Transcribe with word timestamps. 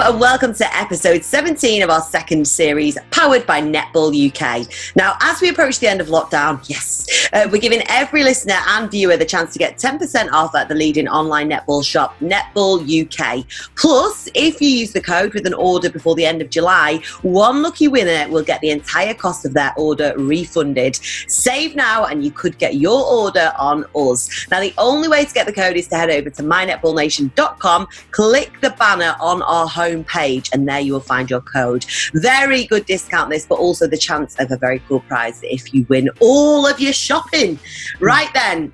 and 0.00 0.18
welcome 0.18 0.54
to 0.54 0.76
episode 0.76 1.22
17 1.22 1.82
of 1.82 1.90
our 1.90 2.00
second 2.00 2.48
series, 2.48 2.96
powered 3.10 3.46
by 3.46 3.60
Netball 3.60 4.10
UK. 4.30 4.66
Now, 4.96 5.14
as 5.20 5.42
we 5.42 5.50
approach 5.50 5.78
the 5.78 5.88
end 5.88 6.00
of 6.00 6.06
lockdown, 6.06 6.66
yes, 6.70 7.28
uh, 7.34 7.46
we're 7.52 7.60
giving 7.60 7.82
every 7.86 8.24
listener 8.24 8.56
and 8.68 8.90
viewer 8.90 9.18
the 9.18 9.26
chance 9.26 9.52
to 9.52 9.58
get 9.58 9.76
10% 9.76 10.32
off 10.32 10.54
at 10.54 10.70
the 10.70 10.74
leading 10.74 11.06
online 11.06 11.50
netball 11.50 11.84
shop, 11.84 12.18
Netball 12.20 12.80
UK. 12.80 13.44
Plus, 13.74 14.26
if 14.34 14.62
you 14.62 14.70
use 14.70 14.92
the 14.92 15.02
code 15.02 15.34
with 15.34 15.46
an 15.46 15.52
order 15.52 15.90
before 15.90 16.14
the 16.14 16.24
end 16.24 16.40
of 16.40 16.48
July, 16.48 17.02
one 17.20 17.60
lucky 17.60 17.86
winner 17.86 18.26
will 18.30 18.44
get 18.44 18.62
the 18.62 18.70
entire 18.70 19.12
cost 19.12 19.44
of 19.44 19.52
their 19.52 19.74
order 19.76 20.14
refunded. 20.16 20.96
Save 21.28 21.76
now, 21.76 22.06
and 22.06 22.24
you 22.24 22.30
could 22.30 22.56
get 22.56 22.76
your 22.76 23.04
order 23.04 23.52
on 23.58 23.84
us. 23.94 24.46
Now, 24.50 24.60
the 24.60 24.72
only 24.78 25.08
way 25.08 25.26
to 25.26 25.34
get 25.34 25.46
the 25.46 25.52
code 25.52 25.76
is 25.76 25.88
to 25.88 25.96
head 25.96 26.08
over 26.08 26.30
to 26.30 26.42
mynetballnation.com, 26.42 27.86
click 28.12 28.58
the 28.62 28.70
banner 28.70 29.14
on 29.20 29.42
our 29.42 29.68
homepage, 29.90 30.50
and 30.52 30.68
there 30.68 30.80
you 30.80 30.92
will 30.92 31.00
find 31.00 31.30
your 31.30 31.40
code. 31.40 31.84
Very 32.14 32.64
good 32.64 32.86
discount 32.86 33.30
this, 33.30 33.46
but 33.46 33.58
also 33.58 33.86
the 33.86 33.98
chance 33.98 34.36
of 34.38 34.50
a 34.50 34.56
very 34.56 34.80
cool 34.88 35.00
prize 35.00 35.40
if 35.42 35.72
you 35.74 35.86
win 35.88 36.10
all 36.20 36.66
of 36.66 36.80
your 36.80 36.92
shopping. 36.92 37.58
Right 38.00 38.28
then, 38.34 38.72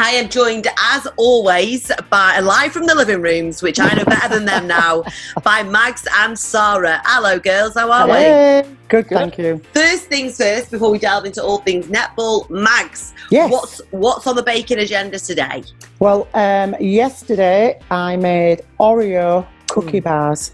I 0.00 0.12
am 0.12 0.30
joined, 0.30 0.66
as 0.78 1.06
always, 1.18 1.92
by 2.08 2.38
live 2.40 2.72
from 2.72 2.86
the 2.86 2.94
living 2.94 3.20
rooms, 3.20 3.62
which 3.62 3.78
I 3.78 3.92
know 3.92 4.04
better 4.06 4.34
than 4.34 4.46
them 4.46 4.66
now, 4.66 5.04
by 5.44 5.62
Mags 5.62 6.08
and 6.20 6.38
Sarah. 6.38 7.02
Hello, 7.04 7.38
girls. 7.38 7.74
How 7.74 7.92
are 7.92 8.06
hey. 8.06 8.62
we? 8.62 8.68
Good, 8.88 9.08
Good, 9.08 9.18
thank 9.18 9.36
you. 9.36 9.60
First 9.74 10.04
things 10.04 10.38
first, 10.38 10.70
before 10.70 10.90
we 10.90 10.98
delve 10.98 11.26
into 11.26 11.42
all 11.42 11.58
things 11.58 11.86
netball, 11.88 12.48
Mags. 12.48 13.12
Yes. 13.30 13.52
What's 13.52 13.82
what's 13.90 14.26
on 14.26 14.36
the 14.36 14.42
baking 14.42 14.78
agenda 14.78 15.18
today? 15.18 15.64
Well, 15.98 16.28
um, 16.32 16.74
yesterday 16.80 17.78
I 17.90 18.16
made 18.16 18.62
Oreo 18.80 19.46
cookie 19.70 20.00
mm. 20.00 20.04
bars. 20.04 20.52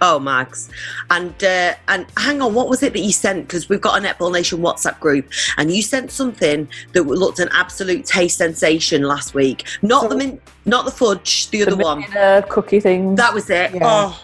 Oh, 0.00 0.20
Mags, 0.20 0.70
and 1.10 1.34
uh, 1.42 1.74
and 1.88 2.06
hang 2.16 2.40
on, 2.40 2.54
what 2.54 2.68
was 2.68 2.84
it 2.84 2.92
that 2.92 3.00
you 3.00 3.10
sent? 3.10 3.48
Because 3.48 3.68
we've 3.68 3.80
got 3.80 3.98
a 3.98 4.06
Netball 4.06 4.32
Nation 4.32 4.60
WhatsApp 4.60 5.00
group, 5.00 5.28
and 5.56 5.72
you 5.72 5.82
sent 5.82 6.12
something 6.12 6.68
that 6.92 7.02
looked 7.02 7.40
an 7.40 7.48
absolute 7.50 8.04
taste 8.04 8.38
sensation 8.38 9.02
last 9.02 9.34
week. 9.34 9.66
Not 9.82 10.02
so, 10.02 10.08
the 10.08 10.16
mint, 10.16 10.40
not 10.66 10.84
the 10.84 10.92
fudge, 10.92 11.50
the, 11.50 11.64
the 11.64 11.72
other 11.72 11.82
one, 11.82 12.04
cookie 12.48 12.78
thing. 12.78 13.16
That 13.16 13.34
was 13.34 13.50
it. 13.50 13.74
Yeah. 13.74 13.80
Oh, 13.82 14.22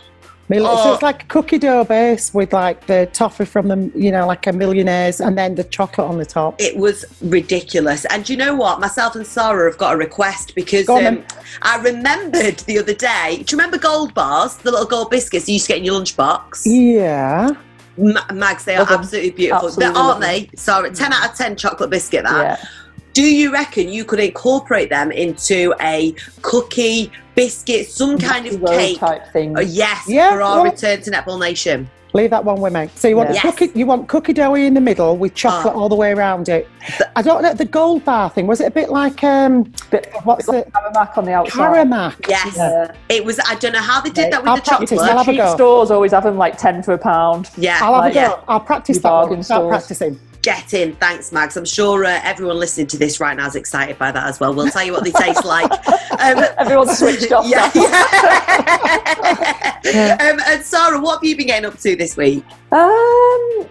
Oh. 0.50 0.84
So 0.84 0.94
it's 0.94 1.02
like 1.02 1.24
a 1.24 1.26
cookie 1.26 1.58
dough 1.58 1.84
base 1.84 2.34
with 2.34 2.52
like 2.52 2.86
the 2.86 3.08
toffee 3.12 3.44
from 3.44 3.68
the, 3.68 3.90
you 3.94 4.10
know, 4.10 4.26
like 4.26 4.46
a 4.46 4.52
millionaire's 4.52 5.20
and 5.20 5.38
then 5.38 5.54
the 5.54 5.64
chocolate 5.64 6.06
on 6.06 6.18
the 6.18 6.26
top. 6.26 6.60
It 6.60 6.76
was 6.76 7.04
ridiculous. 7.22 8.04
And 8.06 8.28
you 8.28 8.36
know 8.36 8.54
what? 8.54 8.80
Myself 8.80 9.14
and 9.14 9.26
Sarah 9.26 9.70
have 9.70 9.78
got 9.78 9.94
a 9.94 9.96
request 9.96 10.54
because 10.54 10.88
um, 10.88 11.24
I 11.62 11.80
remembered 11.80 12.58
the 12.60 12.78
other 12.78 12.94
day. 12.94 13.42
Do 13.44 13.56
you 13.56 13.58
remember 13.58 13.78
gold 13.78 14.14
bars, 14.14 14.56
the 14.58 14.70
little 14.70 14.86
gold 14.86 15.10
biscuits 15.10 15.48
you 15.48 15.54
used 15.54 15.66
to 15.66 15.72
get 15.72 15.78
in 15.78 15.84
your 15.84 16.00
lunchbox? 16.00 16.62
Yeah. 16.64 17.54
Mags, 17.96 18.64
they 18.64 18.74
are 18.74 18.86
absolutely 18.90 19.30
beautiful, 19.30 19.68
absolutely 19.68 20.00
aren't 20.00 20.20
they? 20.20 20.50
Sorry, 20.56 20.90
10 20.90 21.12
out 21.12 21.30
of 21.30 21.36
10 21.36 21.56
chocolate 21.56 21.90
biscuit 21.90 22.24
that. 22.24 22.60
Yeah. 22.60 22.68
Do 23.14 23.22
you 23.22 23.52
reckon 23.52 23.88
you 23.90 24.04
could 24.04 24.18
incorporate 24.18 24.90
them 24.90 25.12
into 25.12 25.72
a 25.80 26.16
cookie, 26.42 27.12
biscuit, 27.36 27.88
some 27.88 28.18
kind 28.18 28.44
of 28.44 28.60
cake 28.64 28.98
type 28.98 29.32
thing? 29.32 29.56
Oh, 29.56 29.60
yes, 29.60 30.08
yeah, 30.08 30.32
for 30.32 30.42
our 30.42 30.62
well, 30.62 30.72
return 30.72 31.00
to 31.00 31.10
Netball 31.12 31.38
Nation. 31.38 31.88
Leave 32.12 32.30
that 32.30 32.44
one 32.44 32.60
with 32.60 32.72
me. 32.72 32.88
So 32.96 33.06
you 33.06 33.16
want 33.16 33.32
yeah. 33.32 33.40
cookie, 33.40 33.70
you 33.76 33.86
want 33.86 34.08
cookie 34.08 34.32
dough 34.32 34.54
in 34.54 34.74
the 34.74 34.80
middle 34.80 35.16
with 35.16 35.34
chocolate 35.34 35.74
oh. 35.76 35.80
all 35.80 35.88
the 35.88 35.94
way 35.94 36.10
around 36.10 36.48
it. 36.48 36.68
I 37.14 37.22
don't 37.22 37.42
know 37.42 37.54
the 37.54 37.64
gold 37.64 38.04
bar 38.04 38.30
thing. 38.30 38.48
Was 38.48 38.60
it 38.60 38.66
a 38.66 38.70
bit 38.70 38.90
like 38.90 39.22
um, 39.22 39.72
bit, 39.92 40.12
what's 40.24 40.48
it? 40.48 40.72
Caramac 40.72 41.16
on 41.16 41.24
the 41.24 41.32
outside. 41.32 41.86
Caramac. 41.86 42.28
Yes, 42.28 42.56
yeah. 42.56 42.94
it 43.08 43.24
was. 43.24 43.38
I 43.48 43.54
don't 43.56 43.72
know 43.72 43.80
how 43.80 44.00
they 44.00 44.10
did 44.10 44.32
that 44.32 44.42
with 44.42 44.48
I'll 44.48 44.56
the 44.56 44.62
chocolate. 44.62 44.92
I'll 44.92 45.18
have 45.18 45.28
a 45.28 45.36
go. 45.36 45.54
Stores 45.54 45.92
always 45.92 46.10
have 46.10 46.24
them 46.24 46.36
like 46.36 46.58
ten 46.58 46.82
for 46.82 46.94
a 46.94 46.98
pound. 46.98 47.50
Yeah, 47.56 47.78
I'll 47.80 47.94
have 47.94 48.04
like, 48.04 48.12
a 48.12 48.14
go. 48.14 48.20
Yeah. 48.20 48.44
I'll 48.48 48.60
practice 48.60 48.98
that. 48.98 49.28
One. 49.28 49.42
Start 49.42 49.68
practicing 49.68 50.18
get 50.44 50.74
in. 50.74 50.94
Thanks, 50.96 51.32
Mags. 51.32 51.56
I'm 51.56 51.64
sure 51.64 52.04
uh, 52.04 52.20
everyone 52.22 52.58
listening 52.58 52.86
to 52.88 52.98
this 52.98 53.18
right 53.18 53.36
now 53.36 53.46
is 53.46 53.56
excited 53.56 53.98
by 53.98 54.12
that 54.12 54.26
as 54.26 54.38
well. 54.38 54.54
We'll 54.54 54.70
tell 54.70 54.84
you 54.84 54.92
what 54.92 55.04
they 55.04 55.10
taste 55.10 55.44
like. 55.44 55.70
Um, 56.14 56.44
Everyone's 56.58 56.96
switched 56.96 57.32
off. 57.32 57.44
Yeah. 57.44 57.72
yeah. 59.84 60.16
um, 60.20 60.38
and 60.46 60.64
Sarah, 60.64 61.00
what 61.00 61.16
have 61.16 61.24
you 61.24 61.36
been 61.36 61.48
getting 61.48 61.66
up 61.66 61.76
to 61.80 61.96
this 61.96 62.16
week? 62.16 62.44
Um, 62.70 63.66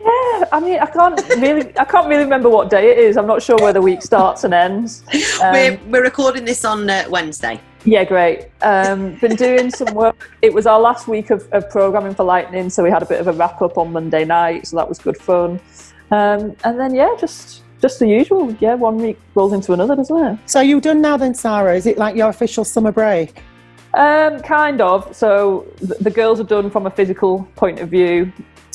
yeah, 0.00 0.44
I 0.52 0.60
mean, 0.60 0.80
I 0.80 0.86
can't 0.86 1.16
really, 1.36 1.78
I 1.78 1.84
can't 1.84 2.08
really 2.08 2.24
remember 2.24 2.50
what 2.50 2.70
day 2.70 2.90
it 2.90 2.98
is. 2.98 3.16
I'm 3.16 3.28
not 3.28 3.40
sure 3.40 3.56
where 3.58 3.72
the 3.72 3.80
week 3.80 4.02
starts 4.02 4.42
and 4.42 4.52
ends. 4.52 5.04
Um, 5.42 5.52
we're, 5.52 5.80
we're 5.88 6.02
recording 6.02 6.44
this 6.44 6.64
on 6.64 6.90
uh, 6.90 7.04
Wednesday. 7.08 7.60
Yeah, 7.84 8.04
great. 8.04 8.48
Um, 8.62 9.14
been 9.16 9.36
doing 9.36 9.70
some 9.70 9.94
work. 9.94 10.32
It 10.42 10.52
was 10.52 10.66
our 10.66 10.80
last 10.80 11.06
week 11.06 11.30
of, 11.30 11.48
of 11.52 11.70
programming 11.70 12.14
for 12.14 12.24
Lightning, 12.24 12.68
so 12.68 12.82
we 12.82 12.90
had 12.90 13.02
a 13.02 13.06
bit 13.06 13.20
of 13.20 13.28
a 13.28 13.32
wrap 13.32 13.62
up 13.62 13.78
on 13.78 13.92
Monday 13.92 14.24
night, 14.24 14.66
so 14.66 14.76
that 14.76 14.88
was 14.88 14.98
good 14.98 15.16
fun. 15.16 15.60
Um, 16.10 16.56
and 16.64 16.78
then 16.78 16.94
yeah, 16.94 17.14
just 17.18 17.62
just 17.80 17.98
the 17.98 18.06
usual. 18.06 18.52
Yeah, 18.60 18.74
one 18.74 18.96
week 18.96 19.18
rolls 19.34 19.52
into 19.52 19.72
another, 19.72 19.96
doesn't 19.96 20.16
it? 20.16 20.38
So 20.46 20.60
you're 20.60 20.80
done 20.80 21.00
now 21.00 21.16
then, 21.16 21.34
Sarah? 21.34 21.74
Is 21.74 21.86
it 21.86 21.98
like 21.98 22.16
your 22.16 22.28
official 22.28 22.64
summer 22.64 22.92
break? 22.92 23.42
Um, 23.94 24.40
kind 24.40 24.80
of. 24.80 25.14
So 25.14 25.66
th- 25.78 25.98
the 26.00 26.10
girls 26.10 26.40
are 26.40 26.44
done 26.44 26.70
from 26.70 26.86
a 26.86 26.90
physical 26.90 27.48
point 27.56 27.80
of 27.80 27.88
view, 27.88 28.32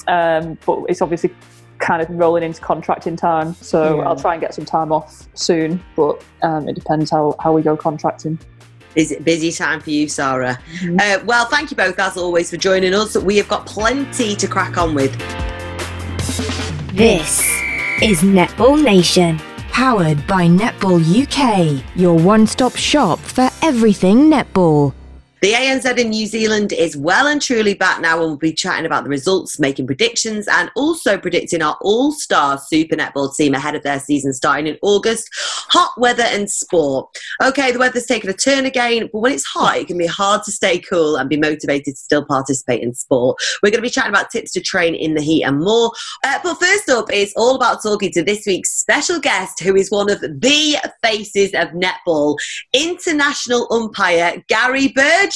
um, 0.07 0.57
but 0.65 0.83
it's 0.89 1.01
obviously 1.01 1.33
kind 1.77 2.01
of 2.01 2.09
rolling 2.09 2.43
into 2.43 2.61
contracting 2.61 3.15
time. 3.15 3.53
So 3.55 3.97
yeah. 3.97 4.07
I'll 4.07 4.15
try 4.15 4.33
and 4.33 4.41
get 4.41 4.53
some 4.53 4.65
time 4.65 4.91
off 4.91 5.27
soon, 5.33 5.83
but 5.95 6.23
um, 6.41 6.69
it 6.69 6.73
depends 6.73 7.11
how, 7.11 7.35
how 7.39 7.53
we 7.53 7.61
go 7.61 7.75
contracting. 7.75 8.39
Is 8.95 9.11
it 9.11 9.23
busy 9.23 9.51
time 9.51 9.79
for 9.79 9.89
you, 9.89 10.07
Sarah? 10.07 10.59
Mm-hmm. 10.79 10.97
Uh, 10.99 11.25
well, 11.25 11.45
thank 11.45 11.71
you 11.71 11.77
both, 11.77 11.97
as 11.97 12.17
always, 12.17 12.49
for 12.49 12.57
joining 12.57 12.93
us. 12.93 13.15
We 13.15 13.37
have 13.37 13.47
got 13.47 13.65
plenty 13.65 14.35
to 14.35 14.47
crack 14.47 14.77
on 14.77 14.93
with. 14.93 15.15
This 16.93 17.39
is 18.01 18.21
Netball 18.21 18.83
Nation, 18.83 19.39
powered 19.71 20.27
by 20.27 20.47
Netball 20.47 20.99
UK, 20.99 21.81
your 21.95 22.17
one 22.17 22.45
stop 22.45 22.75
shop 22.75 23.17
for 23.17 23.49
everything 23.61 24.29
netball. 24.29 24.93
The 25.41 25.53
ANZ 25.53 25.97
in 25.97 26.11
New 26.11 26.27
Zealand 26.27 26.71
is 26.71 26.95
well 26.95 27.25
and 27.25 27.41
truly 27.41 27.73
back 27.73 27.99
now, 27.99 28.19
and 28.19 28.27
we'll 28.27 28.37
be 28.37 28.53
chatting 28.53 28.85
about 28.85 29.05
the 29.05 29.09
results, 29.09 29.59
making 29.59 29.87
predictions, 29.87 30.47
and 30.47 30.69
also 30.75 31.17
predicting 31.17 31.63
our 31.63 31.79
all 31.81 32.11
star 32.11 32.59
Super 32.59 32.95
Netball 32.95 33.35
team 33.35 33.55
ahead 33.55 33.73
of 33.73 33.81
their 33.81 33.99
season 33.99 34.33
starting 34.33 34.67
in 34.67 34.77
August. 34.83 35.27
Hot 35.69 35.99
weather 35.99 36.25
and 36.27 36.47
sport. 36.47 37.09
Okay, 37.41 37.71
the 37.71 37.79
weather's 37.79 38.05
taken 38.05 38.29
a 38.29 38.33
turn 38.33 38.67
again, 38.67 39.09
but 39.11 39.17
when 39.17 39.31
it's 39.31 39.45
hot, 39.45 39.77
it 39.77 39.87
can 39.87 39.97
be 39.97 40.05
hard 40.05 40.43
to 40.43 40.51
stay 40.51 40.77
cool 40.77 41.15
and 41.15 41.27
be 41.27 41.37
motivated 41.37 41.95
to 41.95 41.99
still 41.99 42.23
participate 42.23 42.83
in 42.83 42.93
sport. 42.93 43.41
We're 43.63 43.71
going 43.71 43.79
to 43.79 43.81
be 43.81 43.89
chatting 43.89 44.11
about 44.11 44.29
tips 44.29 44.51
to 44.51 44.61
train 44.61 44.93
in 44.93 45.15
the 45.15 45.23
heat 45.23 45.41
and 45.41 45.59
more. 45.59 45.91
Uh, 46.23 46.37
but 46.43 46.59
first 46.59 46.87
up, 46.87 47.07
it's 47.11 47.33
all 47.35 47.55
about 47.55 47.81
talking 47.81 48.11
to 48.11 48.23
this 48.23 48.45
week's 48.45 48.77
special 48.77 49.19
guest, 49.19 49.59
who 49.63 49.75
is 49.75 49.89
one 49.89 50.11
of 50.11 50.21
the 50.21 50.29
faces 51.01 51.55
of 51.55 51.69
netball, 51.69 52.37
international 52.73 53.67
umpire 53.73 54.43
Gary 54.47 54.89
Burgess. 54.89 55.30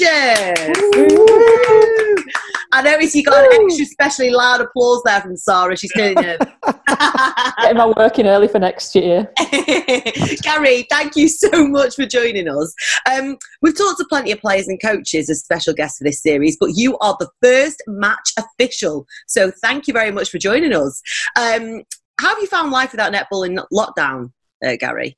I 2.72 2.82
noticed 2.84 3.16
you 3.16 3.24
got 3.24 3.46
an 3.46 3.62
extra 3.64 3.86
specially 3.86 4.32
loud 4.32 4.60
applause 4.60 5.02
there 5.06 5.22
from 5.22 5.38
Sarah. 5.38 5.78
She's 5.78 5.94
turning 5.94 6.18
it. 6.20 6.40
Getting 7.62 7.78
my 7.78 7.94
work 7.96 8.20
in 8.20 8.28
early 8.28 8.50
for 8.50 8.60
next 8.60 8.94
year. 8.96 9.32
Gary, 10.42 10.86
thank 10.90 11.16
you 11.16 11.30
so 11.30 11.68
much 11.68 11.96
for 11.96 12.06
joining 12.06 12.50
us. 12.50 12.74
Um, 13.10 13.38
we've 13.62 13.78
talked 13.78 14.00
to 14.00 14.06
plenty 14.10 14.32
of 14.34 14.42
players 14.42 14.68
and 14.68 14.82
coaches 14.82 15.30
as 15.30 15.40
special 15.40 15.74
guests 15.74 16.00
for 16.00 16.04
this 16.04 16.22
series, 16.22 16.58
but 16.60 16.72
you 16.76 16.98
are 16.98 17.16
the 17.20 17.30
first 17.42 17.82
match 17.88 18.34
official. 18.38 19.06
So 19.28 19.52
thank 19.62 19.88
you 19.88 19.94
very 19.94 20.12
much 20.12 20.30
for 20.30 20.38
joining 20.38 20.74
us. 20.74 21.02
Um, 21.38 21.84
how 22.20 22.30
have 22.30 22.40
you 22.40 22.48
found 22.48 22.72
life 22.72 22.92
without 22.92 23.14
netball 23.14 23.46
in 23.46 23.60
lockdown, 23.72 24.32
uh, 24.66 24.76
Gary? 24.78 25.18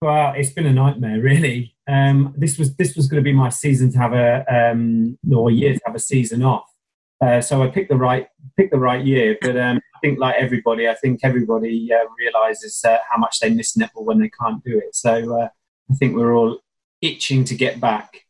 Well, 0.00 0.34
it's 0.36 0.50
been 0.50 0.66
a 0.66 0.72
nightmare, 0.72 1.20
really. 1.20 1.74
Um, 1.88 2.34
this 2.36 2.58
was 2.58 2.76
this 2.76 2.94
was 2.94 3.06
going 3.06 3.22
to 3.22 3.24
be 3.24 3.32
my 3.32 3.48
season 3.48 3.90
to 3.92 3.98
have 3.98 4.12
a 4.12 4.44
um, 4.54 5.18
or 5.32 5.50
year 5.50 5.72
to 5.72 5.80
have 5.86 5.94
a 5.94 6.00
season 6.00 6.42
off. 6.42 6.66
Uh, 7.20 7.40
so 7.40 7.62
I 7.62 7.68
picked 7.68 7.88
the 7.88 7.96
right 7.96 8.28
picked 8.56 8.72
the 8.72 8.78
right 8.78 9.04
year. 9.04 9.38
But 9.40 9.56
um, 9.56 9.78
I 9.78 9.98
think, 10.00 10.18
like 10.18 10.36
everybody, 10.36 10.88
I 10.88 10.94
think 10.94 11.20
everybody 11.22 11.90
uh, 11.92 12.04
realizes 12.18 12.84
uh, 12.84 12.98
how 13.10 13.18
much 13.18 13.40
they 13.40 13.50
miss 13.50 13.76
netball 13.76 14.04
when 14.04 14.20
they 14.20 14.30
can't 14.40 14.62
do 14.64 14.78
it. 14.78 14.94
So 14.94 15.40
uh, 15.40 15.48
I 15.90 15.94
think 15.94 16.14
we're 16.14 16.36
all 16.36 16.58
itching 17.00 17.44
to 17.44 17.54
get 17.54 17.80
back. 17.80 18.24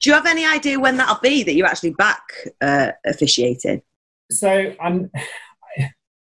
Do 0.00 0.10
you 0.10 0.14
have 0.14 0.26
any 0.26 0.46
idea 0.46 0.78
when 0.78 0.96
that'll 0.98 1.20
be 1.20 1.42
that 1.42 1.54
you're 1.54 1.66
actually 1.66 1.90
back 1.90 2.22
uh, 2.60 2.92
officiating? 3.04 3.82
So 4.30 4.74
I'm. 4.80 5.10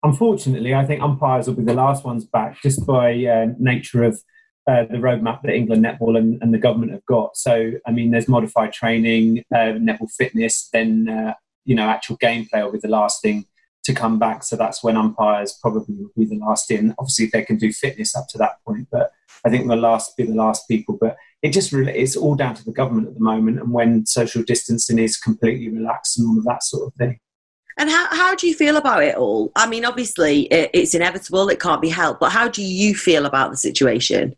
Unfortunately, 0.03 0.75
I 0.75 0.85
think 0.85 1.01
umpires 1.01 1.47
will 1.47 1.55
be 1.55 1.63
the 1.63 1.73
last 1.73 2.05
ones 2.05 2.25
back, 2.25 2.61
just 2.61 2.85
by 2.85 3.25
uh, 3.25 3.47
nature 3.57 4.03
of 4.03 4.21
uh, 4.67 4.85
the 4.85 4.97
roadmap 4.97 5.41
that 5.43 5.53
England 5.53 5.85
Netball 5.85 6.17
and, 6.17 6.41
and, 6.41 6.53
the 6.53 6.57
government 6.57 6.91
have 6.91 7.05
got. 7.05 7.37
So, 7.37 7.73
I 7.85 7.91
mean, 7.91 8.11
there's 8.11 8.27
modified 8.27 8.73
training, 8.73 9.43
uh, 9.53 9.77
netball 9.77 10.09
fitness, 10.09 10.69
then, 10.73 11.07
uh, 11.07 11.33
you 11.65 11.75
know, 11.75 11.87
actual 11.87 12.17
gameplay 12.17 12.63
will 12.63 12.71
be 12.71 12.79
the 12.79 12.87
last 12.87 13.21
thing 13.21 13.45
to 13.83 13.93
come 13.93 14.17
back. 14.17 14.43
So 14.43 14.55
that's 14.55 14.83
when 14.83 14.97
umpires 14.97 15.57
probably 15.61 15.95
will 15.95 16.11
be 16.17 16.25
the 16.25 16.43
last 16.43 16.71
in. 16.71 16.95
Obviously, 16.97 17.29
they 17.31 17.43
can 17.43 17.57
do 17.57 17.71
fitness 17.71 18.15
up 18.15 18.27
to 18.29 18.37
that 18.39 18.57
point, 18.65 18.87
but 18.91 19.11
I 19.45 19.49
think 19.49 19.67
we'll 19.67 19.77
last 19.77 20.17
be 20.17 20.23
the 20.23 20.33
last 20.33 20.67
people. 20.67 20.97
But 20.99 21.15
it 21.43 21.53
just 21.53 21.71
really 21.71 21.93
it's 21.93 22.15
all 22.15 22.35
down 22.35 22.55
to 22.55 22.65
the 22.65 22.71
government 22.71 23.07
at 23.07 23.13
the 23.13 23.23
moment 23.23 23.59
and 23.59 23.71
when 23.71 24.05
social 24.07 24.41
distancing 24.41 24.97
is 24.97 25.17
completely 25.17 25.69
relaxed 25.69 26.17
and 26.17 26.27
all 26.27 26.39
of 26.39 26.45
that 26.45 26.63
sort 26.63 26.87
of 26.87 26.93
thing. 26.95 27.19
And 27.77 27.89
how, 27.89 28.07
how 28.15 28.35
do 28.35 28.47
you 28.47 28.55
feel 28.55 28.77
about 28.77 29.03
it 29.03 29.15
all? 29.15 29.51
I 29.55 29.67
mean, 29.67 29.85
obviously, 29.85 30.43
it, 30.43 30.71
it's 30.73 30.95
inevitable, 30.95 31.49
it 31.49 31.59
can't 31.59 31.81
be 31.81 31.89
helped, 31.89 32.21
but 32.21 32.31
how 32.31 32.47
do 32.47 32.63
you 32.63 32.95
feel 32.95 33.25
about 33.25 33.51
the 33.51 33.57
situation? 33.57 34.33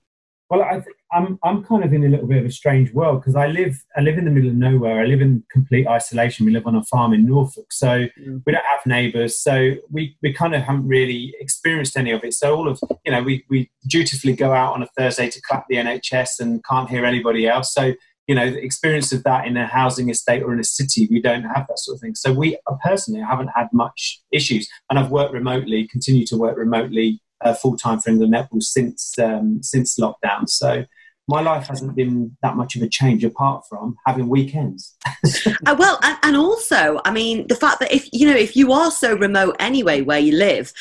Well, 0.50 0.62
I 0.62 0.74
th- 0.76 0.96
I'm, 1.12 1.38
I'm 1.44 1.64
kind 1.64 1.84
of 1.84 1.92
in 1.92 2.06
a 2.06 2.10
little 2.10 2.28
bit 2.28 2.40
of 2.40 2.46
a 2.46 2.52
strange 2.52 2.94
world 2.94 3.22
because 3.22 3.36
I 3.36 3.48
live 3.48 3.84
I 3.98 4.02
live 4.02 4.18
in 4.18 4.26
the 4.26 4.32
middle 4.32 4.50
of 4.50 4.56
nowhere. 4.56 5.02
I 5.02 5.06
live 5.06 5.22
in 5.22 5.44
complete 5.52 5.88
isolation. 5.88 6.46
We 6.46 6.54
live 6.54 6.68
on 6.68 6.76
a 6.76 6.84
farm 6.84 7.14
in 7.14 7.26
Norfolk, 7.26 7.72
so 7.72 7.88
mm. 7.88 8.42
we 8.46 8.54
don't 8.54 8.66
have 8.66 8.86
neighbours. 8.86 9.38
So 9.38 9.76
we, 9.90 10.18
we 10.22 10.34
kind 10.34 10.56
of 10.56 10.62
haven't 10.62 10.88
really 10.88 11.34
experienced 11.40 11.98
any 11.98 12.12
of 12.12 12.24
it. 12.24 12.34
So 12.34 12.56
all 12.56 12.70
of 12.70 12.80
you 13.06 13.12
know, 13.12 13.22
we, 13.22 13.46
we 13.50 13.70
dutifully 13.88 14.34
go 14.34 14.54
out 14.54 14.74
on 14.74 14.84
a 14.84 14.88
Thursday 14.98 15.30
to 15.30 15.42
clap 15.42 15.66
the 15.70 15.78
NHS 15.78 16.40
and 16.40 16.64
can't 16.64 16.90
hear 16.90 17.06
anybody 17.06 17.48
else. 17.48 17.74
So 17.74 17.94
you 18.28 18.36
know, 18.36 18.52
the 18.52 18.62
experience 18.62 19.14
of 19.14 19.24
that 19.24 19.48
in 19.48 19.56
a 19.56 19.66
housing 19.66 20.10
estate 20.10 20.44
or 20.44 20.52
in 20.54 20.60
a 20.60 20.64
city, 20.64 21.08
we 21.10 21.22
don't 21.22 21.44
have 21.44 21.66
that 21.68 21.80
sort 21.80 21.96
of 21.96 22.02
thing. 22.02 22.14
So 22.14 22.34
we 22.34 22.58
uh, 22.68 22.76
personally 22.84 23.22
haven't 23.22 23.50
had 23.56 23.68
much 23.72 24.22
issues, 24.32 24.68
and 24.90 25.00
I've 25.00 25.12
worked 25.12 25.34
remotely, 25.34 25.88
continue 25.88 26.26
to 26.28 26.38
work 26.38 26.58
remotely 26.58 27.22
uh, 27.42 27.54
full 27.54 27.78
time 27.78 28.00
for 28.00 28.10
England 28.10 28.34
Netball 28.34 28.62
since 28.62 29.18
um, 29.20 29.62
since 29.62 30.00
lockdown. 30.00 30.48
So 30.48 30.86
my 31.28 31.42
life 31.42 31.68
hasn't 31.68 31.96
been 31.96 32.38
that 32.42 32.56
much 32.56 32.76
of 32.76 32.82
a 32.82 32.88
change 32.88 33.24
apart 33.24 33.66
from 33.68 33.98
having 34.06 34.30
weekends. 34.30 34.96
uh, 35.66 35.76
well, 35.78 36.00
and, 36.02 36.18
and 36.24 36.38
also, 36.38 37.02
I 37.04 37.12
mean, 37.12 37.48
the 37.48 37.56
fact 37.56 37.80
that 37.82 37.92
if 37.92 38.08
you 38.14 38.28
know 38.28 38.36
if 38.36 38.56
you 38.56 38.72
are 38.72 38.92
so 38.92 39.16
remote 39.16 39.56
anyway 39.60 40.02
where 40.02 40.20
you 40.20 40.36
live, 40.36 40.72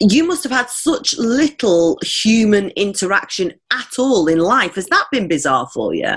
you 0.00 0.26
must 0.26 0.42
have 0.44 0.52
had 0.52 0.70
such 0.70 1.16
little 1.18 1.98
human 2.02 2.70
interaction 2.70 3.54
at 3.72 3.98
all 3.98 4.28
in 4.28 4.38
life. 4.38 4.76
Has 4.76 4.86
that 4.86 5.06
been 5.10 5.28
bizarre 5.28 5.68
for 5.72 5.94
you? 5.94 6.14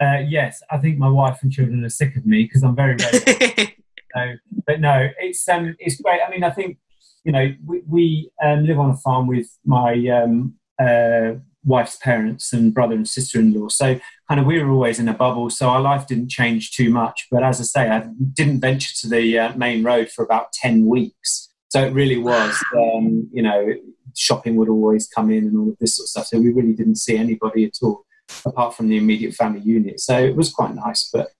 Uh, 0.00 0.18
yes, 0.26 0.60
I 0.70 0.78
think 0.78 0.98
my 0.98 1.08
wife 1.08 1.38
and 1.42 1.52
children 1.52 1.84
are 1.84 1.90
sick 1.90 2.16
of 2.16 2.26
me 2.26 2.44
because 2.44 2.62
I'm 2.62 2.74
very, 2.74 2.96
very. 2.96 3.76
so, 4.14 4.34
but 4.66 4.80
no, 4.80 5.08
it's 5.20 5.48
um, 5.48 5.76
it's 5.78 6.00
great. 6.00 6.20
I 6.26 6.30
mean, 6.30 6.44
I 6.44 6.50
think 6.50 6.78
you 7.24 7.32
know 7.32 7.52
we, 7.66 7.82
we 7.86 8.30
um, 8.42 8.64
live 8.64 8.78
on 8.78 8.90
a 8.90 8.96
farm 8.96 9.26
with 9.26 9.48
my 9.64 9.92
um, 10.08 10.54
uh, 10.78 11.32
wife's 11.64 11.96
parents 11.96 12.52
and 12.52 12.74
brother 12.74 12.94
and 12.94 13.08
sister-in-law. 13.08 13.68
So 13.68 13.98
kind 14.28 14.40
of 14.40 14.46
we 14.46 14.62
were 14.62 14.70
always 14.70 14.98
in 14.98 15.08
a 15.08 15.14
bubble. 15.14 15.50
So 15.50 15.68
our 15.68 15.80
life 15.80 16.06
didn't 16.06 16.28
change 16.28 16.72
too 16.72 16.90
much. 16.90 17.26
But 17.30 17.42
as 17.42 17.60
I 17.60 17.64
say, 17.64 17.90
I 17.90 18.06
didn't 18.32 18.60
venture 18.60 18.92
to 19.00 19.08
the 19.08 19.38
uh, 19.38 19.56
main 19.56 19.82
road 19.82 20.10
for 20.10 20.24
about 20.24 20.52
ten 20.52 20.86
weeks. 20.86 21.50
So 21.68 21.84
it 21.84 21.92
really 21.92 22.18
was, 22.18 22.62
um, 22.76 23.28
you 23.32 23.42
know, 23.42 23.74
shopping 24.16 24.54
would 24.56 24.68
always 24.68 25.08
come 25.08 25.30
in 25.30 25.44
and 25.44 25.58
all 25.58 25.70
of 25.70 25.78
this 25.80 25.96
sort 25.96 26.04
of 26.04 26.10
stuff. 26.10 26.26
So 26.26 26.38
we 26.38 26.52
really 26.52 26.72
didn't 26.72 26.96
see 26.96 27.16
anybody 27.16 27.64
at 27.64 27.78
all 27.82 28.04
apart 28.46 28.76
from 28.76 28.88
the 28.88 28.96
immediate 28.96 29.34
family 29.34 29.60
unit. 29.60 29.98
So 29.98 30.16
it 30.16 30.36
was 30.36 30.52
quite 30.52 30.74
nice. 30.74 31.10
But 31.12 31.30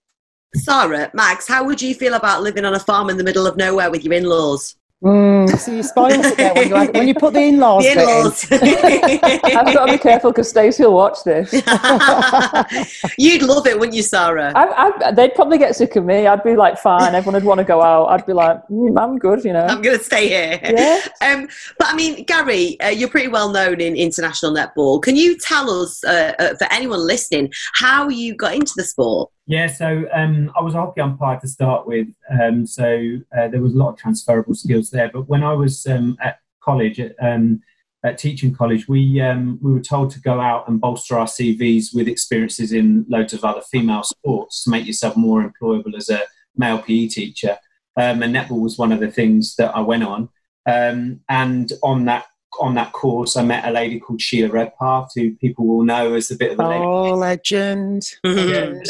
Sarah, 0.57 1.11
Mags, 1.15 1.47
how 1.47 1.65
would 1.65 1.81
you 1.81 1.95
feel 1.95 2.15
about 2.15 2.43
living 2.43 2.65
on 2.65 2.75
a 2.75 2.81
farm 2.81 3.11
in 3.11 3.17
the 3.17 3.25
middle 3.25 3.47
of 3.47 3.57
nowhere 3.57 3.91
with 3.91 4.05
your 4.05 4.15
in-laws? 4.15 4.77
Mm, 5.03 5.59
so 5.59 5.71
you 5.71 5.83
spoil 5.83 6.13
it 6.13 6.37
there 6.39 6.55
when 6.55 6.69
you, 6.69 6.93
when 6.93 7.09
you 7.09 7.15
put 7.15 7.35
the 7.35 7.41
in-laws. 7.41 7.85
The 7.85 7.91
in-laws. 7.91 8.51
In. 8.51 8.59
I've 9.59 9.75
got 9.75 9.87
to 9.87 9.93
be 9.93 9.99
careful 9.99 10.31
because 10.31 10.49
Stacey 10.49 10.83
will 10.85 10.95
watch 10.95 11.19
this. 11.25 11.53
You'd 13.19 13.43
love 13.43 13.67
it, 13.67 13.79
wouldn't 13.79 13.95
you, 13.95 14.03
Sarah? 14.03 14.53
I, 14.55 14.93
I, 15.05 15.13
they'd 15.13 15.35
probably 15.35 15.59
get 15.59 15.77
sick 15.77 15.97
of 15.97 16.07
me. 16.07 16.27
I'd 16.27 16.43
be 16.43 16.57
like, 16.57 16.79
fine. 16.79 17.15
Everyone 17.15 17.35
would 17.35 17.45
want 17.45 17.59
to 17.59 17.65
go 17.65 17.83
out. 17.83 18.07
I'd 18.07 18.25
be 18.25 18.33
like, 18.33 18.67
mm, 18.69 18.99
I'm 18.99 19.19
good, 19.19 19.45
you 19.45 19.53
know. 19.53 19.67
I'm 19.67 19.83
going 19.83 19.99
to 19.99 20.05
stay 20.05 20.29
here. 20.29 20.61
Yeah. 20.63 21.01
Um, 21.25 21.49
but 21.79 21.89
I 21.89 21.95
mean, 21.95 22.25
Gary, 22.25 22.79
uh, 22.81 22.89
you're 22.89 23.09
pretty 23.09 23.29
well 23.29 23.51
known 23.51 23.81
in 23.81 23.97
international 23.97 24.53
netball. 24.53 25.03
Can 25.03 25.17
you 25.17 25.39
tell 25.39 25.71
us, 25.71 26.05
uh, 26.05 26.35
uh, 26.39 26.55
for 26.57 26.71
anyone 26.71 27.07
listening, 27.07 27.51
how 27.75 28.09
you 28.09 28.35
got 28.35 28.55
into 28.55 28.73
the 28.77 28.85
sport? 28.85 29.31
Yeah, 29.47 29.67
so 29.67 30.07
um, 30.13 30.51
I 30.57 30.63
was 30.63 30.75
a 30.75 30.79
hockey 30.79 31.03
umpire 31.03 31.39
to 31.41 31.49
start 31.49 31.87
with, 31.87 32.09
um, 32.31 32.67
so 32.67 33.19
uh, 33.37 33.49
there 33.49 33.61
was 33.61 33.75
a 33.75 33.77
lot 33.77 33.91
of 33.91 33.99
transferable 33.99 34.55
skills 34.55 34.91
there. 34.91 35.11
But 35.13 35.29
when 35.29 35.43
I 35.43 35.53
was 35.53 35.87
um, 35.87 36.17
at 36.23 36.39
college, 36.63 36.99
at, 36.99 37.15
um, 37.21 37.61
at 38.03 38.17
teaching 38.17 38.55
college, 38.55 38.89
we 38.89 39.21
um, 39.21 39.59
we 39.61 39.73
were 39.73 39.81
told 39.81 40.11
to 40.13 40.21
go 40.21 40.41
out 40.41 40.67
and 40.67 40.81
bolster 40.81 41.19
our 41.19 41.27
CVs 41.27 41.95
with 41.95 42.09
experiences 42.09 42.73
in 42.73 43.05
loads 43.09 43.35
of 43.35 43.45
other 43.45 43.61
female 43.61 44.03
sports 44.03 44.65
to 44.65 44.71
make 44.71 44.87
yourself 44.87 45.15
more 45.15 45.43
employable 45.43 45.95
as 45.95 46.09
a 46.09 46.23
male 46.57 46.79
PE 46.79 47.09
teacher. 47.09 47.59
Um, 47.97 48.23
and 48.23 48.35
netball 48.35 48.61
was 48.61 48.79
one 48.79 48.93
of 48.93 49.01
the 49.01 49.11
things 49.11 49.57
that 49.57 49.77
I 49.77 49.81
went 49.81 50.05
on. 50.05 50.31
and 50.67 51.73
on 51.83 52.07
that 52.07 52.27
on 52.61 52.77
that 52.77 52.93
course, 52.93 53.37
I 53.37 53.45
met 53.45 53.67
a 53.67 53.71
lady 53.71 54.01
called 54.01 54.23
Sheila 54.23 54.49
Redpath, 54.49 55.11
who 55.15 55.35
people 55.35 55.67
will 55.67 55.85
know 55.85 56.15
as 56.15 56.31
a 56.31 56.37
bit 56.37 56.53
of 56.53 56.61
a. 56.61 56.63
Oh, 56.63 57.15
legend! 57.15 58.11
legend 58.23 58.87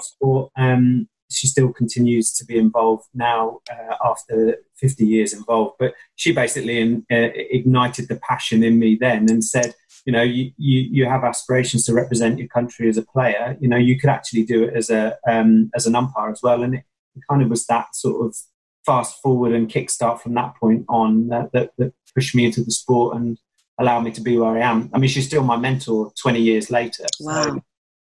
sport. 0.00 0.50
Um, 0.56 1.08
she 1.30 1.46
still 1.46 1.72
continues 1.72 2.32
to 2.34 2.44
be 2.44 2.58
involved 2.58 3.04
now 3.14 3.60
uh, 3.70 3.94
after 4.04 4.58
50 4.76 5.06
years 5.06 5.32
involved. 5.32 5.76
But 5.78 5.94
she 6.16 6.32
basically 6.32 6.78
in, 6.78 7.06
uh, 7.10 7.30
ignited 7.34 8.08
the 8.08 8.16
passion 8.16 8.62
in 8.62 8.78
me 8.78 8.96
then 9.00 9.30
and 9.30 9.44
said, 9.44 9.74
you 10.04 10.12
know, 10.12 10.22
you, 10.22 10.50
you, 10.56 10.80
you 10.80 11.06
have 11.06 11.24
aspirations 11.24 11.84
to 11.86 11.94
represent 11.94 12.38
your 12.38 12.48
country 12.48 12.88
as 12.88 12.96
a 12.96 13.02
player. 13.02 13.56
You 13.60 13.68
know, 13.68 13.76
you 13.76 13.98
could 13.98 14.10
actually 14.10 14.44
do 14.44 14.64
it 14.64 14.74
as 14.74 14.90
a 14.90 15.16
um, 15.28 15.70
as 15.74 15.86
an 15.86 15.94
umpire 15.94 16.30
as 16.30 16.40
well. 16.42 16.62
And 16.62 16.74
it, 16.74 16.84
it, 17.14 17.22
kind 17.30 17.42
of 17.42 17.48
was 17.48 17.66
that 17.66 17.94
sort 17.94 18.26
of 18.26 18.36
fast 18.84 19.20
forward 19.22 19.52
and 19.52 19.68
kickstart 19.68 20.20
from 20.20 20.34
that 20.34 20.56
point 20.56 20.84
on 20.88 21.28
that, 21.28 21.52
that, 21.52 21.70
that 21.78 21.92
pushed 22.14 22.34
me 22.34 22.44
into 22.44 22.64
the 22.64 22.72
sport 22.72 23.16
and 23.16 23.38
allowed 23.78 24.00
me 24.00 24.10
to 24.10 24.20
be 24.20 24.36
where 24.36 24.56
I 24.56 24.60
am. 24.60 24.90
I 24.92 24.98
mean, 24.98 25.08
she's 25.08 25.26
still 25.26 25.44
my 25.44 25.56
mentor 25.56 26.12
20 26.20 26.40
years 26.40 26.70
later. 26.70 27.06
Wow. 27.20 27.44
So, 27.44 27.62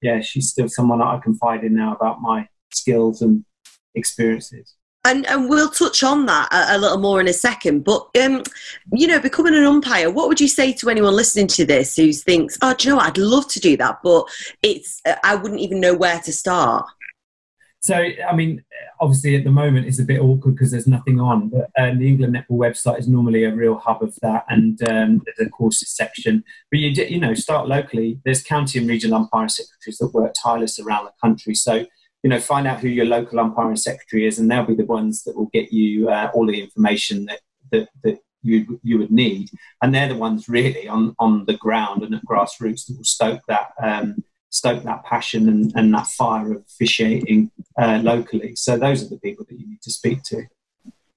yeah, 0.05 0.21
she's 0.21 0.49
still 0.49 0.69
someone 0.69 0.99
that 0.99 1.07
I 1.07 1.19
confide 1.19 1.63
in 1.63 1.73
now 1.73 1.95
about 1.95 2.21
my 2.21 2.47
skills 2.71 3.23
and 3.23 3.43
experiences. 3.95 4.75
And, 5.03 5.25
and 5.25 5.49
we'll 5.49 5.69
touch 5.69 6.03
on 6.03 6.27
that 6.27 6.47
a, 6.51 6.75
a 6.75 6.77
little 6.77 6.99
more 6.99 7.19
in 7.19 7.27
a 7.27 7.33
second. 7.33 7.83
But, 7.83 8.07
um, 8.23 8.43
you 8.91 9.07
know, 9.07 9.19
becoming 9.19 9.55
an 9.55 9.63
umpire, 9.63 10.11
what 10.11 10.27
would 10.27 10.39
you 10.39 10.47
say 10.47 10.73
to 10.73 10.89
anyone 10.89 11.15
listening 11.15 11.47
to 11.47 11.65
this 11.65 11.95
who 11.95 12.11
thinks, 12.13 12.57
oh, 12.61 12.75
do 12.75 12.87
you 12.87 12.95
know? 12.95 13.01
I'd 13.01 13.17
love 13.17 13.47
to 13.49 13.59
do 13.59 13.75
that, 13.77 13.99
but 14.03 14.27
it's 14.61 15.01
I 15.23 15.35
wouldn't 15.35 15.61
even 15.61 15.79
know 15.79 15.95
where 15.95 16.19
to 16.19 16.31
start? 16.31 16.85
So, 17.85 17.95
I 17.95 18.35
mean, 18.35 18.63
obviously 18.99 19.35
at 19.35 19.43
the 19.43 19.51
moment 19.51 19.85
it's 19.85 19.99
a 19.99 20.05
bit 20.05 20.19
awkward 20.19 20.55
because 20.55 20.71
there's 20.71 20.87
nothing 20.87 21.19
on, 21.19 21.49
but 21.49 21.69
um, 21.77 21.99
the 21.99 22.07
England 22.07 22.33
Netball 22.33 22.57
website 22.57 22.97
is 22.97 23.07
normally 23.07 23.43
a 23.43 23.53
real 23.53 23.77
hub 23.77 24.01
of 24.01 24.15
that, 24.23 24.43
and 24.49 24.81
um, 24.89 25.21
there's 25.23 25.47
a 25.47 25.51
courses 25.51 25.91
section. 25.95 26.43
But 26.71 26.79
you, 26.79 26.89
you 26.89 27.19
know, 27.19 27.35
start 27.35 27.67
locally. 27.67 28.19
There's 28.25 28.41
county 28.41 28.79
and 28.79 28.89
regional 28.89 29.17
umpiring 29.17 29.49
secretaries 29.49 29.99
that 29.99 30.15
work 30.15 30.33
tireless 30.33 30.79
around 30.79 31.05
the 31.05 31.11
country. 31.21 31.53
So, 31.53 31.85
you 32.23 32.29
know, 32.31 32.39
find 32.39 32.65
out 32.65 32.79
who 32.79 32.87
your 32.87 33.05
local 33.05 33.39
umpiring 33.39 33.75
secretary 33.75 34.25
is, 34.25 34.39
and 34.39 34.49
they'll 34.49 34.65
be 34.65 34.73
the 34.73 34.85
ones 34.85 35.21
that 35.25 35.37
will 35.37 35.51
get 35.53 35.71
you 35.71 36.09
uh, 36.09 36.31
all 36.33 36.47
the 36.47 36.59
information 36.59 37.25
that 37.25 37.41
that, 37.71 37.89
that 38.03 38.17
you 38.41 38.79
you 38.81 38.97
would 38.97 39.11
need, 39.11 39.51
and 39.83 39.93
they're 39.93 40.09
the 40.09 40.17
ones 40.17 40.49
really 40.49 40.87
on 40.87 41.15
on 41.19 41.45
the 41.45 41.57
ground 41.57 42.01
and 42.01 42.15
at 42.15 42.25
grassroots 42.25 42.87
that 42.87 42.97
will 42.97 43.03
stoke 43.03 43.41
that. 43.47 43.73
Um, 43.79 44.23
stoke 44.55 44.83
that 44.83 45.03
passion 45.03 45.49
and, 45.49 45.73
and 45.75 45.93
that 45.93 46.07
fire 46.07 46.53
of 46.53 46.61
officiating 46.61 47.51
uh, 47.77 47.99
locally. 48.01 48.55
So 48.55 48.77
those 48.77 49.03
are 49.03 49.09
the 49.09 49.19
people 49.19 49.45
that 49.49 49.59
you 49.59 49.67
need 49.67 49.81
to 49.81 49.91
speak 49.91 50.23
to. 50.23 50.43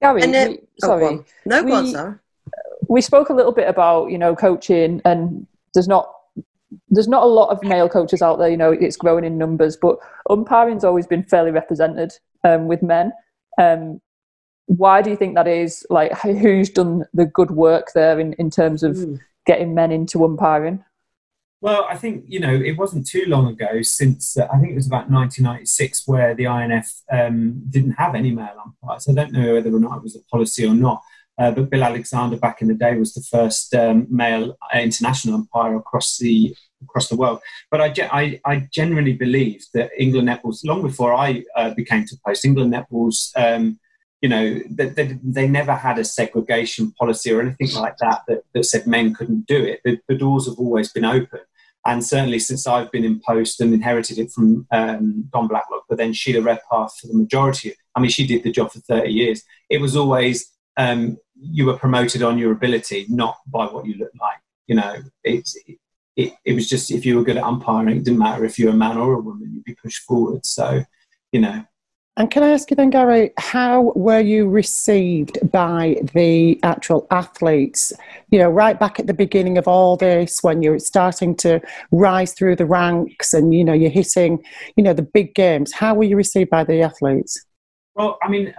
Gary, 0.01 0.23
and 0.23 0.33
then, 0.33 0.49
we, 0.51 0.57
oh, 0.83 0.87
sorry, 0.87 1.05
oh, 1.05 1.25
no, 1.45 1.63
we, 1.63 1.71
on, 1.71 1.87
sorry. 1.87 2.15
We 2.87 3.01
spoke 3.01 3.29
a 3.29 3.33
little 3.33 3.51
bit 3.51 3.67
about 3.67 4.11
you 4.11 4.17
know 4.17 4.35
coaching, 4.35 5.01
and 5.05 5.47
there's 5.73 5.87
not 5.87 6.11
there's 6.89 7.07
not 7.07 7.23
a 7.23 7.27
lot 7.27 7.49
of 7.49 7.63
male 7.63 7.89
coaches 7.89 8.21
out 8.21 8.37
there. 8.39 8.49
You 8.49 8.57
know, 8.57 8.71
it's 8.71 8.97
growing 8.97 9.25
in 9.25 9.37
numbers, 9.37 9.77
but 9.77 9.97
umpiring's 10.29 10.83
always 10.83 11.07
been 11.07 11.23
fairly 11.23 11.51
represented 11.51 12.13
um, 12.43 12.67
with 12.67 12.81
men. 12.81 13.11
Um, 13.59 14.01
why 14.67 15.01
do 15.01 15.09
you 15.09 15.15
think 15.15 15.35
that 15.35 15.47
is? 15.47 15.85
Like, 15.89 16.17
who's 16.19 16.69
done 16.69 17.05
the 17.13 17.25
good 17.25 17.51
work 17.51 17.91
there 17.93 18.19
in, 18.19 18.33
in 18.33 18.49
terms 18.49 18.83
of 18.83 18.95
mm. 18.95 19.19
getting 19.45 19.73
men 19.73 19.91
into 19.91 20.23
umpiring? 20.23 20.83
Well, 21.61 21.85
I 21.89 21.97
think 21.97 22.23
you 22.27 22.39
know 22.39 22.53
it 22.53 22.77
wasn't 22.77 23.07
too 23.07 23.25
long 23.27 23.47
ago 23.47 23.81
since 23.81 24.37
uh, 24.37 24.47
I 24.51 24.59
think 24.59 24.71
it 24.71 24.75
was 24.75 24.87
about 24.87 25.09
1996 25.09 26.07
where 26.07 26.33
the 26.33 26.45
INF 26.45 26.89
um, 27.11 27.63
didn't 27.69 27.91
have 27.93 28.15
any 28.15 28.31
male 28.31 28.55
umpires. 28.63 29.09
I 29.09 29.13
don't 29.13 29.33
know 29.33 29.55
whether 29.55 29.73
or 29.73 29.79
not 29.79 29.97
it 29.97 30.03
was 30.03 30.15
a 30.15 30.23
policy 30.31 30.65
or 30.65 30.73
not, 30.73 31.01
uh, 31.37 31.51
but 31.51 31.69
Bill 31.69 31.83
Alexander 31.83 32.37
back 32.37 32.61
in 32.61 32.69
the 32.69 32.73
day 32.73 32.95
was 32.95 33.13
the 33.13 33.21
first 33.29 33.75
um, 33.75 34.07
male 34.09 34.57
international 34.73 35.35
umpire 35.35 35.75
across 35.75 36.17
the 36.17 36.55
across 36.81 37.09
the 37.09 37.17
world. 37.17 37.39
But 37.71 37.81
I, 37.81 37.93
I, 38.11 38.41
I 38.45 38.67
genuinely 38.71 39.13
believe 39.13 39.65
that 39.73 39.91
England 39.97 40.29
netballs 40.29 40.65
long 40.65 40.81
before 40.81 41.13
I 41.13 41.43
uh, 41.57 41.73
became 41.73 42.05
to 42.05 42.17
post 42.25 42.45
England 42.45 42.73
netballs. 42.73 43.31
Um, 43.35 43.79
you 44.21 44.29
know, 44.29 44.59
they, 44.69 45.17
they, 45.23 45.47
never 45.47 45.73
had 45.73 45.97
a 45.97 46.03
segregation 46.03 46.91
policy 46.91 47.31
or 47.31 47.41
anything 47.41 47.71
like 47.73 47.97
that 47.97 48.21
that, 48.27 48.43
that 48.53 48.65
said 48.65 48.85
men 48.85 49.13
couldn't 49.13 49.47
do 49.47 49.63
it. 49.63 49.79
The, 49.85 49.97
the 50.09 50.15
doors 50.15 50.45
have 50.47 50.57
always 50.57 50.91
been 50.91 51.05
open. 51.05 51.39
And 51.85 52.03
certainly 52.03 52.39
since 52.39 52.67
I've 52.67 52.91
been 52.91 53.05
in 53.05 53.21
post 53.25 53.61
and 53.61 53.73
inherited 53.73 54.17
it 54.19 54.31
from 54.31 54.67
um, 54.71 55.29
Don 55.31 55.47
Blacklock, 55.47 55.85
but 55.87 55.97
then 55.97 56.11
Sheila 56.11 56.41
Redpath 56.41 56.99
for 56.99 57.07
the 57.07 57.13
majority, 57.13 57.73
I 57.95 58.01
mean, 58.01 58.11
she 58.11 58.27
did 58.27 58.43
the 58.43 58.51
job 58.51 58.71
for 58.71 58.79
30 58.79 59.09
years. 59.09 59.43
It 59.69 59.79
was 59.79 59.95
always 59.95 60.51
um, 60.75 61.17
you 61.39 61.65
were 61.65 61.77
promoted 61.77 62.21
on 62.21 62.37
your 62.37 62.51
ability, 62.51 63.05
not 63.09 63.37
by 63.47 63.65
what 63.65 63.85
you 63.85 63.95
look 63.95 64.11
like. 64.19 64.39
You 64.67 64.75
know, 64.75 64.95
it's, 65.23 65.57
it, 66.17 66.33
it 66.43 66.53
was 66.53 66.67
just 66.67 66.91
if 66.91 67.05
you 67.05 67.15
were 67.15 67.23
good 67.23 67.37
at 67.37 67.43
umpiring, 67.43 67.97
it 67.97 68.03
didn't 68.03 68.19
matter 68.19 68.43
if 68.43 68.59
you 68.59 68.65
were 68.65 68.73
a 68.73 68.75
man 68.75 68.97
or 68.97 69.13
a 69.13 69.21
woman, 69.21 69.51
you'd 69.53 69.63
be 69.63 69.75
pushed 69.75 70.03
forward. 70.03 70.45
So, 70.45 70.83
you 71.31 71.39
know. 71.39 71.63
And 72.19 72.29
can 72.29 72.43
I 72.43 72.49
ask 72.49 72.69
you 72.69 72.75
then, 72.75 72.89
Gary, 72.89 73.31
how 73.37 73.93
were 73.95 74.19
you 74.19 74.49
received 74.49 75.39
by 75.53 75.95
the 76.13 76.59
actual 76.63 77.07
athletes? 77.11 77.93
You 78.29 78.39
know, 78.39 78.49
right 78.49 78.77
back 78.77 78.99
at 78.99 79.07
the 79.07 79.13
beginning 79.13 79.57
of 79.57 79.69
all 79.69 79.95
this, 79.95 80.43
when 80.43 80.61
you're 80.61 80.79
starting 80.79 81.33
to 81.37 81.61
rise 81.93 82.33
through 82.33 82.57
the 82.57 82.65
ranks 82.65 83.33
and, 83.33 83.53
you 83.53 83.63
know, 83.63 83.71
you're 83.71 83.89
hitting, 83.89 84.43
you 84.75 84.83
know, 84.83 84.91
the 84.91 85.01
big 85.01 85.33
games, 85.33 85.71
how 85.71 85.95
were 85.95 86.03
you 86.03 86.17
received 86.17 86.49
by 86.49 86.65
the 86.65 86.81
athletes? 86.81 87.45
Well, 87.95 88.19
I 88.21 88.27
mean, 88.27 88.53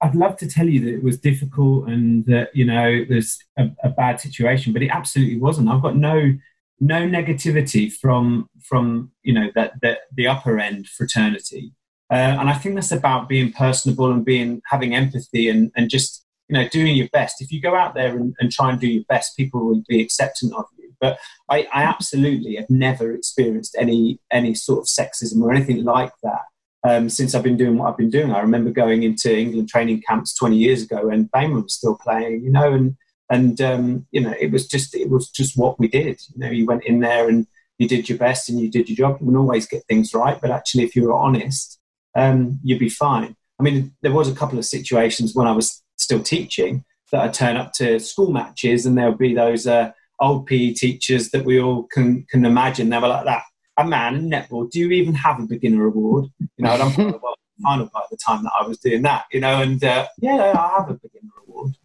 I'd 0.00 0.14
love 0.14 0.38
to 0.38 0.48
tell 0.48 0.66
you 0.66 0.80
that 0.80 0.94
it 0.94 1.02
was 1.04 1.18
difficult 1.18 1.88
and 1.88 2.24
that, 2.24 2.56
you 2.56 2.64
know, 2.64 3.04
was 3.10 3.38
a, 3.58 3.68
a 3.84 3.90
bad 3.90 4.18
situation, 4.18 4.72
but 4.72 4.80
it 4.80 4.88
absolutely 4.88 5.38
wasn't. 5.38 5.68
I've 5.68 5.82
got 5.82 5.96
no 5.96 6.32
no 6.80 7.06
negativity 7.06 7.92
from 7.92 8.48
from 8.60 9.12
you 9.22 9.32
know 9.32 9.50
that 9.54 9.74
the, 9.82 9.98
the 10.16 10.26
upper 10.26 10.58
end 10.58 10.88
fraternity 10.88 11.72
uh, 12.12 12.36
and 12.38 12.48
i 12.48 12.54
think 12.54 12.74
that's 12.74 12.92
about 12.92 13.28
being 13.28 13.52
personable 13.52 14.12
and 14.12 14.24
being 14.24 14.60
having 14.66 14.94
empathy 14.94 15.48
and, 15.48 15.72
and 15.74 15.90
just 15.90 16.22
you 16.52 16.58
know 16.58 16.68
doing 16.68 16.96
your 16.96 17.08
best. 17.12 17.40
If 17.40 17.50
you 17.50 17.62
go 17.62 17.74
out 17.74 17.94
there 17.94 18.14
and, 18.14 18.34
and 18.38 18.52
try 18.52 18.70
and 18.70 18.78
do 18.78 18.86
your 18.86 19.04
best 19.08 19.36
people 19.36 19.64
will 19.64 19.82
be 19.88 20.02
accepting 20.02 20.52
of 20.52 20.66
you. 20.76 20.92
But 21.00 21.18
I, 21.48 21.66
I 21.72 21.82
absolutely 21.84 22.56
have 22.56 22.68
never 22.68 23.14
experienced 23.14 23.74
any 23.78 24.20
any 24.30 24.54
sort 24.54 24.80
of 24.80 24.86
sexism 24.86 25.40
or 25.42 25.52
anything 25.52 25.82
like 25.82 26.12
that 26.22 26.42
um, 26.86 27.08
since 27.08 27.34
I've 27.34 27.42
been 27.42 27.56
doing 27.56 27.78
what 27.78 27.88
I've 27.88 27.96
been 27.96 28.10
doing. 28.10 28.32
I 28.32 28.40
remember 28.40 28.70
going 28.70 29.02
into 29.02 29.34
England 29.34 29.70
training 29.70 30.02
camps 30.06 30.34
20 30.34 30.56
years 30.56 30.82
ago 30.82 31.08
and 31.08 31.30
Bayman 31.30 31.62
was 31.62 31.74
still 31.74 31.96
playing, 31.96 32.44
you 32.44 32.50
know, 32.50 32.72
and 32.72 32.96
and 33.30 33.58
um, 33.62 34.06
you 34.10 34.20
know 34.20 34.34
it 34.38 34.50
was 34.52 34.68
just 34.68 34.94
it 34.94 35.08
was 35.08 35.30
just 35.30 35.56
what 35.56 35.78
we 35.78 35.88
did. 35.88 36.20
You 36.34 36.40
know 36.40 36.50
you 36.50 36.66
went 36.66 36.84
in 36.84 37.00
there 37.00 37.30
and 37.30 37.46
you 37.78 37.88
did 37.88 38.10
your 38.10 38.18
best 38.18 38.50
and 38.50 38.60
you 38.60 38.70
did 38.70 38.90
your 38.90 38.96
job. 38.96 39.20
You 39.20 39.26
wouldn't 39.26 39.40
always 39.40 39.66
get 39.66 39.84
things 39.88 40.12
right 40.12 40.38
but 40.38 40.50
actually 40.50 40.84
if 40.84 40.94
you 40.94 41.04
were 41.04 41.14
honest 41.14 41.78
um, 42.14 42.60
you'd 42.62 42.78
be 42.78 42.88
fine. 42.88 43.36
I 43.58 43.62
mean 43.62 43.94
there 44.02 44.12
was 44.12 44.28
a 44.28 44.34
couple 44.34 44.58
of 44.58 44.64
situations 44.64 45.34
when 45.34 45.46
i 45.46 45.52
was 45.52 45.82
still 45.96 46.20
teaching 46.20 46.84
that 47.12 47.20
i 47.20 47.28
turn 47.28 47.56
up 47.56 47.72
to 47.74 48.00
school 48.00 48.32
matches 48.32 48.86
and 48.86 48.98
there 48.98 49.08
would 49.08 49.18
be 49.18 49.34
those 49.34 49.66
uh, 49.68 49.92
old 50.20 50.46
pe 50.46 50.72
teachers 50.72 51.30
that 51.30 51.44
we 51.44 51.60
all 51.60 51.84
can 51.84 52.24
can 52.30 52.44
imagine. 52.44 52.88
They 52.88 52.98
were 52.98 53.08
like 53.08 53.24
that. 53.24 53.42
A 53.78 53.84
man 53.86 54.16
in 54.16 54.30
netball 54.30 54.70
do 54.70 54.78
you 54.80 54.90
even 54.90 55.14
have 55.14 55.40
a 55.40 55.46
beginner 55.46 55.86
award? 55.86 56.26
You 56.40 56.64
know 56.64 56.72
i'm 56.72 57.14
final 57.62 57.88
by 57.92 58.00
the 58.10 58.16
time 58.16 58.42
that 58.42 58.52
i 58.60 58.66
was 58.66 58.78
doing 58.78 59.02
that 59.02 59.24
you 59.30 59.38
know 59.38 59.62
and 59.62 59.84
uh, 59.84 60.06
yeah 60.18 60.52
i 60.56 60.78
have 60.78 60.90
a 60.90 60.94
beginner 60.94 61.30
award. 61.46 61.76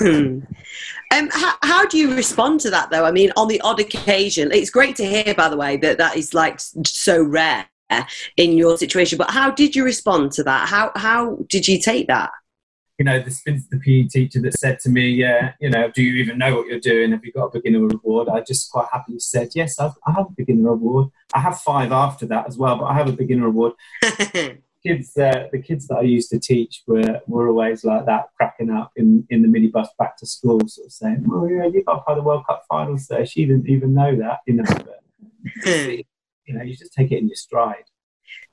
um, 1.12 1.28
how, 1.30 1.54
how, 1.62 1.86
do 1.86 1.98
you 1.98 2.14
respond 2.14 2.60
to 2.60 2.70
that 2.70 2.90
though? 2.90 3.04
I 3.04 3.10
mean, 3.10 3.32
on 3.36 3.48
the 3.48 3.60
odd 3.62 3.80
occasion, 3.80 4.52
it's 4.52 4.70
great 4.70 4.94
to 4.96 5.06
hear, 5.06 5.34
by 5.34 5.48
the 5.48 5.56
way, 5.56 5.76
that 5.78 5.98
that 5.98 6.16
is 6.16 6.34
like 6.34 6.60
so 6.84 7.22
rare 7.22 7.66
in 8.36 8.56
your 8.56 8.76
situation. 8.76 9.18
But 9.18 9.30
how 9.30 9.50
did 9.50 9.74
you 9.74 9.84
respond 9.84 10.32
to 10.32 10.44
that? 10.44 10.68
How 10.68 10.92
how 10.96 11.38
did 11.48 11.66
you 11.68 11.80
take 11.80 12.06
that? 12.08 12.30
You 12.98 13.04
know, 13.04 13.22
been 13.46 13.64
the 13.70 13.78
PE 13.78 14.08
teacher 14.08 14.40
that 14.40 14.58
said 14.58 14.80
to 14.80 14.90
me, 14.90 15.08
"Yeah, 15.08 15.52
you 15.60 15.70
know, 15.70 15.88
do 15.88 16.02
you 16.02 16.14
even 16.14 16.38
know 16.38 16.56
what 16.56 16.66
you're 16.66 16.80
doing? 16.80 17.12
Have 17.12 17.24
you 17.24 17.32
got 17.32 17.46
a 17.46 17.60
beginner 17.60 17.86
award?" 17.86 18.28
I 18.28 18.40
just 18.40 18.70
quite 18.72 18.88
happily 18.92 19.20
said, 19.20 19.50
"Yes, 19.54 19.78
I've, 19.78 19.92
I 20.04 20.12
have 20.12 20.26
a 20.26 20.34
beginner 20.36 20.70
award. 20.70 21.10
I 21.32 21.40
have 21.40 21.60
five 21.60 21.92
after 21.92 22.26
that 22.26 22.48
as 22.48 22.58
well, 22.58 22.76
but 22.76 22.86
I 22.86 22.94
have 22.94 23.08
a 23.08 23.12
beginner 23.12 23.46
award." 23.46 23.74
kids, 24.82 25.16
uh, 25.16 25.48
the 25.52 25.60
kids 25.60 25.86
that 25.88 25.98
I 25.98 26.02
used 26.02 26.30
to 26.30 26.38
teach 26.38 26.82
were, 26.86 27.20
were 27.26 27.48
always 27.48 27.84
like 27.84 28.06
that, 28.06 28.26
cracking 28.36 28.70
up 28.70 28.92
in, 28.96 29.26
in 29.30 29.42
the 29.42 29.48
minibus 29.48 29.88
back 29.98 30.16
to 30.18 30.26
school, 30.26 30.60
sort 30.66 30.86
of 30.86 30.92
saying, 30.92 31.26
"Oh 31.30 31.46
yeah, 31.46 31.66
you 31.66 31.84
got 31.84 32.06
by 32.06 32.14
the 32.14 32.22
World 32.22 32.46
Cup 32.46 32.64
finals 32.68 33.06
there." 33.06 33.26
She 33.26 33.46
didn't 33.46 33.68
even 33.68 33.94
know 33.94 34.16
that, 34.16 34.40
you 34.46 34.54
know. 34.54 34.64
But, 34.66 35.00
you 36.48 36.54
know, 36.54 36.62
you 36.62 36.76
just 36.76 36.94
take 36.94 37.12
it 37.12 37.18
in 37.18 37.28
your 37.28 37.36
stride. 37.36 37.84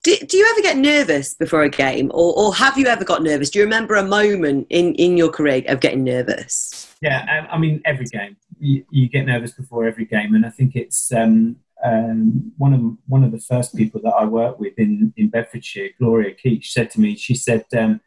Do, 0.03 0.15
do 0.17 0.37
you 0.37 0.45
ever 0.51 0.61
get 0.61 0.77
nervous 0.77 1.33
before 1.33 1.63
a 1.63 1.69
game, 1.69 2.11
or, 2.13 2.37
or 2.37 2.53
have 2.53 2.77
you 2.77 2.85
ever 2.85 3.03
got 3.03 3.23
nervous? 3.23 3.49
Do 3.49 3.59
you 3.59 3.65
remember 3.65 3.95
a 3.95 4.03
moment 4.03 4.67
in, 4.69 4.93
in 4.95 5.17
your 5.17 5.29
career 5.29 5.63
of 5.67 5.79
getting 5.79 6.03
nervous? 6.03 6.93
Yeah, 7.01 7.47
I 7.49 7.57
mean, 7.57 7.81
every 7.85 8.05
game 8.05 8.37
you, 8.59 8.85
you 8.89 9.09
get 9.09 9.25
nervous 9.25 9.51
before 9.51 9.85
every 9.85 10.05
game, 10.05 10.35
and 10.35 10.45
I 10.45 10.49
think 10.49 10.75
it's 10.75 11.11
um, 11.11 11.57
um, 11.83 12.51
one 12.57 12.73
of 12.73 12.81
one 13.07 13.23
of 13.23 13.31
the 13.31 13.39
first 13.39 13.75
people 13.75 14.01
that 14.03 14.13
I 14.13 14.25
worked 14.25 14.59
with 14.59 14.73
in 14.77 15.13
in 15.17 15.29
Bedfordshire, 15.29 15.89
Gloria 15.99 16.35
Keach, 16.35 16.65
said 16.65 16.91
to 16.91 17.01
me, 17.01 17.15
she 17.15 17.35
said, 17.35 17.65
um, 17.77 18.01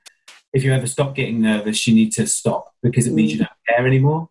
"If 0.53 0.65
you 0.65 0.73
ever 0.73 0.87
stop 0.87 1.15
getting 1.15 1.41
nervous, 1.41 1.87
you 1.87 1.95
need 1.95 2.13
to 2.13 2.27
stop 2.27 2.75
because 2.83 3.07
it 3.07 3.13
means 3.13 3.33
you 3.33 3.39
don't 3.39 3.51
care 3.69 3.87
anymore." 3.87 4.31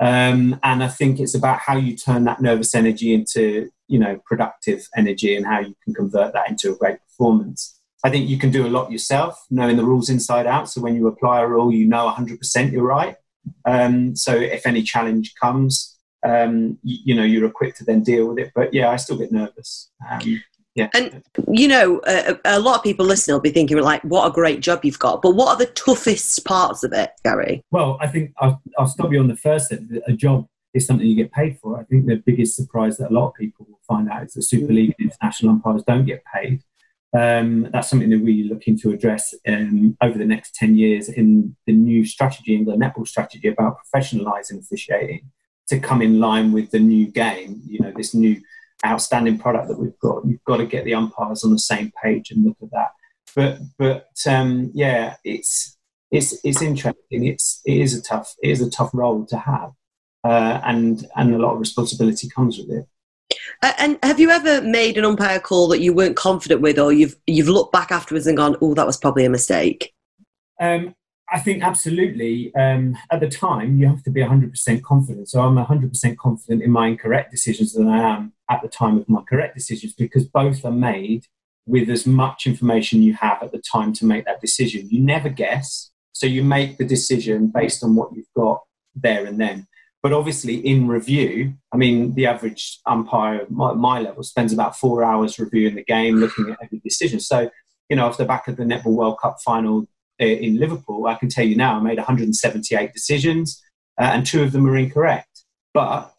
Um, 0.00 0.58
and 0.62 0.82
I 0.82 0.88
think 0.88 1.20
it's 1.20 1.34
about 1.34 1.60
how 1.60 1.76
you 1.76 1.96
turn 1.96 2.24
that 2.24 2.40
nervous 2.42 2.74
energy 2.74 3.14
into 3.14 3.70
you 3.92 3.98
know 3.98 4.18
productive 4.24 4.88
energy 4.96 5.36
and 5.36 5.44
how 5.44 5.60
you 5.60 5.74
can 5.84 5.92
convert 5.92 6.32
that 6.32 6.48
into 6.48 6.72
a 6.72 6.76
great 6.76 6.98
performance. 7.06 7.78
I 8.04 8.10
think 8.10 8.28
you 8.28 8.38
can 8.38 8.50
do 8.50 8.66
a 8.66 8.70
lot 8.76 8.90
yourself, 8.90 9.38
knowing 9.50 9.76
the 9.76 9.84
rules 9.84 10.08
inside 10.08 10.46
out. 10.46 10.68
So 10.68 10.80
when 10.80 10.96
you 10.96 11.06
apply 11.06 11.40
a 11.42 11.46
rule, 11.46 11.70
you 11.70 11.86
know 11.86 12.12
100% 12.12 12.72
you're 12.72 12.82
right. 12.82 13.16
Um, 13.64 14.16
so 14.16 14.34
if 14.34 14.66
any 14.66 14.82
challenge 14.82 15.34
comes, 15.40 15.96
um, 16.24 16.78
you, 16.82 16.98
you, 17.04 17.14
know 17.14 17.22
you're 17.22 17.44
equipped 17.44 17.76
to 17.78 17.84
then 17.84 18.02
deal 18.02 18.28
with 18.28 18.38
it. 18.38 18.52
But 18.54 18.72
yeah, 18.72 18.90
I 18.90 18.96
still 18.96 19.18
get 19.18 19.30
nervous. 19.30 19.90
Um, 20.10 20.42
yeah. 20.74 20.88
And 20.94 21.22
you 21.52 21.68
know, 21.68 22.00
a, 22.06 22.38
a, 22.46 22.60
lot 22.60 22.76
of 22.76 22.82
people 22.82 23.04
listening 23.04 23.34
will 23.34 23.40
be 23.40 23.50
thinking 23.50 23.76
like, 23.78 24.02
"What 24.02 24.26
a 24.26 24.32
great 24.32 24.60
job 24.60 24.84
you've 24.84 24.98
got!" 24.98 25.20
But 25.20 25.32
what 25.32 25.48
are 25.48 25.58
the 25.58 25.70
toughest 25.72 26.44
parts 26.46 26.82
of 26.82 26.92
it, 26.92 27.10
Gary? 27.24 27.62
Well, 27.70 27.98
I 28.00 28.06
think 28.06 28.32
I'll, 28.38 28.62
I'll 28.78 28.86
stop 28.86 29.12
you 29.12 29.20
on 29.20 29.28
the 29.28 29.36
first. 29.36 29.68
That 29.68 30.02
a 30.06 30.12
job 30.12 30.46
is 30.74 30.86
something 30.86 31.06
you 31.06 31.16
get 31.16 31.32
paid 31.32 31.58
for. 31.58 31.78
I 31.78 31.84
think 31.84 32.06
the 32.06 32.16
biggest 32.16 32.56
surprise 32.56 32.96
that 32.98 33.10
a 33.10 33.14
lot 33.14 33.28
of 33.28 33.34
people 33.34 33.66
will 33.68 33.80
find 33.86 34.08
out 34.08 34.24
is 34.24 34.32
that 34.34 34.42
Super 34.42 34.72
League 34.72 34.94
and 34.98 35.10
international 35.10 35.52
umpires 35.52 35.82
don't 35.86 36.06
get 36.06 36.22
paid. 36.32 36.62
Um, 37.14 37.68
that's 37.70 37.90
something 37.90 38.08
that 38.08 38.22
we're 38.22 38.48
looking 38.48 38.78
to 38.78 38.90
address 38.90 39.34
um, 39.46 39.98
over 40.00 40.16
the 40.16 40.24
next 40.24 40.54
10 40.54 40.76
years 40.76 41.10
in 41.10 41.56
the 41.66 41.72
new 41.72 42.06
strategy, 42.06 42.54
in 42.54 42.64
the 42.64 42.72
netball 42.72 43.06
strategy 43.06 43.48
about 43.48 43.76
professionalising 43.84 44.60
officiating 44.60 45.30
to 45.68 45.78
come 45.78 46.00
in 46.00 46.20
line 46.20 46.52
with 46.52 46.70
the 46.70 46.78
new 46.78 47.06
game, 47.06 47.60
you 47.66 47.80
know, 47.80 47.92
this 47.94 48.14
new 48.14 48.40
outstanding 48.84 49.38
product 49.38 49.68
that 49.68 49.78
we've 49.78 49.98
got. 49.98 50.24
You've 50.26 50.44
got 50.44 50.56
to 50.56 50.66
get 50.66 50.84
the 50.84 50.94
umpires 50.94 51.44
on 51.44 51.52
the 51.52 51.58
same 51.58 51.92
page 52.02 52.30
and 52.30 52.44
look 52.44 52.56
at 52.62 52.70
that. 52.72 52.90
But 53.34 53.58
but 53.78 54.08
um, 54.26 54.70
yeah, 54.74 55.16
it's 55.24 55.76
it's 56.10 56.38
it's 56.44 56.62
interesting. 56.62 57.26
It's 57.26 57.60
it 57.64 57.78
is 57.78 57.94
a 57.94 58.02
tough 58.02 58.34
it 58.42 58.50
is 58.50 58.60
a 58.60 58.70
tough 58.70 58.90
role 58.92 59.24
to 59.26 59.38
have, 59.38 59.72
uh, 60.24 60.60
and 60.64 61.06
and 61.16 61.34
a 61.34 61.38
lot 61.38 61.54
of 61.54 61.60
responsibility 61.60 62.28
comes 62.28 62.58
with 62.58 62.70
it. 62.70 62.86
And 63.62 63.98
have 64.02 64.18
you 64.18 64.30
ever 64.30 64.60
made 64.62 64.98
an 64.98 65.04
umpire 65.04 65.38
call 65.38 65.68
that 65.68 65.80
you 65.80 65.92
weren't 65.92 66.16
confident 66.16 66.60
with, 66.60 66.78
or 66.78 66.92
you've 66.92 67.16
you've 67.26 67.48
looked 67.48 67.72
back 67.72 67.90
afterwards 67.92 68.26
and 68.26 68.36
gone, 68.36 68.56
"Oh, 68.60 68.74
that 68.74 68.86
was 68.86 68.96
probably 68.96 69.24
a 69.24 69.30
mistake"? 69.30 69.92
Um, 70.60 70.94
I 71.32 71.40
think 71.40 71.62
absolutely. 71.62 72.54
Um, 72.54 72.96
at 73.10 73.20
the 73.20 73.28
time, 73.28 73.78
you 73.78 73.86
have 73.86 74.02
to 74.02 74.10
be 74.10 74.20
100% 74.20 74.82
confident. 74.82 75.28
So 75.30 75.40
I'm 75.40 75.56
100% 75.56 76.16
confident 76.18 76.62
in 76.62 76.70
my 76.70 76.88
incorrect 76.88 77.30
decisions 77.30 77.72
than 77.72 77.88
I 77.88 78.16
am 78.16 78.34
at 78.50 78.60
the 78.60 78.68
time 78.68 78.98
of 78.98 79.08
my 79.08 79.22
correct 79.22 79.56
decisions 79.56 79.94
because 79.94 80.26
both 80.26 80.62
are 80.64 80.70
made 80.70 81.26
with 81.66 81.88
as 81.88 82.06
much 82.06 82.46
information 82.46 83.02
you 83.02 83.14
have 83.14 83.42
at 83.42 83.50
the 83.50 83.62
time 83.72 83.94
to 83.94 84.04
make 84.04 84.26
that 84.26 84.42
decision. 84.42 84.88
You 84.90 85.00
never 85.00 85.30
guess. 85.30 85.90
So 86.12 86.26
you 86.26 86.44
make 86.44 86.76
the 86.76 86.84
decision 86.84 87.46
based 87.46 87.82
on 87.82 87.94
what 87.94 88.14
you've 88.14 88.32
got 88.36 88.60
there 88.94 89.24
and 89.24 89.40
then. 89.40 89.66
But 90.02 90.12
obviously, 90.12 90.56
in 90.56 90.88
review, 90.88 91.54
I 91.72 91.76
mean, 91.76 92.14
the 92.14 92.26
average 92.26 92.80
umpire 92.86 93.42
at 93.42 93.50
my, 93.50 93.72
my 93.72 94.00
level 94.00 94.24
spends 94.24 94.52
about 94.52 94.76
four 94.76 95.04
hours 95.04 95.38
reviewing 95.38 95.76
the 95.76 95.84
game, 95.84 96.16
looking 96.16 96.50
at 96.50 96.58
every 96.62 96.80
decision. 96.80 97.20
So, 97.20 97.50
you 97.88 97.96
know, 97.96 98.06
off 98.06 98.18
the 98.18 98.24
back 98.24 98.48
of 98.48 98.56
the 98.56 98.64
Netball 98.64 98.96
World 98.96 99.18
Cup 99.22 99.36
final 99.44 99.86
uh, 100.20 100.24
in 100.24 100.58
Liverpool, 100.58 101.06
I 101.06 101.14
can 101.14 101.28
tell 101.28 101.46
you 101.46 101.54
now, 101.54 101.76
I 101.76 101.80
made 101.80 101.98
178 101.98 102.92
decisions, 102.92 103.62
uh, 104.00 104.10
and 104.12 104.26
two 104.26 104.42
of 104.42 104.50
them 104.50 104.64
were 104.64 104.76
incorrect. 104.76 105.44
But 105.72 106.12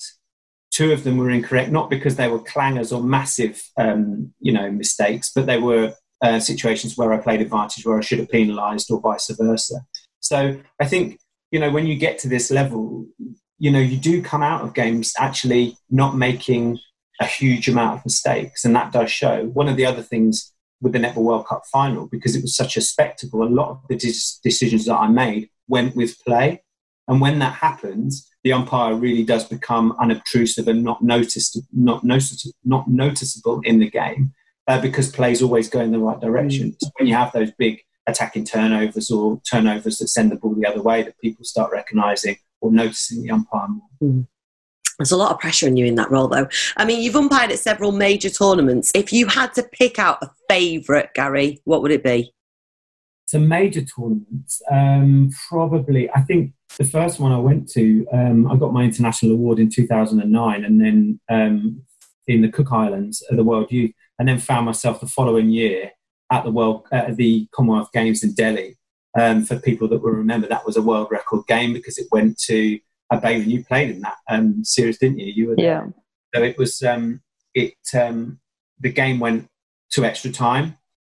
two 0.72 0.92
of 0.94 1.04
them 1.04 1.18
were 1.18 1.30
incorrect 1.30 1.72
not 1.72 1.90
because 1.90 2.16
they 2.16 2.28
were 2.28 2.40
clangers 2.40 2.96
or 2.96 3.04
massive, 3.04 3.62
um, 3.78 4.34
you 4.40 4.54
know, 4.54 4.72
mistakes, 4.72 5.32
but 5.34 5.46
they 5.46 5.60
were 5.60 5.94
uh, 6.24 6.40
situations 6.40 6.98
where 6.98 7.12
I 7.12 7.18
played 7.18 7.42
advantage, 7.42 7.86
where 7.86 7.98
I 7.98 8.02
should 8.02 8.20
have 8.20 8.30
penalised, 8.30 8.90
or 8.90 9.02
vice 9.02 9.30
versa. 9.30 9.82
So 10.22 10.58
I 10.80 10.86
think 10.86 11.20
you 11.52 11.60
know 11.60 11.70
when 11.70 11.86
you 11.86 11.96
get 11.96 12.18
to 12.20 12.30
this 12.30 12.50
level, 12.50 13.06
you 13.64 13.72
know, 13.72 13.80
you 13.80 13.96
do 13.96 14.22
come 14.22 14.44
out 14.44 14.62
of 14.62 14.74
games 14.74 15.14
actually 15.18 15.78
not 15.90 16.18
making 16.18 16.80
a 17.22 17.26
huge 17.26 17.70
amount 17.70 17.98
of 17.98 18.06
mistakes, 18.06 18.66
and 18.66 18.76
that 18.76 18.92
does 18.92 19.10
show. 19.10 19.46
One 19.54 19.70
of 19.70 19.78
the 19.78 19.86
other 19.86 20.02
things 20.02 20.52
with 20.82 20.92
the 20.92 21.00
Netball 21.00 21.24
World 21.24 21.48
Cup 21.48 21.62
final 21.72 22.08
because 22.08 22.36
it 22.36 22.42
was 22.42 22.58
such 22.58 22.76
a 22.76 22.82
spectacle. 22.82 23.42
A 23.42 23.46
lot 23.46 23.70
of 23.70 23.80
the 23.88 23.96
decisions 23.96 24.84
that 24.84 24.98
I 24.98 25.08
made 25.08 25.50
went 25.70 25.96
with 25.96 26.20
play. 26.26 26.62
And 27.08 27.22
when 27.22 27.40
that 27.40 27.54
happens, 27.54 28.30
the 28.44 28.52
umpire 28.52 28.96
really 28.96 29.24
does 29.24 29.46
become 29.46 29.96
unobtrusive 29.98 30.68
and 30.68 30.84
not 30.84 31.02
noticed, 31.02 31.58
not, 31.72 32.04
notice, 32.04 32.52
not 32.66 32.90
noticeable 32.90 33.62
in 33.64 33.80
the 33.80 33.90
game 33.90 34.34
uh, 34.68 34.82
because 34.82 35.10
plays 35.10 35.42
always 35.42 35.70
go 35.70 35.80
in 35.80 35.94
the 35.94 36.00
right 36.00 36.20
direction. 36.20 36.72
Mm. 36.72 36.76
So 36.82 36.90
when 36.98 37.08
you 37.08 37.16
have 37.16 37.32
those 37.32 37.52
big 37.58 37.80
attacking 38.08 38.44
turnovers 38.44 39.10
or 39.10 39.40
turnovers 39.50 40.00
that 40.00 40.10
send 40.10 40.32
the 40.32 40.36
ball 40.36 40.54
the 40.54 40.68
other 40.68 40.82
way, 40.82 41.02
that 41.04 41.18
people 41.22 41.46
start 41.46 41.72
recognising 41.72 42.36
or 42.64 42.72
noticing 42.72 43.22
the 43.22 43.32
umpire 43.32 43.68
more. 43.68 43.90
Mm. 44.02 44.28
There's 44.98 45.12
a 45.12 45.18
lot 45.18 45.32
of 45.32 45.40
pressure 45.40 45.68
on 45.68 45.76
you 45.76 45.86
in 45.86 45.96
that 45.96 46.10
role, 46.12 46.28
though. 46.28 46.48
I 46.78 46.86
mean, 46.86 47.02
you've 47.02 47.16
umpired 47.16 47.52
at 47.52 47.60
several 47.60 47.92
major 47.92 48.30
tournaments. 48.30 48.92
If 48.96 49.12
you 49.12 49.28
had 49.28 49.54
to 49.56 49.64
pick 49.64 50.00
out 50.00 50.24
a 50.24 50.30
favourite, 50.50 51.14
Gary, 51.14 51.62
what 51.66 51.82
would 51.82 51.92
it 51.92 52.04
be? 52.04 52.32
Some 53.26 53.48
major 53.48 53.82
tournaments, 53.82 54.62
um, 54.72 55.32
probably. 55.50 56.10
I 56.12 56.22
think 56.22 56.54
the 56.78 56.86
first 56.86 57.20
one 57.20 57.32
I 57.32 57.40
went 57.40 57.70
to, 57.72 58.06
um, 58.14 58.50
I 58.50 58.56
got 58.56 58.72
my 58.72 58.84
international 58.84 59.34
award 59.34 59.60
in 59.60 59.70
2009, 59.70 60.64
and 60.64 60.80
then 60.80 61.20
um, 61.30 61.82
in 62.28 62.42
the 62.42 62.50
Cook 62.50 62.72
Islands 62.72 63.24
at 63.30 63.36
the 63.36 63.44
World 63.44 63.72
Youth, 63.72 63.92
and 64.20 64.28
then 64.28 64.38
found 64.38 64.68
myself 64.68 65.02
the 65.02 65.08
following 65.08 65.50
year 65.50 65.92
at 66.32 66.44
the 66.44 66.52
World 66.52 66.86
at 66.92 67.18
the 67.18 67.48
Commonwealth 67.52 67.92
Games 67.92 68.24
in 68.24 68.34
Delhi. 68.34 68.78
Um, 69.20 69.46
for 69.46 69.60
people 69.60 69.88
that 69.90 70.02
will 70.02 70.12
remember, 70.12 70.48
that 70.48 70.66
was 70.66 70.76
a 70.76 70.82
world 70.82 71.10
record 71.12 71.46
game 71.48 71.72
because 71.74 72.00
it 72.00 72.08
went 72.12 72.40
to 72.46 72.80
a 73.12 73.18
Bailey. 73.22 73.46
You 73.46 73.64
played 73.64 73.92
in 73.92 74.02
that 74.02 74.18
um, 74.28 74.64
series, 74.64 74.98
didn't 74.98 75.20
you? 75.20 75.32
You 75.32 75.48
were 75.50 75.56
there. 75.56 75.66
Yeah. 75.66 75.88
So 76.34 76.44
it 76.44 76.58
was 76.58 76.82
um, 76.82 77.22
it. 77.54 77.76
Um, 77.94 78.40
the 78.80 78.92
game 78.92 79.20
went 79.20 79.48
to 79.92 80.04
extra 80.04 80.32
time, 80.32 80.78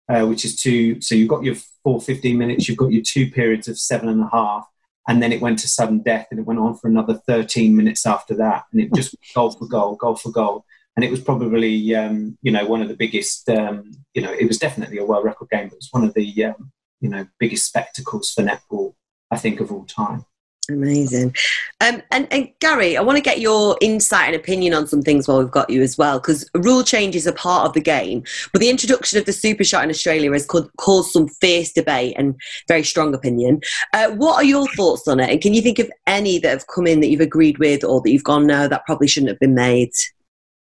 uh, 0.08 0.26
which 0.26 0.44
is 0.44 0.56
two. 0.56 1.00
So 1.00 1.14
you've 1.14 1.28
got 1.28 1.44
your 1.44 1.54
four 1.84 2.00
15 2.00 2.36
minutes. 2.36 2.68
You've 2.68 2.78
got 2.78 2.90
your 2.90 3.02
two 3.06 3.30
periods 3.30 3.68
of 3.68 3.78
seven 3.78 4.08
and 4.08 4.22
a 4.22 4.28
half, 4.32 4.66
and 5.06 5.22
then 5.22 5.32
it 5.32 5.40
went 5.40 5.60
to 5.60 5.68
sudden 5.68 6.02
death, 6.02 6.26
and 6.32 6.40
it 6.40 6.46
went 6.46 6.58
on 6.58 6.76
for 6.76 6.88
another 6.88 7.14
13 7.28 7.76
minutes 7.76 8.06
after 8.06 8.34
that, 8.34 8.64
and 8.72 8.80
it 8.80 8.92
just 8.92 9.14
goal 9.34 9.52
for 9.52 9.66
goal, 9.66 9.94
goal 9.94 10.16
for 10.16 10.32
goal 10.32 10.64
and 10.96 11.04
it 11.04 11.10
was 11.10 11.20
probably 11.20 11.94
um, 11.94 12.38
you 12.42 12.52
know 12.52 12.66
one 12.66 12.82
of 12.82 12.88
the 12.88 12.96
biggest 12.96 13.48
um, 13.48 13.90
you 14.14 14.22
know 14.22 14.32
it 14.32 14.46
was 14.46 14.58
definitely 14.58 14.98
a 14.98 15.04
world 15.04 15.24
record 15.24 15.48
game 15.50 15.68
but 15.68 15.74
it 15.74 15.78
was 15.78 15.88
one 15.92 16.04
of 16.04 16.14
the 16.14 16.44
um, 16.44 16.72
you 17.00 17.08
know 17.08 17.26
biggest 17.38 17.66
spectacles 17.66 18.32
for 18.32 18.42
netball 18.42 18.94
I 19.30 19.36
think 19.36 19.60
of 19.60 19.72
all 19.72 19.84
time. 19.84 20.24
Amazing. 20.70 21.34
Um, 21.80 22.02
and, 22.10 22.26
and 22.30 22.48
Gary, 22.60 22.96
I 22.96 23.02
want 23.02 23.16
to 23.16 23.22
get 23.22 23.40
your 23.40 23.76
insight 23.82 24.28
and 24.28 24.36
opinion 24.36 24.72
on 24.72 24.86
some 24.86 25.02
things 25.02 25.28
while 25.28 25.38
we've 25.38 25.50
got 25.50 25.68
you 25.68 25.82
as 25.82 25.98
well, 25.98 26.18
because 26.18 26.48
rule 26.54 26.82
changes 26.82 27.26
are 27.26 27.32
part 27.32 27.66
of 27.66 27.74
the 27.74 27.80
game. 27.80 28.22
But 28.52 28.60
the 28.60 28.70
introduction 28.70 29.18
of 29.18 29.26
the 29.26 29.32
super 29.32 29.64
shot 29.64 29.84
in 29.84 29.90
Australia 29.90 30.32
has 30.32 30.46
caused 30.46 31.10
some 31.10 31.28
fierce 31.28 31.72
debate 31.72 32.14
and 32.16 32.34
very 32.66 32.82
strong 32.82 33.14
opinion. 33.14 33.60
Uh, 33.92 34.12
what 34.12 34.36
are 34.36 34.44
your 34.44 34.66
thoughts 34.68 35.06
on 35.06 35.20
it? 35.20 35.30
And 35.30 35.40
can 35.40 35.52
you 35.52 35.60
think 35.60 35.78
of 35.78 35.90
any 36.06 36.38
that 36.38 36.50
have 36.50 36.66
come 36.68 36.86
in 36.86 37.00
that 37.00 37.08
you've 37.08 37.20
agreed 37.20 37.58
with 37.58 37.84
or 37.84 38.00
that 38.00 38.10
you've 38.10 38.24
gone, 38.24 38.46
no, 38.46 38.66
that 38.68 38.86
probably 38.86 39.08
shouldn't 39.08 39.30
have 39.30 39.40
been 39.40 39.54
made? 39.54 39.90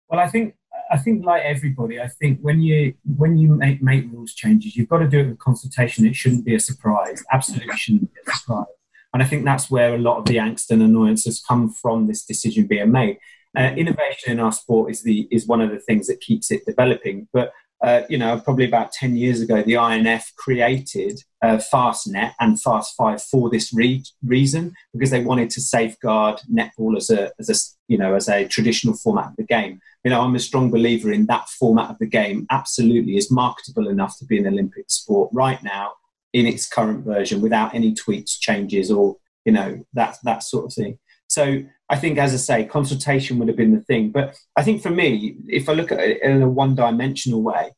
Well, 0.09 0.21
I 0.21 0.29
think 0.29 0.55
I 0.91 0.99
think 0.99 1.25
like 1.25 1.43
everybody, 1.43 2.01
I 2.01 2.09
think 2.09 2.41
when 2.41 2.61
you 2.61 2.95
when 3.17 3.37
you 3.39 3.51
make 3.51 3.81
make 3.81 4.11
rules 4.13 4.35
changes, 4.35 4.77
you've 4.77 4.89
got 4.89 4.99
to 4.99 5.09
do 5.09 5.21
it 5.21 5.29
with 5.29 5.39
consultation. 5.39 6.07
It 6.07 6.17
shouldn't 6.17 6.45
be 6.45 6.55
a 6.55 6.61
surprise. 6.61 7.23
Absolutely 7.33 7.77
shouldn't 7.77 8.13
be 8.13 8.21
a 8.27 8.33
surprise. 8.33 8.67
And 9.13 9.23
I 9.23 9.27
think 9.27 9.45
that's 9.45 9.71
where 9.71 9.95
a 9.95 9.99
lot 9.99 10.19
of 10.19 10.25
the 10.25 10.37
angst 10.37 10.71
and 10.71 10.83
annoyance 10.83 11.25
has 11.25 11.41
come 11.41 11.71
from 11.71 12.07
this 12.07 12.25
decision 12.25 12.67
being 12.67 12.93
made. 12.93 13.19
Uh, 13.57 13.73
innovation 13.77 14.33
in 14.33 14.41
our 14.41 14.53
sport 14.53 14.91
is 14.91 15.03
the 15.03 15.29
is 15.31 15.47
one 15.47 15.61
of 15.61 15.71
the 15.71 15.81
things 15.81 16.07
that 16.07 16.21
keeps 16.21 16.51
it 16.51 16.67
developing. 16.67 17.29
But 17.33 17.53
uh, 17.83 18.03
you 18.11 18.19
know, 18.19 18.39
probably 18.39 18.67
about 18.67 18.93
10 18.93 19.17
years 19.17 19.41
ago, 19.41 19.63
the 19.63 19.75
INF 19.75 20.33
created 20.37 21.19
uh, 21.43 21.59
FastNet 21.73 22.35
and 22.39 22.61
Fast 22.61 22.95
Five 22.95 23.23
for 23.23 23.49
this 23.49 23.73
re- 23.73 24.05
reason, 24.23 24.75
because 24.93 25.11
they 25.11 25.25
wanted 25.25 25.49
to 25.51 25.63
safeguard 25.63 26.41
netball 26.53 26.97
as 26.97 27.09
a, 27.09 27.33
as 27.39 27.49
a, 27.49 27.55
you 27.89 27.97
know, 27.97 28.15
as 28.15 28.29
a 28.29 28.47
traditional 28.47 28.95
format 28.95 29.31
of 29.31 29.37
the 29.37 29.45
game. 29.45 29.81
You 30.05 30.11
know, 30.11 30.21
I'm 30.21 30.35
a 30.35 30.41
strong 30.41 30.71
believer 30.71 31.11
in 31.11 31.27
that 31.27 31.49
format 31.49 31.91
of 31.91 31.99
the 31.99 32.07
game. 32.07 32.47
Absolutely, 32.51 33.17
is 33.17 33.31
marketable 33.31 33.89
enough 33.89 34.19
to 34.19 34.27
be 34.27 34.39
an 34.39 34.47
Olympic 34.47 34.91
sport 34.91 35.31
right 35.33 35.63
now 35.63 35.93
in 36.35 36.47
its 36.47 36.69
current 36.69 37.05
version, 37.05 37.41
without 37.41 37.75
any 37.75 37.95
tweaks, 37.95 38.39
changes, 38.39 38.91
or 38.91 39.17
you 39.47 39.53
know, 39.53 39.83
that 39.95 40.19
that 40.25 40.43
sort 40.43 40.67
of 40.67 40.75
thing. 40.75 40.99
So 41.29 41.63
I 41.91 41.97
think, 41.97 42.19
as 42.19 42.33
I 42.33 42.37
say, 42.37 42.65
consultation 42.65 43.39
would 43.39 43.49
have 43.49 43.57
been 43.57 43.75
the 43.75 43.83
thing. 43.83 44.11
But 44.11 44.39
I 44.57 44.63
think 44.63 44.81
for 44.81 44.91
me, 44.91 45.35
if 45.49 45.69
I 45.69 45.73
look 45.73 45.91
at 45.91 45.99
it 45.99 46.23
in 46.23 46.41
a 46.41 46.49
one 46.49 46.77
dimensional 46.77 47.43
way, 47.43 47.73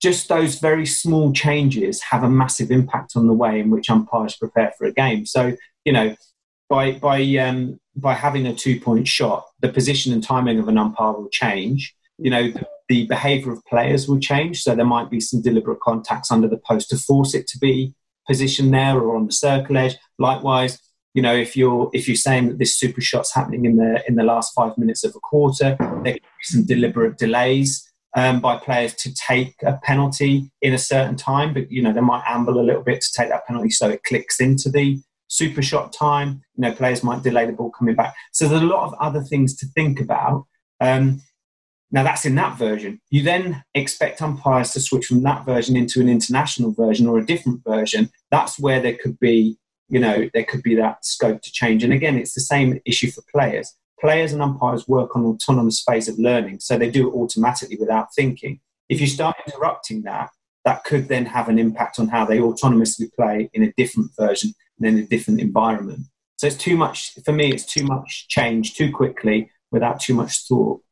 just 0.00 0.28
those 0.28 0.58
very 0.58 0.86
small 0.86 1.30
changes 1.32 2.02
have 2.02 2.24
a 2.24 2.30
massive 2.30 2.70
impact 2.70 3.12
on 3.16 3.26
the 3.26 3.34
way 3.34 3.60
in 3.60 3.70
which 3.70 3.90
umpires 3.90 4.36
prepare 4.36 4.72
for 4.78 4.86
a 4.86 4.92
game. 4.92 5.26
So, 5.26 5.54
you 5.84 5.92
know, 5.92 6.16
by, 6.70 6.92
by, 6.92 7.22
um, 7.36 7.78
by 7.94 8.14
having 8.14 8.46
a 8.46 8.54
two 8.54 8.80
point 8.80 9.06
shot, 9.06 9.46
the 9.60 9.68
position 9.68 10.14
and 10.14 10.22
timing 10.22 10.58
of 10.58 10.68
an 10.68 10.78
umpire 10.78 11.12
will 11.12 11.28
change. 11.28 11.94
You 12.16 12.30
know, 12.30 12.48
the, 12.50 12.66
the 12.88 13.06
behavior 13.06 13.52
of 13.52 13.64
players 13.66 14.08
will 14.08 14.20
change. 14.20 14.62
So 14.62 14.74
there 14.74 14.86
might 14.86 15.10
be 15.10 15.20
some 15.20 15.42
deliberate 15.42 15.80
contacts 15.80 16.30
under 16.30 16.48
the 16.48 16.58
post 16.58 16.88
to 16.90 16.96
force 16.96 17.34
it 17.34 17.46
to 17.48 17.58
be 17.58 17.94
positioned 18.26 18.72
there 18.72 18.98
or 18.98 19.16
on 19.16 19.26
the 19.26 19.32
circle 19.32 19.76
edge. 19.76 19.96
Likewise, 20.18 20.78
you 21.14 21.22
know, 21.22 21.34
if 21.34 21.56
you're 21.56 21.88
if 21.92 22.08
you're 22.08 22.16
saying 22.16 22.48
that 22.48 22.58
this 22.58 22.76
super 22.76 23.00
shot's 23.00 23.32
happening 23.32 23.64
in 23.64 23.76
the 23.76 24.02
in 24.06 24.16
the 24.16 24.24
last 24.24 24.52
five 24.52 24.76
minutes 24.76 25.04
of 25.04 25.14
a 25.14 25.20
quarter, 25.20 25.76
there 26.02 26.14
could 26.14 26.22
be 26.22 26.42
some 26.42 26.66
deliberate 26.66 27.18
delays 27.18 27.88
um, 28.16 28.40
by 28.40 28.56
players 28.56 28.94
to 28.96 29.14
take 29.14 29.54
a 29.64 29.78
penalty 29.84 30.50
in 30.60 30.74
a 30.74 30.78
certain 30.78 31.16
time, 31.16 31.54
but 31.54 31.70
you 31.70 31.80
know 31.80 31.92
they 31.92 32.00
might 32.00 32.24
amble 32.26 32.60
a 32.60 32.62
little 32.62 32.82
bit 32.82 33.00
to 33.00 33.12
take 33.16 33.28
that 33.28 33.46
penalty 33.46 33.70
so 33.70 33.88
it 33.88 34.02
clicks 34.02 34.40
into 34.40 34.68
the 34.68 35.00
super 35.28 35.62
shot 35.62 35.92
time. 35.92 36.42
You 36.56 36.62
know, 36.62 36.72
players 36.72 37.04
might 37.04 37.22
delay 37.22 37.46
the 37.46 37.52
ball 37.52 37.70
coming 37.70 37.94
back. 37.94 38.14
So 38.32 38.48
there's 38.48 38.62
a 38.62 38.66
lot 38.66 38.84
of 38.84 38.94
other 39.00 39.22
things 39.22 39.56
to 39.58 39.66
think 39.66 40.00
about. 40.00 40.44
Um, 40.80 41.22
now 41.92 42.02
that's 42.02 42.24
in 42.24 42.34
that 42.34 42.58
version. 42.58 43.00
You 43.10 43.22
then 43.22 43.62
expect 43.74 44.20
umpires 44.20 44.72
to 44.72 44.80
switch 44.80 45.06
from 45.06 45.22
that 45.22 45.44
version 45.44 45.76
into 45.76 46.00
an 46.00 46.08
international 46.08 46.72
version 46.72 47.06
or 47.06 47.18
a 47.18 47.26
different 47.26 47.62
version. 47.64 48.10
That's 48.32 48.58
where 48.58 48.80
there 48.80 48.96
could 49.00 49.18
be 49.20 49.58
you 49.88 50.00
know, 50.00 50.28
there 50.32 50.44
could 50.44 50.62
be 50.62 50.74
that 50.76 51.04
scope 51.04 51.42
to 51.42 51.52
change. 51.52 51.84
And 51.84 51.92
again, 51.92 52.16
it's 52.16 52.34
the 52.34 52.40
same 52.40 52.80
issue 52.84 53.10
for 53.10 53.22
players. 53.32 53.74
Players 54.00 54.32
and 54.32 54.42
umpires 54.42 54.88
work 54.88 55.16
on 55.16 55.24
autonomous 55.24 55.82
phase 55.82 56.08
of 56.08 56.18
learning, 56.18 56.60
so 56.60 56.76
they 56.76 56.90
do 56.90 57.08
it 57.08 57.14
automatically 57.14 57.76
without 57.78 58.14
thinking. 58.14 58.60
If 58.88 59.00
you 59.00 59.06
start 59.06 59.36
interrupting 59.46 60.02
that, 60.02 60.30
that 60.64 60.84
could 60.84 61.08
then 61.08 61.26
have 61.26 61.48
an 61.48 61.58
impact 61.58 61.98
on 61.98 62.08
how 62.08 62.24
they 62.24 62.38
autonomously 62.38 63.12
play 63.14 63.50
in 63.52 63.62
a 63.62 63.72
different 63.76 64.10
version 64.18 64.52
and 64.78 64.86
in 64.86 65.04
a 65.04 65.06
different 65.06 65.40
environment. 65.40 66.06
So 66.36 66.46
it's 66.48 66.56
too 66.56 66.76
much, 66.76 67.14
for 67.24 67.32
me, 67.32 67.52
it's 67.52 67.64
too 67.64 67.84
much 67.84 68.26
change 68.28 68.74
too 68.74 68.92
quickly 68.92 69.50
without 69.70 70.00
too 70.00 70.14
much 70.14 70.46
thought. 70.46 70.82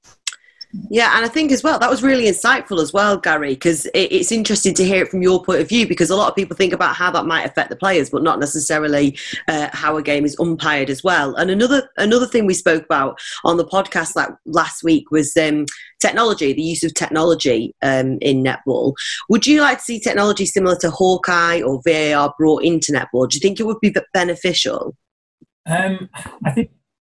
Yeah, 0.88 1.16
and 1.16 1.24
I 1.24 1.28
think 1.28 1.52
as 1.52 1.62
well 1.62 1.78
that 1.78 1.90
was 1.90 2.02
really 2.02 2.24
insightful 2.24 2.80
as 2.80 2.92
well, 2.92 3.18
Gary, 3.18 3.54
because 3.54 3.84
it, 3.86 4.10
it's 4.10 4.32
interesting 4.32 4.72
to 4.74 4.84
hear 4.84 5.02
it 5.02 5.10
from 5.10 5.20
your 5.20 5.42
point 5.44 5.60
of 5.60 5.68
view. 5.68 5.86
Because 5.86 6.08
a 6.08 6.16
lot 6.16 6.28
of 6.28 6.34
people 6.34 6.56
think 6.56 6.72
about 6.72 6.96
how 6.96 7.10
that 7.10 7.26
might 7.26 7.44
affect 7.44 7.68
the 7.68 7.76
players, 7.76 8.08
but 8.08 8.22
not 8.22 8.40
necessarily 8.40 9.16
uh, 9.48 9.68
how 9.72 9.96
a 9.96 10.02
game 10.02 10.24
is 10.24 10.38
umpired 10.38 10.88
as 10.88 11.04
well. 11.04 11.34
And 11.34 11.50
another 11.50 11.90
another 11.98 12.26
thing 12.26 12.46
we 12.46 12.54
spoke 12.54 12.84
about 12.84 13.18
on 13.44 13.58
the 13.58 13.66
podcast 13.66 14.16
like 14.16 14.30
last 14.46 14.82
week 14.82 15.10
was 15.10 15.36
um, 15.36 15.66
technology, 16.00 16.52
the 16.52 16.62
use 16.62 16.82
of 16.82 16.94
technology 16.94 17.74
um, 17.82 18.18
in 18.22 18.42
netball. 18.42 18.94
Would 19.28 19.46
you 19.46 19.60
like 19.60 19.78
to 19.78 19.84
see 19.84 20.00
technology 20.00 20.46
similar 20.46 20.76
to 20.76 20.90
Hawkeye 20.90 21.60
or 21.60 21.82
VAR 21.86 22.34
brought 22.38 22.64
into 22.64 22.92
netball? 22.92 23.28
Do 23.28 23.36
you 23.36 23.40
think 23.40 23.60
it 23.60 23.66
would 23.66 23.80
be 23.80 23.94
beneficial? 24.14 24.96
Um, 25.66 26.08
I 26.44 26.50
think 26.50 26.70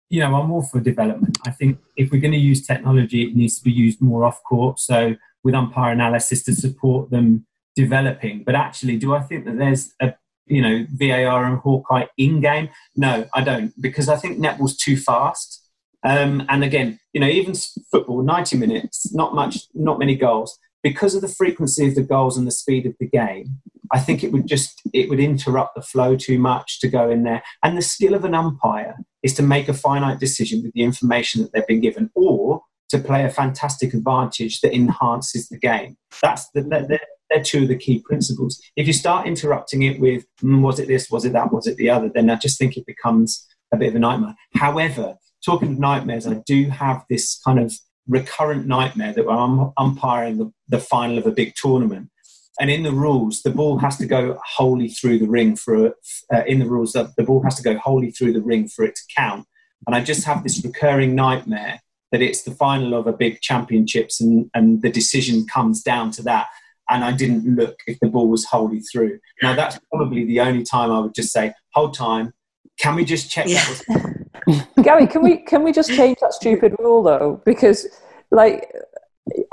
you 0.09 0.19
know, 0.19 0.35
I'm 0.35 0.51
all 0.51 0.63
for 0.63 0.79
development. 0.79 1.37
I 1.45 1.51
think 1.51 1.79
if 1.97 2.11
we're 2.11 2.21
going 2.21 2.33
to 2.33 2.37
use 2.37 2.65
technology, 2.65 3.23
it 3.23 3.35
needs 3.35 3.57
to 3.57 3.63
be 3.63 3.71
used 3.71 4.01
more 4.01 4.25
off 4.25 4.43
court. 4.43 4.79
So 4.79 5.15
with 5.43 5.55
umpire 5.55 5.91
analysis 5.91 6.43
to 6.43 6.55
support 6.55 7.09
them 7.09 7.45
developing. 7.75 8.43
But 8.43 8.55
actually, 8.55 8.97
do 8.97 9.13
I 9.13 9.21
think 9.21 9.45
that 9.45 9.57
there's 9.57 9.93
a 9.99 10.13
you 10.45 10.61
know 10.61 10.85
VAR 10.91 11.45
and 11.45 11.57
Hawkeye 11.59 12.05
in 12.17 12.39
game? 12.39 12.69
No, 12.95 13.25
I 13.33 13.43
don't, 13.43 13.73
because 13.81 14.09
I 14.09 14.15
think 14.15 14.39
netball's 14.39 14.77
too 14.77 14.97
fast. 14.97 15.59
Um, 16.05 16.45
and 16.49 16.63
again, 16.63 16.99
you 17.13 17.21
know, 17.21 17.27
even 17.27 17.55
football, 17.89 18.23
90 18.23 18.57
minutes, 18.57 19.13
not 19.13 19.33
much, 19.33 19.67
not 19.73 19.99
many 19.99 20.15
goals 20.15 20.59
because 20.81 21.15
of 21.15 21.21
the 21.21 21.29
frequency 21.29 21.87
of 21.87 21.95
the 21.95 22.03
goals 22.03 22.37
and 22.37 22.45
the 22.45 22.51
speed 22.51 22.85
of 22.85 22.93
the 22.99 23.07
game, 23.07 23.61
I 23.93 23.99
think 23.99 24.23
it 24.23 24.31
would 24.31 24.47
just 24.47 24.81
it 24.93 25.09
would 25.09 25.19
interrupt 25.19 25.75
the 25.75 25.81
flow 25.81 26.15
too 26.15 26.39
much 26.39 26.79
to 26.81 26.87
go 26.87 27.09
in 27.09 27.23
there. 27.23 27.43
And 27.63 27.77
the 27.77 27.81
skill 27.81 28.15
of 28.15 28.25
an 28.25 28.33
umpire 28.33 28.97
is 29.21 29.33
to 29.35 29.43
make 29.43 29.69
a 29.69 29.73
finite 29.73 30.19
decision 30.19 30.63
with 30.63 30.73
the 30.73 30.81
information 30.81 31.41
that 31.41 31.53
they've 31.53 31.67
been 31.67 31.79
given, 31.81 32.09
or 32.15 32.63
to 32.89 32.99
play 32.99 33.23
a 33.23 33.29
fantastic 33.29 33.93
advantage 33.93 34.61
that 34.61 34.73
enhances 34.73 35.49
the 35.49 35.57
game. 35.57 35.97
That's 36.21 36.49
the, 36.51 36.61
they're, 36.61 36.99
they're 37.29 37.43
two 37.43 37.63
of 37.63 37.69
the 37.69 37.77
key 37.77 38.03
principles. 38.05 38.61
If 38.75 38.87
you 38.87 38.93
start 38.93 39.27
interrupting 39.27 39.83
it 39.83 39.99
with 39.99 40.25
mm, 40.41 40.61
was 40.61 40.79
it 40.79 40.87
this, 40.87 41.09
was 41.09 41.25
it 41.25 41.33
that, 41.33 41.51
was 41.51 41.67
it 41.67 41.77
the 41.77 41.89
other, 41.89 42.09
then 42.13 42.29
I 42.29 42.35
just 42.35 42.59
think 42.59 42.77
it 42.77 42.85
becomes 42.85 43.47
a 43.73 43.77
bit 43.77 43.89
of 43.89 43.95
a 43.95 43.99
nightmare. 43.99 44.35
However, 44.55 45.15
talking 45.45 45.73
of 45.73 45.79
nightmares, 45.79 46.27
I 46.27 46.41
do 46.45 46.65
have 46.65 47.03
this 47.09 47.39
kind 47.45 47.59
of 47.59 47.73
recurrent 48.07 48.67
nightmare 48.67 49.13
that 49.13 49.27
I'm 49.27 49.71
umpiring 49.77 50.37
the, 50.37 50.51
the 50.67 50.79
final 50.79 51.17
of 51.17 51.25
a 51.25 51.31
big 51.31 51.53
tournament. 51.55 52.09
And 52.59 52.69
in 52.69 52.83
the 52.83 52.91
rules, 52.91 53.41
the 53.41 53.49
ball 53.49 53.79
has 53.79 53.97
to 53.97 54.05
go 54.05 54.39
wholly 54.45 54.89
through 54.89 55.19
the 55.19 55.27
ring 55.27 55.55
for 55.55 55.87
uh, 55.87 56.43
in 56.45 56.59
the 56.59 56.67
rules 56.67 56.93
that 56.93 57.15
the 57.15 57.23
ball 57.23 57.41
has 57.43 57.55
to 57.55 57.63
go 57.63 57.77
wholly 57.77 58.11
through 58.11 58.33
the 58.33 58.41
ring 58.41 58.67
for 58.67 58.85
it 58.85 58.95
to 58.95 59.01
count. 59.15 59.47
And 59.87 59.95
I 59.95 60.01
just 60.01 60.23
have 60.25 60.43
this 60.43 60.63
recurring 60.63 61.15
nightmare 61.15 61.81
that 62.11 62.21
it's 62.21 62.43
the 62.43 62.51
final 62.51 62.93
of 62.93 63.07
a 63.07 63.13
big 63.13 63.41
championships 63.41 64.21
and, 64.21 64.49
and 64.53 64.81
the 64.83 64.91
decision 64.91 65.47
comes 65.47 65.81
down 65.81 66.11
to 66.11 66.23
that. 66.23 66.47
And 66.89 67.03
I 67.03 67.11
didn't 67.11 67.55
look 67.55 67.79
if 67.87 67.99
the 67.99 68.07
ball 68.07 68.29
was 68.29 68.45
wholly 68.45 68.81
through. 68.81 69.19
Now 69.41 69.55
that's 69.55 69.79
probably 69.91 70.23
the 70.25 70.39
only 70.41 70.63
time 70.63 70.91
I 70.91 70.99
would 70.99 71.15
just 71.15 71.31
say, 71.31 71.53
hold 71.73 71.95
time. 71.95 72.33
Can 72.79 72.95
we 72.95 73.03
just 73.03 73.31
check 73.31 73.47
yeah. 73.47 73.63
that 73.63 74.17
was 74.47 74.67
Gary, 74.83 75.07
can 75.07 75.23
we 75.23 75.37
can 75.37 75.63
we 75.63 75.71
just 75.71 75.89
change 75.89 76.17
that 76.21 76.33
stupid 76.33 76.75
rule 76.79 77.03
though? 77.03 77.41
Because 77.45 77.87
like 78.31 78.71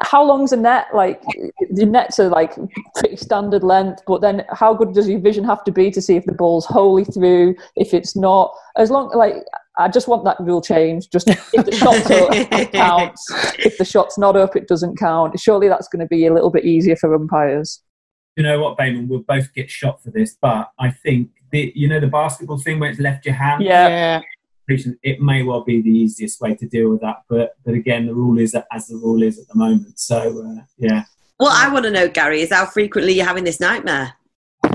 how 0.03 0.25
long's 0.25 0.53
a 0.53 0.57
net? 0.57 0.87
Like 0.93 1.23
the 1.71 1.87
nets 1.87 2.19
are 2.19 2.29
like 2.29 2.55
pretty 2.97 3.17
standard 3.17 3.63
length, 3.63 4.03
but 4.07 4.21
then 4.21 4.45
how 4.51 4.75
good 4.75 4.95
does 4.95 5.09
your 5.09 5.21
vision 5.21 5.45
have 5.45 5.65
to 5.65 5.73
be 5.73 5.91
to 5.93 6.03
see 6.03 6.17
if 6.17 6.25
the 6.25 6.33
ball's 6.33 6.67
wholly 6.67 7.05
through? 7.05 7.55
If 7.77 7.95
it's 7.95 8.17
not, 8.17 8.53
as 8.77 8.91
long 8.91 9.11
like 9.15 9.37
I 9.79 9.89
just 9.89 10.09
want 10.09 10.25
that 10.25 10.39
rule 10.41 10.61
change. 10.61 11.09
Just 11.11 11.29
if 11.29 11.65
the 11.65 11.73
shot's 11.73 12.11
up, 12.11 12.29
it 12.33 12.73
counts. 12.73 13.27
If 13.59 13.79
the 13.79 13.85
shot's 13.85 14.19
not 14.19 14.37
up, 14.37 14.57
it 14.57 14.69
doesn't 14.69 14.99
count. 14.99 15.39
Surely 15.39 15.69
that's 15.69 15.89
going 15.89 16.01
to 16.01 16.07
be 16.07 16.27
a 16.27 16.35
little 16.35 16.51
bit 16.51 16.65
easier 16.65 16.97
for 16.97 17.15
umpires. 17.15 17.83
You 18.37 18.43
know 18.43 18.61
what, 18.61 18.77
Bayman? 18.77 19.09
We'll 19.09 19.21
both 19.21 19.53
get 19.55 19.71
shot 19.71 20.03
for 20.03 20.11
this, 20.11 20.37
but 20.41 20.71
I 20.79 20.91
think 20.91 21.31
the 21.51 21.73
you 21.75 21.89
know 21.89 22.01
the 22.01 22.07
basketball 22.07 22.59
thing 22.59 22.79
where 22.79 22.91
it's 22.91 23.01
left 23.01 23.25
your 23.27 23.35
hand. 23.35 23.63
Yeah. 23.63 24.21
It 25.03 25.21
may 25.21 25.43
well 25.43 25.63
be 25.63 25.81
the 25.81 25.91
easiest 25.91 26.41
way 26.41 26.55
to 26.55 26.67
deal 26.67 26.91
with 26.91 27.01
that, 27.01 27.23
but 27.29 27.55
but 27.65 27.75
again, 27.75 28.07
the 28.07 28.15
rule 28.15 28.39
is 28.39 28.55
as 28.73 28.87
the 28.89 28.97
rule 28.97 29.23
is 29.23 29.39
at 29.39 29.49
the 29.49 29.57
moment. 29.57 29.99
So 29.99 30.45
uh, 30.45 30.63
yeah. 30.79 31.05
Well, 31.39 31.53
I 31.53 31.73
want 31.73 31.87
to 31.87 31.91
know, 31.91 32.07
Gary, 32.07 32.43
is 32.43 32.53
how 32.53 32.67
frequently 32.67 33.15
you're 33.15 33.25
having 33.25 33.45
this 33.45 33.61
nightmare? 33.61 34.13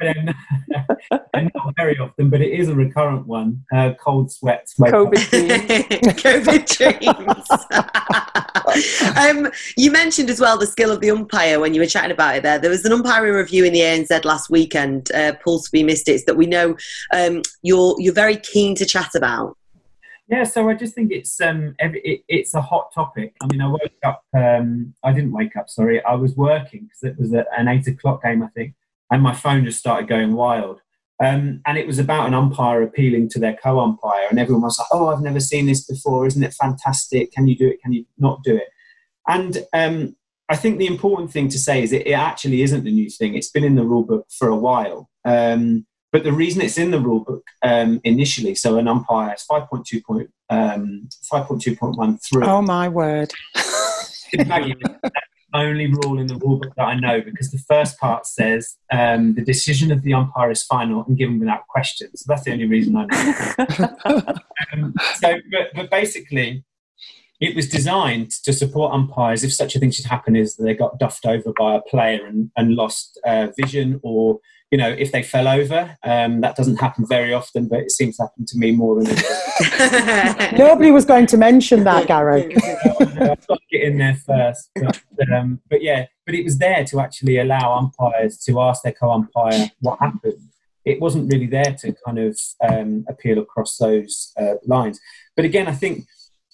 and, 0.00 0.34
not 1.54 1.74
very 1.76 1.98
often, 1.98 2.30
but 2.30 2.40
it 2.40 2.52
is 2.52 2.68
a 2.68 2.74
recurrent 2.74 3.26
one. 3.26 3.64
Uh, 3.74 3.92
cold 3.94 4.30
sweats, 4.30 4.74
COVID 4.78 5.30
dreams. 5.30 6.22
COVID 6.22 6.66
dreams. 6.76 8.37
um, 9.16 9.50
you 9.76 9.90
mentioned 9.90 10.30
as 10.30 10.40
well 10.40 10.58
the 10.58 10.66
skill 10.66 10.90
of 10.90 11.00
the 11.00 11.10
umpire 11.10 11.60
when 11.60 11.74
you 11.74 11.80
were 11.80 11.86
chatting 11.86 12.10
about 12.10 12.36
it. 12.36 12.42
There, 12.42 12.58
there 12.58 12.70
was 12.70 12.84
an 12.84 12.92
umpiring 12.92 13.34
review 13.34 13.64
in 13.64 13.72
the 13.72 13.80
ANZ 13.80 14.24
last 14.24 14.50
weekend. 14.50 15.10
Uh, 15.12 15.34
Paul 15.42 15.58
Spee 15.60 15.84
missed 15.84 16.08
it 16.08 16.26
that 16.26 16.36
we 16.36 16.46
know 16.46 16.76
um, 17.12 17.42
you're 17.62 17.96
you're 17.98 18.14
very 18.14 18.36
keen 18.36 18.74
to 18.76 18.86
chat 18.86 19.14
about. 19.14 19.56
Yeah, 20.28 20.44
so 20.44 20.68
I 20.68 20.74
just 20.74 20.94
think 20.94 21.10
it's 21.10 21.40
um, 21.40 21.74
it, 21.78 22.22
it's 22.28 22.54
a 22.54 22.60
hot 22.60 22.92
topic. 22.94 23.34
I 23.40 23.46
mean, 23.46 23.62
I 23.62 23.68
woke 23.68 23.80
up. 24.04 24.22
Um, 24.36 24.94
I 25.02 25.12
didn't 25.12 25.32
wake 25.32 25.56
up. 25.56 25.70
Sorry, 25.70 26.04
I 26.04 26.14
was 26.14 26.36
working 26.36 26.84
because 26.84 27.02
it 27.02 27.18
was 27.18 27.32
an 27.32 27.68
eight 27.68 27.86
o'clock 27.86 28.22
game, 28.22 28.42
I 28.42 28.48
think 28.48 28.74
and 29.10 29.22
my 29.22 29.34
phone 29.34 29.64
just 29.64 29.78
started 29.78 30.08
going 30.08 30.34
wild. 30.34 30.80
Um, 31.20 31.62
and 31.66 31.76
it 31.76 31.86
was 31.86 31.98
about 31.98 32.28
an 32.28 32.34
umpire 32.34 32.82
appealing 32.82 33.28
to 33.30 33.40
their 33.40 33.56
co-umpire, 33.62 34.26
and 34.30 34.38
everyone 34.38 34.62
was 34.62 34.78
like, 34.78 34.88
"Oh, 34.92 35.08
I've 35.08 35.22
never 35.22 35.40
seen 35.40 35.66
this 35.66 35.84
before. 35.84 36.26
Isn't 36.26 36.44
it 36.44 36.54
fantastic? 36.54 37.32
Can 37.32 37.48
you 37.48 37.56
do 37.56 37.68
it? 37.68 37.82
Can 37.82 37.92
you 37.92 38.04
not 38.18 38.42
do 38.44 38.56
it?" 38.56 38.68
And 39.26 39.66
um, 39.72 40.16
I 40.48 40.56
think 40.56 40.78
the 40.78 40.86
important 40.86 41.30
thing 41.30 41.48
to 41.48 41.58
say 41.58 41.82
is 41.82 41.92
it, 41.92 42.06
it, 42.06 42.12
actually 42.12 42.62
isn't 42.62 42.86
a 42.86 42.90
new 42.90 43.10
thing. 43.10 43.34
It's 43.34 43.50
been 43.50 43.64
in 43.64 43.74
the 43.74 43.84
rule 43.84 44.04
book 44.04 44.26
for 44.30 44.48
a 44.48 44.56
while. 44.56 45.10
Um, 45.24 45.86
but 46.10 46.24
the 46.24 46.32
reason 46.32 46.62
it's 46.62 46.78
in 46.78 46.90
the 46.90 47.00
rule 47.00 47.20
book 47.20 47.44
um, 47.62 48.00
initially, 48.04 48.54
so 48.54 48.78
an 48.78 48.88
umpire 48.88 49.34
is 49.34 49.44
5.2 49.50 50.28
um, 50.48 51.08
5.2.13. 51.30 52.46
Oh 52.46 52.62
my 52.62 52.88
word. 52.88 53.30
only 55.54 55.86
rule 55.86 56.18
in 56.18 56.26
the 56.26 56.36
rule 56.36 56.58
book 56.58 56.74
that 56.76 56.84
I 56.84 56.98
know 56.98 57.20
because 57.20 57.50
the 57.50 57.58
first 57.58 57.98
part 57.98 58.26
says 58.26 58.76
um, 58.92 59.34
the 59.34 59.44
decision 59.44 59.90
of 59.90 60.02
the 60.02 60.14
umpire 60.14 60.50
is 60.50 60.62
final 60.62 61.04
and 61.06 61.16
given 61.16 61.38
without 61.38 61.66
question. 61.68 62.14
So 62.16 62.24
that's 62.28 62.44
the 62.44 62.52
only 62.52 62.66
reason 62.66 62.96
I 62.96 63.06
know. 63.06 63.94
um, 64.72 64.94
so, 65.16 65.36
but, 65.50 65.68
but 65.74 65.90
basically, 65.90 66.64
it 67.40 67.54
was 67.54 67.68
designed 67.68 68.30
to 68.42 68.52
support 68.52 68.92
umpires 68.92 69.44
if 69.44 69.54
such 69.54 69.76
a 69.76 69.78
thing 69.78 69.90
should 69.90 70.06
happen 70.06 70.34
is 70.36 70.56
that 70.56 70.64
they 70.64 70.74
got 70.74 70.98
duffed 70.98 71.24
over 71.24 71.52
by 71.56 71.76
a 71.76 71.82
player 71.82 72.24
and, 72.26 72.50
and 72.56 72.74
lost 72.74 73.18
uh, 73.24 73.48
vision 73.56 74.00
or 74.02 74.40
you 74.70 74.78
know 74.78 74.88
if 74.88 75.12
they 75.12 75.22
fell 75.22 75.48
over 75.48 75.96
um, 76.04 76.40
that 76.40 76.56
doesn't 76.56 76.76
happen 76.76 77.06
very 77.06 77.32
often 77.32 77.68
but 77.68 77.80
it 77.80 77.90
seems 77.90 78.16
to 78.16 78.24
happen 78.24 78.44
to 78.46 78.58
me 78.58 78.72
more 78.72 79.02
than 79.02 79.16
nobody 80.58 80.90
was 80.90 81.04
going 81.04 81.26
to 81.26 81.36
mention 81.36 81.84
that 81.84 82.06
gary 82.06 82.54
i've 82.56 83.46
got 83.46 83.58
to 83.58 83.66
get 83.70 83.82
in 83.82 83.98
there 83.98 84.14
first 84.26 84.70
but, 84.74 85.00
but, 85.16 85.32
um, 85.32 85.60
but 85.70 85.82
yeah 85.82 86.06
but 86.26 86.34
it 86.34 86.44
was 86.44 86.58
there 86.58 86.84
to 86.84 87.00
actually 87.00 87.38
allow 87.38 87.76
umpires 87.78 88.36
to 88.36 88.60
ask 88.60 88.82
their 88.82 88.92
co-umpire 88.92 89.70
what 89.80 89.98
happened. 89.98 90.50
It 90.84 91.00
wasn't 91.00 91.32
really 91.32 91.46
there 91.46 91.74
to 91.80 91.94
kind 92.04 92.18
of 92.18 92.38
um, 92.68 93.06
appeal 93.08 93.38
across 93.38 93.78
those 93.78 94.34
uh, 94.38 94.56
lines. 94.66 95.00
But 95.34 95.46
again 95.46 95.66
i 95.66 95.72
think 95.72 96.06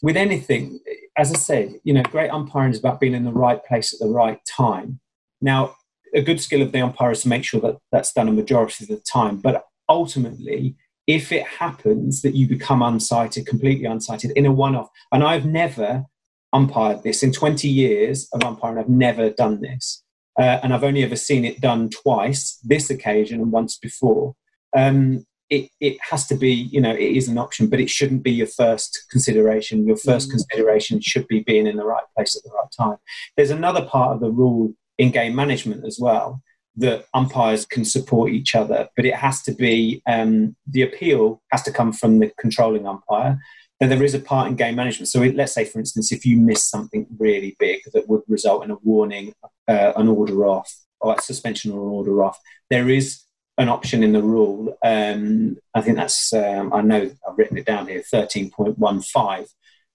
with 0.05 0.19
anything, 0.19 0.81
as 1.17 1.33
I 1.33 1.37
said, 1.37 1.81
you 1.83 1.95
know, 1.95 2.03
great 2.03 2.29
umpiring 2.29 2.73
is 2.73 2.79
about 2.79 3.01
being 3.01 3.15
in 3.15 3.25
the 3.25 3.33
right 3.33 3.65
place 3.65 3.95
at 3.95 4.01
the 4.01 4.13
right 4.13 4.39
time. 4.45 5.01
Now, 5.41 5.77
a 6.15 6.23
good 6.23 6.41
skill 6.41 6.63
of 6.63 6.73
the 6.73 6.81
umpire 6.81 7.11
is 7.11 7.23
to 7.23 7.29
make 7.29 7.45
sure 7.45 7.61
that 7.61 7.77
that's 7.91 8.13
done 8.13 8.29
a 8.29 8.33
majority 8.33 8.85
of 8.85 8.89
the 8.89 9.01
time. 9.01 9.39
But 9.39 9.65
ultimately, 9.89 10.77
if 11.07 11.33
it 11.33 11.47
happens 11.47 12.23
that 12.23 12.35
you 12.35 12.47
become 12.49 12.81
unsighted, 12.81 13.47
completely 13.47 13.85
unsighted 13.85 14.33
in 14.33 14.47
a 14.47 14.53
one 14.53 14.75
off, 14.75 14.89
and 15.13 15.23
I've 15.23 15.45
never 15.45 16.05
umpired 16.53 17.03
this 17.03 17.23
in 17.23 17.33
20 17.33 17.69
years 17.69 18.29
of 18.33 18.43
umpiring, 18.45 18.79
I've 18.79 18.89
never 18.89 19.31
done 19.31 19.61
this. 19.61 20.03
Uh, 20.39 20.59
and 20.63 20.73
I've 20.73 20.85
only 20.85 21.05
ever 21.05 21.17
seen 21.17 21.45
it 21.45 21.61
done 21.61 21.91
twice, 21.91 22.59
this 22.65 22.91
occasion 22.91 23.41
and 23.41 23.53
once 23.53 23.77
before. 23.77 24.35
Um, 24.77 25.27
it, 25.51 25.69
it 25.81 25.99
has 26.11 26.27
to 26.29 26.35
be, 26.35 26.51
you 26.51 26.81
know, 26.81 26.93
it 26.93 27.17
is 27.17 27.29
an 27.29 27.39
option, 27.39 27.69
but 27.69 27.79
it 27.79 27.91
shouldn't 27.91 28.23
be 28.23 28.33
your 28.33 28.47
first 28.47 29.07
consideration. 29.11 29.87
Your 29.87 29.97
first 29.97 30.29
mm. 30.29 30.33
consideration 30.33 31.01
should 31.01 31.29
be 31.29 31.41
being 31.41 31.67
in 31.67 31.77
the 31.77 31.85
right 31.85 32.03
place 32.17 32.35
at 32.35 32.43
the 32.43 32.51
right 32.51 32.71
time. 32.77 32.97
There's 33.37 33.51
another 33.51 33.85
part 33.85 34.15
of 34.15 34.21
the 34.21 34.31
rule 34.31 34.73
in 34.99 35.11
game 35.11 35.35
management 35.35 35.85
as 35.85 35.99
well 36.01 36.43
that 36.77 37.07
umpires 37.15 37.67
can 37.67 37.85
support 37.85 38.33
each 38.33 38.55
other, 38.55 38.89
but 38.97 39.05
it 39.05 39.15
has 39.15 39.43
to 39.43 39.53
be 39.53 40.03
um, 40.07 40.57
the 40.67 40.83
appeal 40.83 41.41
has 41.53 41.63
to 41.63 41.73
come 41.73 41.93
from 41.93 42.19
the 42.19 42.33
controlling 42.39 42.87
umpire. 42.87 43.39
Then 43.81 43.91
there 43.91 44.03
is 44.03 44.15
a 44.15 44.21
part 44.21 44.49
in 44.49 44.57
game 44.57 44.77
management. 44.77 45.09
So 45.09 45.21
let's 45.21 45.53
say, 45.53 45.65
for 45.65 45.79
instance, 45.79 46.11
if 46.11 46.25
you 46.25 46.39
miss 46.39 46.69
something 46.69 47.07
really 47.19 47.57
big 47.59 47.81
that 47.93 48.09
would 48.09 48.23
result 48.29 48.65
in 48.65 48.71
a 48.71 48.77
warning, 48.83 49.35
uh, 49.69 49.93
an 49.97 50.09
order 50.09 50.47
off, 50.47 50.73
or 51.01 51.15
a 51.17 51.21
suspension 51.23 51.71
or 51.71 51.81
an 51.81 51.93
order 51.93 52.25
off, 52.25 52.39
there 52.71 52.89
is 52.89 53.23
an 53.59 53.69
option 53.69 54.03
in 54.03 54.13
the 54.13 54.23
rule. 54.23 54.77
Um, 54.85 55.57
I 55.75 55.81
think 55.81 55.97
that's, 55.97 56.33
um, 56.33 56.73
I 56.73 56.81
know 56.81 57.11
I've 57.29 57.39
written 57.39 57.59
it 57.59 57.67
down 57.67 57.87
here, 57.87 58.03
13.15, 58.13 59.47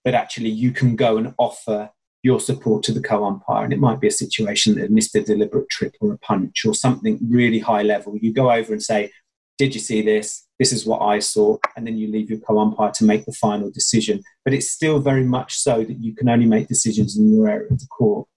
that 0.05 0.13
actually 0.13 0.49
you 0.49 0.71
can 0.71 0.95
go 0.95 1.17
and 1.17 1.33
offer 1.37 1.89
your 2.23 2.39
support 2.39 2.83
to 2.83 2.91
the 2.91 3.01
co 3.01 3.25
umpire. 3.25 3.63
And 3.63 3.73
it 3.73 3.79
might 3.79 3.99
be 3.99 4.07
a 4.07 4.11
situation 4.11 4.75
that 4.75 4.91
missed 4.91 5.15
a 5.15 5.21
deliberate 5.21 5.69
trip 5.69 5.95
or 6.01 6.13
a 6.13 6.17
punch 6.19 6.65
or 6.65 6.73
something 6.73 7.19
really 7.29 7.59
high 7.59 7.83
level. 7.83 8.17
You 8.19 8.33
go 8.33 8.51
over 8.51 8.73
and 8.73 8.83
say, 8.83 9.11
Did 9.57 9.73
you 9.73 9.81
see 9.81 10.01
this? 10.01 10.45
This 10.57 10.73
is 10.73 10.85
what 10.85 10.99
I 10.99 11.19
saw. 11.19 11.57
And 11.77 11.87
then 11.87 11.97
you 11.97 12.11
leave 12.11 12.29
your 12.29 12.39
co 12.39 12.59
umpire 12.59 12.91
to 12.95 13.05
make 13.05 13.25
the 13.25 13.33
final 13.33 13.71
decision. 13.71 14.21
But 14.43 14.53
it's 14.53 14.69
still 14.69 14.99
very 14.99 15.23
much 15.23 15.55
so 15.55 15.83
that 15.83 16.03
you 16.03 16.13
can 16.15 16.29
only 16.29 16.45
make 16.45 16.67
decisions 16.67 17.17
in 17.17 17.33
your 17.33 17.49
area 17.49 17.69
of 17.69 17.79
the 17.79 17.87
court. 17.87 18.27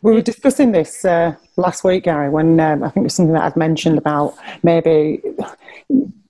We 0.00 0.12
were 0.12 0.22
discussing 0.22 0.70
this 0.70 1.04
uh, 1.04 1.34
last 1.56 1.82
week, 1.82 2.04
Gary, 2.04 2.30
when 2.30 2.60
um, 2.60 2.84
I 2.84 2.90
think 2.90 3.02
it 3.02 3.06
was 3.06 3.14
something 3.14 3.32
that 3.32 3.42
I'd 3.42 3.56
mentioned 3.56 3.98
about 3.98 4.36
maybe 4.62 5.20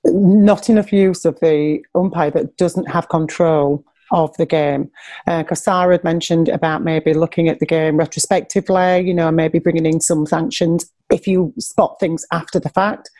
not 0.05 0.71
enough 0.71 0.91
use 0.91 1.27
of 1.27 1.39
the 1.41 1.83
umpire 1.95 2.31
that 2.31 2.57
doesn't 2.57 2.87
have 2.87 3.11
control 3.11 3.85
of 4.11 4.37
the 4.37 4.47
game. 4.47 4.91
Because 5.27 5.61
uh, 5.61 5.73
Sarah 5.73 5.95
had 5.95 6.05
mentioned 6.05 6.49
about 6.49 6.83
maybe 6.83 7.15
looking 7.15 7.49
at 7.49 7.61
the 7.61 7.67
game 7.67 7.97
retrospectively, 7.97 9.01
you 9.01 9.15
know, 9.15 9.31
maybe 9.31 9.59
bringing 9.59 9.87
in 9.87 10.01
some 10.01 10.27
sanctions 10.27 10.91
if 11.11 11.27
you 11.27 11.53
spot 11.59 11.97
things 11.99 12.25
after 12.33 12.61
the 12.61 12.69
fact. 12.69 13.11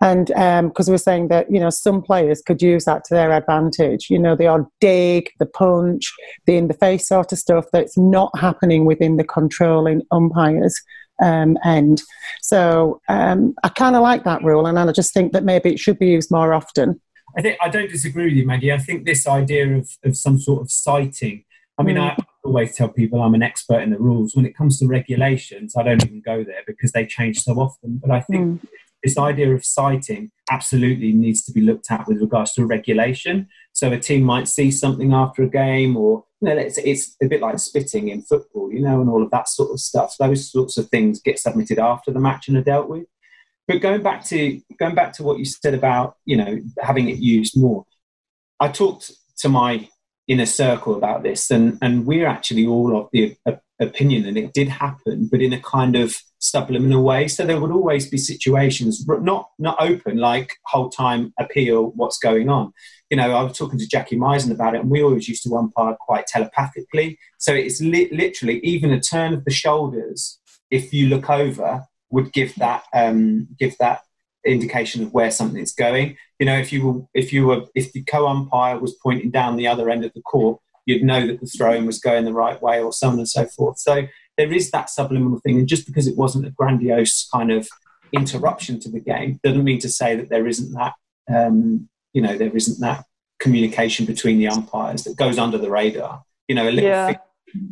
And 0.00 0.26
because 0.26 0.88
um, 0.88 0.92
we 0.92 0.94
are 0.94 0.98
saying 0.98 1.28
that, 1.28 1.50
you 1.50 1.60
know, 1.60 1.70
some 1.70 2.02
players 2.02 2.42
could 2.42 2.62
use 2.62 2.84
that 2.84 3.04
to 3.04 3.14
their 3.14 3.32
advantage, 3.32 4.10
you 4.10 4.18
know, 4.18 4.36
the 4.36 4.46
odd 4.46 4.66
dig, 4.80 5.30
the 5.38 5.46
punch, 5.46 6.12
the 6.46 6.56
in 6.56 6.68
the 6.68 6.74
face 6.74 7.08
sort 7.08 7.32
of 7.32 7.38
stuff 7.38 7.66
that's 7.72 7.96
not 7.96 8.36
happening 8.38 8.84
within 8.84 9.16
the 9.16 9.24
controlling 9.24 10.02
umpires. 10.10 10.80
Um, 11.20 11.58
end. 11.64 12.00
So 12.42 13.00
um, 13.08 13.56
I 13.64 13.70
kind 13.70 13.96
of 13.96 14.02
like 14.02 14.22
that 14.22 14.44
rule, 14.44 14.66
and 14.66 14.78
I 14.78 14.92
just 14.92 15.12
think 15.12 15.32
that 15.32 15.42
maybe 15.42 15.72
it 15.72 15.80
should 15.80 15.98
be 15.98 16.06
used 16.06 16.30
more 16.30 16.54
often. 16.54 17.00
I 17.36 17.42
think 17.42 17.58
I 17.60 17.68
don't 17.68 17.90
disagree 17.90 18.24
with 18.24 18.34
you, 18.34 18.46
Maggie. 18.46 18.72
I 18.72 18.78
think 18.78 19.04
this 19.04 19.26
idea 19.26 19.76
of, 19.76 19.90
of 20.04 20.16
some 20.16 20.38
sort 20.38 20.62
of 20.62 20.70
sighting. 20.70 21.44
I 21.78 21.82
mean, 21.82 21.96
mm. 21.96 22.10
I 22.10 22.16
always 22.44 22.74
tell 22.74 22.88
people 22.88 23.22
I'm 23.22 23.34
an 23.34 23.42
expert 23.42 23.80
in 23.82 23.90
the 23.90 23.98
rules. 23.98 24.34
When 24.34 24.46
it 24.46 24.56
comes 24.56 24.78
to 24.78 24.86
regulations, 24.86 25.74
I 25.76 25.82
don't 25.82 26.04
even 26.04 26.22
go 26.22 26.42
there 26.42 26.62
because 26.66 26.92
they 26.92 27.06
change 27.06 27.40
so 27.40 27.54
often. 27.54 28.00
But 28.02 28.10
I 28.10 28.20
think 28.20 28.62
mm. 28.62 28.68
this 29.04 29.16
idea 29.18 29.54
of 29.54 29.64
sighting 29.64 30.30
absolutely 30.50 31.12
needs 31.12 31.44
to 31.44 31.52
be 31.52 31.60
looked 31.60 31.90
at 31.90 32.08
with 32.08 32.20
regards 32.20 32.52
to 32.54 32.66
regulation. 32.66 33.48
So 33.72 33.92
a 33.92 33.98
team 33.98 34.24
might 34.24 34.48
see 34.48 34.70
something 34.70 35.12
after 35.12 35.42
a 35.42 35.48
game, 35.48 35.96
or 35.96 36.24
you 36.40 36.48
know, 36.48 36.56
it's, 36.56 36.78
it's 36.78 37.16
a 37.22 37.26
bit 37.26 37.40
like 37.40 37.58
spitting 37.58 38.08
in 38.08 38.22
football, 38.22 38.72
you 38.72 38.80
know, 38.80 39.00
and 39.00 39.08
all 39.08 39.22
of 39.22 39.30
that 39.30 39.48
sort 39.48 39.70
of 39.70 39.78
stuff. 39.78 40.16
Those 40.18 40.50
sorts 40.50 40.78
of 40.78 40.88
things 40.88 41.20
get 41.20 41.38
submitted 41.38 41.78
after 41.78 42.10
the 42.10 42.20
match 42.20 42.48
and 42.48 42.56
are 42.56 42.62
dealt 42.62 42.88
with. 42.88 43.06
But 43.68 43.80
going 43.80 44.02
back 44.02 44.24
to 44.26 44.60
going 44.78 44.94
back 44.94 45.12
to 45.14 45.22
what 45.22 45.38
you 45.38 45.44
said 45.44 45.74
about 45.74 46.16
you 46.24 46.36
know 46.36 46.58
having 46.80 47.08
it 47.08 47.18
used 47.18 47.56
more, 47.56 47.84
I 48.58 48.68
talked 48.68 49.12
to 49.38 49.48
my 49.48 49.88
inner 50.26 50.46
circle 50.46 50.96
about 50.96 51.22
this, 51.22 51.50
and 51.50 51.78
and 51.82 52.06
we're 52.06 52.26
actually 52.26 52.66
all 52.66 52.96
of 52.98 53.08
the 53.12 53.36
opinion 53.80 54.24
that 54.24 54.36
it 54.36 54.52
did 54.52 54.68
happen, 54.68 55.28
but 55.30 55.40
in 55.40 55.52
a 55.52 55.60
kind 55.60 55.94
of 55.94 56.16
subliminal 56.40 57.02
way. 57.02 57.28
So 57.28 57.44
there 57.44 57.60
would 57.60 57.70
always 57.70 58.10
be 58.10 58.18
situations, 58.18 59.06
not 59.06 59.50
not 59.58 59.76
open 59.78 60.16
like 60.16 60.56
whole 60.64 60.88
time 60.88 61.32
appeal 61.38 61.92
what's 61.94 62.18
going 62.18 62.48
on, 62.48 62.72
you 63.10 63.16
know, 63.16 63.34
I 63.34 63.42
was 63.42 63.56
talking 63.56 63.78
to 63.78 63.88
Jackie 63.88 64.16
Misen 64.16 64.52
about 64.52 64.74
it, 64.74 64.82
and 64.82 64.90
we 64.90 65.02
always 65.02 65.28
used 65.28 65.42
to 65.44 65.56
umpire 65.56 65.96
quite 65.98 66.26
telepathically. 66.26 67.18
So 67.38 67.54
it's 67.54 67.80
li- 67.80 68.10
literally 68.12 68.60
even 68.60 68.90
a 68.90 69.00
turn 69.00 69.32
of 69.32 69.44
the 69.44 69.50
shoulders, 69.50 70.38
if 70.70 70.92
you 70.92 71.08
look 71.08 71.30
over, 71.30 71.86
would 72.10 72.32
give 72.32 72.54
that 72.56 72.84
um, 72.94 73.48
give 73.58 73.76
that 73.78 74.02
indication 74.46 75.02
of 75.02 75.12
where 75.12 75.30
something's 75.30 75.74
going. 75.74 76.16
You 76.38 76.46
know, 76.46 76.56
if 76.58 76.72
you 76.72 76.86
were 76.86 77.00
if 77.14 77.32
you 77.32 77.46
were 77.46 77.64
if 77.74 77.92
the 77.92 78.02
co-umpire 78.04 78.78
was 78.78 78.94
pointing 79.02 79.30
down 79.30 79.56
the 79.56 79.66
other 79.66 79.90
end 79.90 80.04
of 80.04 80.12
the 80.14 80.22
court, 80.22 80.60
you'd 80.86 81.02
know 81.02 81.26
that 81.26 81.40
the 81.40 81.46
throwing 81.46 81.86
was 81.86 81.98
going 81.98 82.24
the 82.24 82.32
right 82.32 82.60
way, 82.62 82.80
or 82.82 82.92
so 82.92 83.08
on 83.08 83.18
and 83.18 83.28
so 83.28 83.44
forth. 83.46 83.78
So 83.78 84.06
there 84.36 84.52
is 84.52 84.70
that 84.70 84.88
subliminal 84.90 85.40
thing, 85.40 85.58
and 85.58 85.68
just 85.68 85.86
because 85.86 86.06
it 86.06 86.16
wasn't 86.16 86.46
a 86.46 86.50
grandiose 86.50 87.28
kind 87.32 87.50
of 87.50 87.68
interruption 88.12 88.80
to 88.80 88.88
the 88.90 89.00
game 89.00 89.38
doesn't 89.42 89.64
mean 89.64 89.78
to 89.80 89.88
say 89.88 90.16
that 90.16 90.30
there 90.30 90.46
isn't 90.46 90.72
that 90.72 90.94
um, 91.30 91.88
you 92.14 92.22
know 92.22 92.36
there 92.38 92.56
isn't 92.56 92.80
that 92.80 93.04
communication 93.38 94.06
between 94.06 94.38
the 94.38 94.48
umpires 94.48 95.04
that 95.04 95.16
goes 95.16 95.38
under 95.38 95.58
the 95.58 95.70
radar. 95.70 96.22
You 96.48 96.54
know, 96.54 96.68
a 96.68 96.70
little 96.72 96.88
Yeah. 96.90 97.14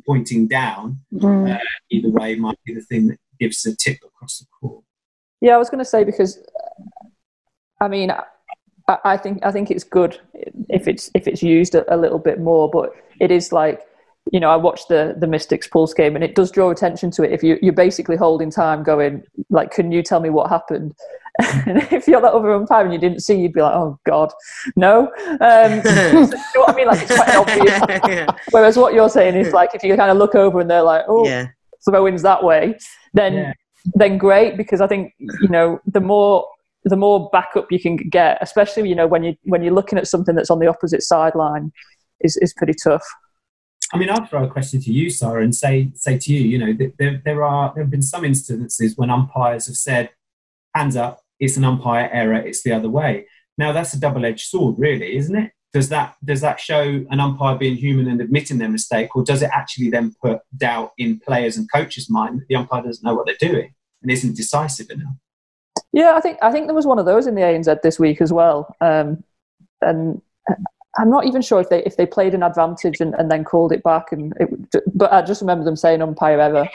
pointing 0.06 0.46
down 0.46 1.00
Mm. 1.12 1.54
uh, 1.54 1.58
either 1.90 2.08
way 2.10 2.34
might 2.36 2.58
be 2.64 2.74
the 2.74 2.80
thing 2.82 3.08
that 3.08 3.18
gives 3.38 3.64
a 3.66 3.74
tip 3.76 3.98
across 4.04 4.38
the 4.38 4.46
court. 4.60 4.84
Yeah, 5.40 5.54
I 5.54 5.58
was 5.58 5.70
going 5.70 5.78
to 5.78 5.84
say 5.84 6.04
because, 6.04 6.38
I 7.80 7.88
mean, 7.88 8.10
I, 8.88 8.98
I 9.04 9.16
think 9.16 9.44
I 9.44 9.52
think 9.52 9.70
it's 9.70 9.84
good 9.84 10.18
if 10.68 10.88
it's 10.88 11.10
if 11.14 11.26
it's 11.26 11.42
used 11.42 11.74
a, 11.74 11.94
a 11.94 11.96
little 11.96 12.18
bit 12.18 12.40
more, 12.40 12.70
but 12.70 12.92
it 13.20 13.30
is 13.30 13.52
like, 13.52 13.82
you 14.32 14.40
know, 14.40 14.50
I 14.50 14.56
watched 14.56 14.88
the 14.88 15.14
the 15.18 15.26
Mystics 15.26 15.66
Pulse 15.66 15.92
game, 15.92 16.14
and 16.14 16.24
it 16.24 16.34
does 16.34 16.50
draw 16.50 16.70
attention 16.70 17.10
to 17.12 17.22
it. 17.22 17.32
If 17.32 17.42
you 17.42 17.58
you're 17.60 17.72
basically 17.72 18.16
holding 18.16 18.50
time, 18.50 18.82
going 18.82 19.22
like, 19.50 19.70
can 19.72 19.92
you 19.92 20.02
tell 20.02 20.20
me 20.20 20.30
what 20.30 20.48
happened? 20.48 20.94
and 21.66 21.78
if 21.92 22.08
you're 22.08 22.20
that 22.20 22.32
other 22.32 22.52
umpire 22.52 22.84
and 22.84 22.94
you 22.94 22.98
didn't 22.98 23.20
see, 23.20 23.38
you'd 23.38 23.52
be 23.52 23.60
like, 23.60 23.74
oh 23.74 23.98
god, 24.06 24.32
no. 24.74 25.12
Um, 25.40 25.82
so 25.82 25.90
you 26.20 26.26
know 26.54 26.60
what 26.60 26.70
I 26.70 26.74
mean? 26.74 26.86
Like 26.86 27.02
it's 27.02 27.14
quite 27.14 27.34
obvious. 27.34 27.80
yeah. 28.08 28.26
Whereas 28.50 28.76
what 28.78 28.94
you're 28.94 29.10
saying 29.10 29.34
is 29.34 29.52
like, 29.52 29.74
if 29.74 29.82
you 29.82 29.94
kind 29.96 30.10
of 30.10 30.16
look 30.16 30.34
over 30.34 30.60
and 30.60 30.70
they're 30.70 30.82
like, 30.82 31.04
oh, 31.08 31.26
yeah. 31.26 31.48
throw-ins 31.84 32.22
that 32.22 32.42
way, 32.42 32.78
then 33.16 33.32
Yeah. 33.34 33.52
then 34.02 34.18
great 34.18 34.52
because 34.56 34.80
I 34.80 34.88
think 34.92 35.02
you 35.44 35.50
know 35.56 35.68
the 35.96 36.00
more 36.12 36.34
the 36.92 36.96
more 37.04 37.28
backup 37.36 37.66
you 37.74 37.80
can 37.86 37.96
get, 37.96 38.38
especially 38.40 38.88
you 38.88 38.94
know 39.00 39.08
when 39.12 39.22
you 39.26 39.32
when 39.52 39.62
you're 39.62 39.78
looking 39.80 39.98
at 39.98 40.06
something 40.06 40.34
that's 40.36 40.50
on 40.54 40.60
the 40.60 40.68
opposite 40.74 41.02
sideline, 41.02 41.72
is 42.26 42.36
is 42.44 42.52
pretty 42.54 42.74
tough. 42.88 43.06
I 43.94 43.98
mean, 43.98 44.10
I'll 44.10 44.26
throw 44.26 44.44
a 44.44 44.48
question 44.56 44.80
to 44.80 44.92
you, 44.92 45.10
Sarah, 45.10 45.42
and 45.42 45.54
say 45.54 45.90
say 45.94 46.18
to 46.18 46.32
you, 46.32 46.40
you 46.52 46.58
know, 46.62 46.72
there, 46.98 47.22
there 47.24 47.42
are 47.44 47.72
there 47.74 47.84
have 47.84 47.90
been 47.90 48.02
some 48.14 48.24
instances 48.24 48.96
when 48.96 49.10
umpires 49.10 49.66
have 49.66 49.76
said, 49.76 50.10
"Hands 50.74 50.96
up, 50.96 51.14
it's 51.38 51.56
an 51.56 51.64
umpire 51.64 52.08
error, 52.12 52.40
it's 52.48 52.62
the 52.62 52.72
other 52.72 52.90
way." 52.90 53.26
Now 53.58 53.72
that's 53.72 53.94
a 53.94 54.00
double-edged 54.00 54.46
sword, 54.52 54.74
really, 54.78 55.16
isn't 55.16 55.36
it? 55.42 55.50
Does 55.76 55.90
that 55.90 56.16
does 56.24 56.40
that 56.40 56.58
show 56.58 57.04
an 57.10 57.20
umpire 57.20 57.54
being 57.54 57.76
human 57.76 58.08
and 58.08 58.22
admitting 58.22 58.56
their 58.56 58.70
mistake, 58.70 59.14
or 59.14 59.22
does 59.22 59.42
it 59.42 59.50
actually 59.52 59.90
then 59.90 60.14
put 60.22 60.40
doubt 60.56 60.92
in 60.96 61.20
players 61.20 61.58
and 61.58 61.70
coaches' 61.70 62.08
mind 62.08 62.40
that 62.40 62.48
the 62.48 62.56
umpire 62.56 62.80
doesn't 62.80 63.04
know 63.04 63.14
what 63.14 63.26
they're 63.26 63.50
doing 63.50 63.74
and 64.00 64.10
isn't 64.10 64.34
decisive 64.34 64.88
enough? 64.88 65.12
Yeah, 65.92 66.14
I 66.14 66.20
think 66.22 66.38
I 66.40 66.50
think 66.50 66.66
there 66.66 66.74
was 66.74 66.86
one 66.86 66.98
of 66.98 67.04
those 67.04 67.26
in 67.26 67.34
the 67.34 67.42
ANZ 67.42 67.82
this 67.82 67.98
week 67.98 68.22
as 68.22 68.32
well, 68.32 68.74
um, 68.80 69.22
and 69.82 70.22
I'm 70.98 71.10
not 71.10 71.26
even 71.26 71.42
sure 71.42 71.60
if 71.60 71.68
they 71.68 71.84
if 71.84 71.98
they 71.98 72.06
played 72.06 72.32
an 72.32 72.42
advantage 72.42 73.02
and, 73.02 73.12
and 73.16 73.30
then 73.30 73.44
called 73.44 73.70
it 73.70 73.82
back, 73.82 74.12
and 74.12 74.32
it, 74.40 74.48
but 74.94 75.12
I 75.12 75.20
just 75.20 75.42
remember 75.42 75.66
them 75.66 75.76
saying 75.76 76.00
umpire 76.00 76.40
ever. 76.40 76.66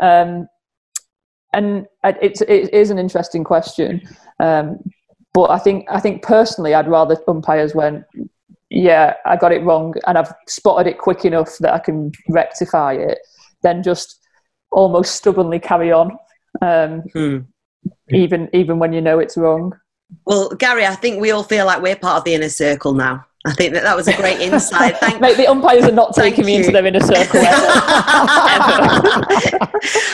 Um, 0.00 0.50
and 1.54 1.86
it's 2.04 2.42
it 2.42 2.74
is 2.74 2.90
an 2.90 2.98
interesting 2.98 3.42
question, 3.42 4.02
um, 4.38 4.80
but 5.32 5.50
I 5.50 5.58
think 5.58 5.86
I 5.90 5.98
think 5.98 6.22
personally 6.22 6.74
I'd 6.74 6.88
rather 6.88 7.16
umpires 7.26 7.74
went, 7.74 8.04
yeah, 8.74 9.14
I 9.24 9.36
got 9.36 9.52
it 9.52 9.62
wrong, 9.62 9.94
and 10.06 10.18
I've 10.18 10.32
spotted 10.48 10.88
it 10.88 10.98
quick 10.98 11.24
enough 11.24 11.58
that 11.60 11.72
I 11.72 11.78
can 11.78 12.10
rectify 12.28 12.94
it, 12.94 13.18
then 13.62 13.82
just 13.82 14.18
almost 14.72 15.14
stubbornly 15.14 15.60
carry 15.60 15.92
on, 15.92 16.18
um, 16.60 17.02
Hmm. 17.12 17.38
even 18.10 18.48
even 18.52 18.78
when 18.80 18.92
you 18.92 19.00
know 19.00 19.20
it's 19.20 19.36
wrong. 19.36 19.72
Well, 20.26 20.48
Gary, 20.50 20.84
I 20.86 20.94
think 20.96 21.20
we 21.20 21.30
all 21.30 21.44
feel 21.44 21.66
like 21.66 21.82
we're 21.82 21.96
part 21.96 22.18
of 22.18 22.24
the 22.24 22.34
inner 22.34 22.48
circle 22.48 22.94
now. 22.94 23.24
I 23.46 23.52
think 23.52 23.74
that 23.74 23.82
that 23.82 23.94
was 23.94 24.08
a 24.08 24.16
great 24.16 24.40
insight. 24.40 24.96
Thank 24.98 25.20
Mate, 25.20 25.36
the 25.36 25.46
umpires 25.46 25.84
are 25.84 25.92
not 25.92 26.14
Thank 26.14 26.36
taking 26.36 26.46
me 26.46 26.56
into 26.56 26.68
you. 26.68 26.72
their 26.72 26.86
inner 26.86 27.00
circle. 27.00 27.40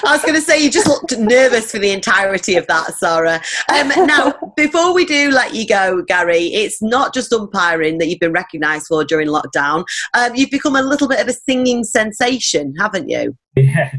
I 0.04 0.10
was 0.10 0.22
going 0.22 0.34
to 0.34 0.40
say 0.40 0.60
you 0.60 0.68
just 0.68 0.88
looked 0.88 1.16
nervous 1.16 1.70
for 1.70 1.78
the 1.78 1.92
entirety 1.92 2.56
of 2.56 2.66
that, 2.66 2.92
Sarah. 2.94 3.40
Um, 3.72 3.88
now, 4.06 4.34
before 4.56 4.92
we 4.92 5.04
do 5.04 5.30
let 5.30 5.54
you 5.54 5.64
go, 5.64 6.02
Gary, 6.02 6.46
it's 6.46 6.82
not 6.82 7.14
just 7.14 7.32
umpiring 7.32 7.98
that 7.98 8.08
you've 8.08 8.18
been 8.18 8.32
recognised 8.32 8.88
for 8.88 9.04
during 9.04 9.28
lockdown. 9.28 9.84
Um, 10.14 10.34
you've 10.34 10.50
become 10.50 10.74
a 10.74 10.82
little 10.82 11.06
bit 11.06 11.20
of 11.20 11.28
a 11.28 11.32
singing 11.32 11.84
sensation, 11.84 12.74
haven't 12.80 13.08
you? 13.08 13.36
Yeah. 13.54 13.92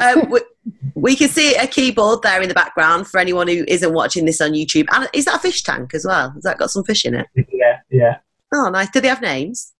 Um, 0.00 0.30
we, 0.30 0.40
we 0.94 1.16
can 1.16 1.28
see 1.28 1.56
a 1.56 1.66
keyboard 1.66 2.22
there 2.22 2.40
in 2.42 2.48
the 2.48 2.54
background 2.54 3.08
for 3.08 3.18
anyone 3.18 3.48
who 3.48 3.64
isn't 3.66 3.92
watching 3.92 4.24
this 4.24 4.40
on 4.40 4.52
YouTube. 4.52 4.86
And 4.92 5.08
is 5.12 5.24
that 5.24 5.36
a 5.36 5.40
fish 5.40 5.64
tank 5.64 5.94
as 5.94 6.04
well? 6.04 6.30
Has 6.30 6.44
that 6.44 6.58
got 6.58 6.70
some 6.70 6.84
fish 6.84 7.04
in 7.04 7.14
it? 7.14 7.26
Yeah, 7.34 7.80
yeah. 7.90 8.18
Oh, 8.52 8.68
nice. 8.70 8.90
Do 8.90 9.00
they 9.00 9.08
have 9.08 9.22
names? 9.22 9.72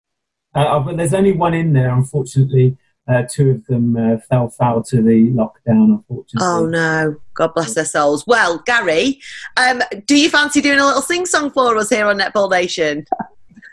Uh, 0.54 0.92
there's 0.92 1.14
only 1.14 1.32
one 1.32 1.54
in 1.54 1.72
there, 1.72 1.90
unfortunately. 1.90 2.76
Uh, 3.06 3.22
two 3.30 3.50
of 3.50 3.64
them 3.66 3.96
uh, 3.96 4.18
fell 4.28 4.50
foul 4.50 4.82
to 4.82 5.00
the 5.00 5.30
lockdown, 5.30 5.94
unfortunately. 5.96 6.46
Oh 6.46 6.66
no! 6.66 7.16
God 7.32 7.54
bless 7.54 7.72
their 7.72 7.86
souls. 7.86 8.26
Well, 8.26 8.62
Gary, 8.66 9.18
um, 9.56 9.82
do 10.04 10.14
you 10.14 10.28
fancy 10.28 10.60
doing 10.60 10.78
a 10.78 10.84
little 10.84 11.00
sing 11.00 11.24
song 11.24 11.50
for 11.50 11.74
us 11.78 11.88
here 11.88 12.06
on 12.06 12.18
Netball 12.18 12.50
Nation? 12.50 13.06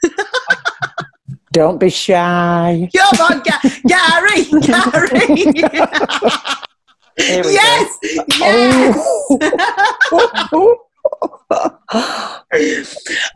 Don't 1.52 1.80
be 1.80 1.90
shy. 1.90 2.90
Come 2.96 3.22
on, 3.22 3.44
Ga- 3.44 3.60
Gary, 3.88 4.46
Gary. 4.62 5.52
Here 7.18 7.44
we 7.46 7.54
yes, 7.54 7.98
yes. 8.38 8.98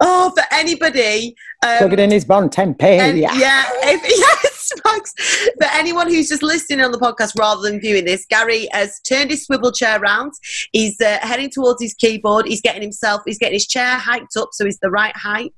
oh, 0.02 0.32
for 0.36 0.44
anybody. 0.52 1.36
Um, 1.66 1.78
Plug 1.78 1.94
it 1.94 2.00
in 2.00 2.12
his 2.12 2.26
Bontempi. 2.26 2.82
And, 2.82 3.18
yeah. 3.18 3.34
yeah, 3.34 3.64
if, 3.84 4.02
yes, 4.44 4.72
Mags. 4.86 5.14
For 5.60 5.68
anyone 5.74 6.08
who's 6.08 6.30
just 6.30 6.44
listening 6.44 6.82
on 6.82 6.92
the 6.92 6.98
podcast 6.98 7.38
rather 7.38 7.62
than 7.62 7.80
viewing 7.80 8.06
this, 8.06 8.26
Gary 8.30 8.68
has 8.72 9.00
turned 9.02 9.30
his 9.30 9.46
swivel 9.46 9.72
chair 9.72 10.00
round. 10.00 10.34
He's 10.72 11.00
uh, 11.02 11.20
heading 11.22 11.50
towards 11.50 11.82
his 11.82 11.94
keyboard. 11.94 12.46
He's 12.46 12.62
getting 12.62 12.82
himself, 12.82 13.22
he's 13.26 13.38
getting 13.40 13.56
his 13.56 13.68
chair 13.68 13.98
hiked 13.98 14.36
up 14.38 14.50
so 14.54 14.66
he's 14.66 14.80
the 14.80 14.90
right 14.90 15.16
height. 15.16 15.54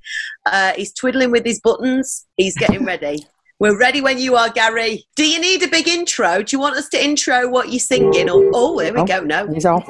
Uh, 0.46 0.74
he's 0.76 0.94
twiddling 0.94 1.32
with 1.32 1.46
his 1.46 1.60
buttons. 1.62 2.26
He's 2.38 2.58
getting 2.58 2.86
ready. 2.86 3.26
We're 3.60 3.78
ready 3.78 4.02
when 4.02 4.18
you 4.18 4.36
are, 4.38 4.50
Gary. 4.50 5.06
Do 5.16 5.24
you 5.24 5.40
need 5.40 5.62
a 5.62 5.68
big 5.68 5.88
intro? 5.88 6.42
Do 6.42 6.56
you 6.56 6.60
want 6.60 6.78
us 6.78 6.90
to 6.90 7.04
intro 7.04 7.48
what 7.48 7.70
you're 7.70 7.80
singing? 7.80 8.28
Or, 8.28 8.50
oh, 8.56 8.80
here 8.80 8.92
we 8.92 9.02
Oh. 9.02 9.06
go. 9.06 9.20
No. 9.22 9.48
He's 9.54 9.66
off. 9.68 9.88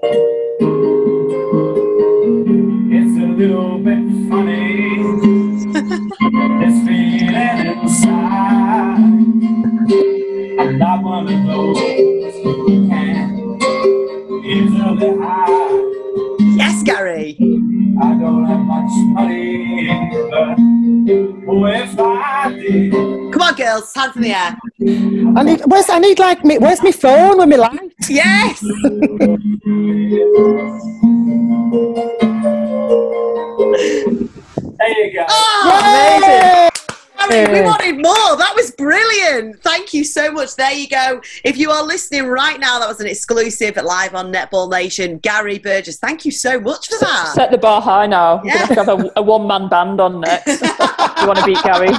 It's 0.00 0.14
a 3.18 3.26
little 3.26 3.78
bit 3.78 4.04
funny. 4.28 5.00
this 6.60 6.76
feeling 6.86 7.66
inside. 7.82 8.98
I'm 10.60 10.78
not 10.78 11.02
one 11.02 11.28
of 11.28 11.46
those 11.46 11.78
who 12.42 12.88
can 12.88 13.58
easily 14.44 15.18
hide. 15.18 15.84
Yes, 16.56 16.82
Gary. 16.84 17.36
I 18.00 18.14
don't 18.20 18.44
have 18.44 18.60
much 18.60 18.90
money, 19.14 19.37
Come 23.78 23.84
on, 23.84 23.84
girls. 23.84 23.94
Hands 23.94 24.16
in 24.16 24.22
the 24.22 24.30
air. 24.30 24.56
I 25.36 25.42
need, 25.42 25.60
where's, 25.66 25.88
I 25.88 25.98
need 25.98 26.18
like 26.18 26.44
me. 26.44 26.58
Where's 26.58 26.82
my 26.82 26.92
phone 26.92 27.38
with 27.38 27.48
me 27.48 27.56
light? 27.56 27.94
Yes. 28.08 28.60
there 28.60 28.70
you 35.04 35.12
go. 35.14 35.26
Oh, 35.28 36.18
Amazing. 36.18 36.67
We 37.28 37.60
wanted 37.60 37.96
more. 37.96 38.36
That 38.36 38.52
was 38.56 38.70
brilliant. 38.72 39.62
Thank 39.62 39.92
you 39.92 40.04
so 40.04 40.32
much. 40.32 40.56
There 40.56 40.72
you 40.72 40.88
go. 40.88 41.20
If 41.44 41.56
you 41.56 41.70
are 41.70 41.84
listening 41.84 42.26
right 42.26 42.58
now, 42.58 42.78
that 42.78 42.88
was 42.88 43.00
an 43.00 43.06
exclusive 43.06 43.76
live 43.76 44.14
on 44.14 44.32
Netball 44.32 44.70
Nation. 44.70 45.18
Gary 45.18 45.58
Burgess, 45.58 45.98
thank 45.98 46.24
you 46.24 46.30
so 46.30 46.58
much 46.60 46.88
for 46.88 46.98
that. 47.00 47.32
Set 47.34 47.50
the 47.50 47.58
bar 47.58 47.80
high 47.80 48.06
now. 48.06 48.40
We're 48.42 48.52
going 48.52 48.68
to 48.68 48.74
have 48.74 48.88
a, 48.88 49.12
a 49.16 49.22
one 49.22 49.46
man 49.46 49.68
band 49.68 50.00
on 50.00 50.20
next. 50.20 50.46
you 50.60 51.26
want 51.26 51.38
to 51.38 51.44
beat 51.44 51.62
Gary? 51.62 51.90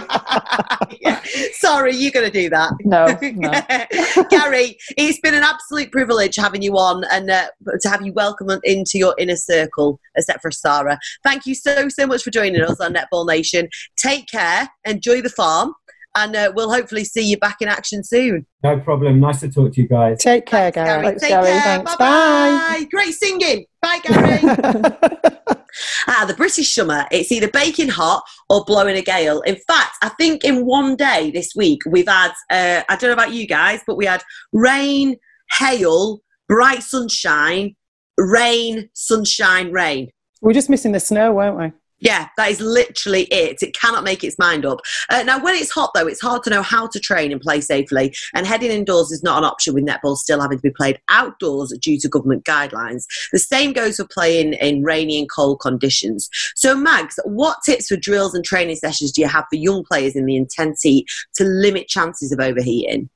Yeah. 0.99 1.21
Sorry, 1.53 1.95
you're 1.95 2.11
going 2.11 2.25
to 2.25 2.31
do 2.31 2.49
that. 2.49 2.73
No, 2.83 3.05
no. 3.21 4.25
Gary, 4.29 4.77
it's 4.97 5.19
been 5.19 5.33
an 5.33 5.43
absolute 5.43 5.91
privilege 5.91 6.35
having 6.35 6.61
you 6.61 6.77
on 6.77 7.03
and 7.11 7.29
uh, 7.29 7.47
to 7.81 7.89
have 7.89 8.05
you 8.05 8.13
welcome 8.13 8.49
into 8.63 8.97
your 8.97 9.15
inner 9.17 9.35
circle, 9.35 9.99
except 10.15 10.41
for 10.41 10.51
Sarah. 10.51 10.99
Thank 11.23 11.45
you 11.45 11.55
so, 11.55 11.89
so 11.89 12.07
much 12.07 12.23
for 12.23 12.31
joining 12.31 12.61
us 12.61 12.79
on 12.79 12.93
Netball 12.93 13.27
Nation. 13.27 13.69
Take 13.97 14.27
care, 14.27 14.69
enjoy 14.85 15.18
the 15.21 15.29
farm, 15.29 15.73
and 16.15 16.35
uh, 16.35 16.51
we'll 16.55 16.71
hopefully 16.71 17.03
see 17.03 17.29
you 17.29 17.37
back 17.37 17.57
in 17.61 17.67
action 17.67 18.03
soon. 18.03 18.45
No 18.63 18.79
problem. 18.79 19.19
Nice 19.19 19.41
to 19.41 19.49
talk 19.49 19.73
to 19.73 19.81
you 19.81 19.87
guys. 19.87 20.19
Take 20.19 20.45
care, 20.45 20.71
Gary, 20.71 20.87
Gary. 20.87 21.05
Thanks, 21.05 21.21
take 21.21 21.29
Gary. 21.29 21.45
care. 21.45 21.61
Thanks. 21.61 21.95
Bye-bye. 21.95 22.85
Great 22.91 23.13
singing. 23.13 23.65
Bye, 23.81 23.99
Gary. 24.03 25.29
Ah, 26.07 26.25
the 26.27 26.33
British 26.33 26.73
summer, 26.73 27.05
it's 27.11 27.31
either 27.31 27.49
baking 27.49 27.89
hot 27.89 28.23
or 28.49 28.63
blowing 28.65 28.97
a 28.97 29.01
gale. 29.01 29.41
In 29.41 29.55
fact, 29.55 29.95
I 30.01 30.09
think 30.09 30.43
in 30.43 30.65
one 30.65 30.95
day 30.95 31.31
this 31.31 31.53
week, 31.55 31.81
we've 31.87 32.07
had, 32.07 32.31
uh, 32.49 32.83
I 32.89 32.95
don't 32.95 33.09
know 33.09 33.13
about 33.13 33.33
you 33.33 33.47
guys, 33.47 33.81
but 33.85 33.95
we 33.95 34.05
had 34.05 34.23
rain, 34.51 35.15
hail, 35.51 36.21
bright 36.47 36.83
sunshine, 36.83 37.75
rain, 38.17 38.89
sunshine, 38.93 39.71
rain. 39.71 40.09
We're 40.41 40.53
just 40.53 40.69
missing 40.69 40.91
the 40.91 40.99
snow, 40.99 41.33
weren't 41.33 41.57
we? 41.57 41.71
Yeah, 41.99 42.29
that 42.37 42.49
is 42.49 42.61
literally 42.61 43.23
it. 43.23 43.61
It 43.61 43.75
cannot 43.75 44.03
make 44.03 44.23
its 44.23 44.39
mind 44.39 44.65
up. 44.65 44.79
Uh, 45.09 45.23
now, 45.23 45.43
when 45.43 45.55
it's 45.55 45.71
hot, 45.71 45.91
though, 45.93 46.07
it's 46.07 46.21
hard 46.21 46.43
to 46.43 46.49
know 46.49 46.61
how 46.61 46.87
to 46.87 46.99
train 46.99 47.31
and 47.31 47.41
play 47.41 47.59
safely. 47.59 48.15
And 48.33 48.47
heading 48.47 48.71
indoors 48.71 49.11
is 49.11 49.23
not 49.23 49.39
an 49.39 49.43
option 49.43 49.73
with 49.73 49.85
netball 49.85 50.15
still 50.15 50.41
having 50.41 50.57
to 50.57 50.61
be 50.61 50.71
played 50.71 50.99
outdoors 51.09 51.77
due 51.81 51.99
to 51.99 52.07
government 52.07 52.45
guidelines. 52.45 53.03
The 53.31 53.39
same 53.39 53.73
goes 53.73 53.97
for 53.97 54.07
playing 54.07 54.53
in 54.53 54.83
rainy 54.83 55.19
and 55.19 55.29
cold 55.29 55.59
conditions. 55.59 56.29
So, 56.55 56.75
Mags, 56.75 57.19
what 57.25 57.57
tips 57.65 57.87
for 57.87 57.97
drills 57.97 58.33
and 58.33 58.45
training 58.45 58.77
sessions 58.77 59.11
do 59.11 59.21
you 59.21 59.27
have 59.27 59.45
for 59.49 59.57
young 59.57 59.83
players 59.83 60.15
in 60.15 60.25
the 60.25 60.37
intense 60.37 60.81
heat 60.81 61.07
to 61.35 61.43
limit 61.43 61.87
chances 61.87 62.31
of 62.31 62.39
overheating? 62.39 63.09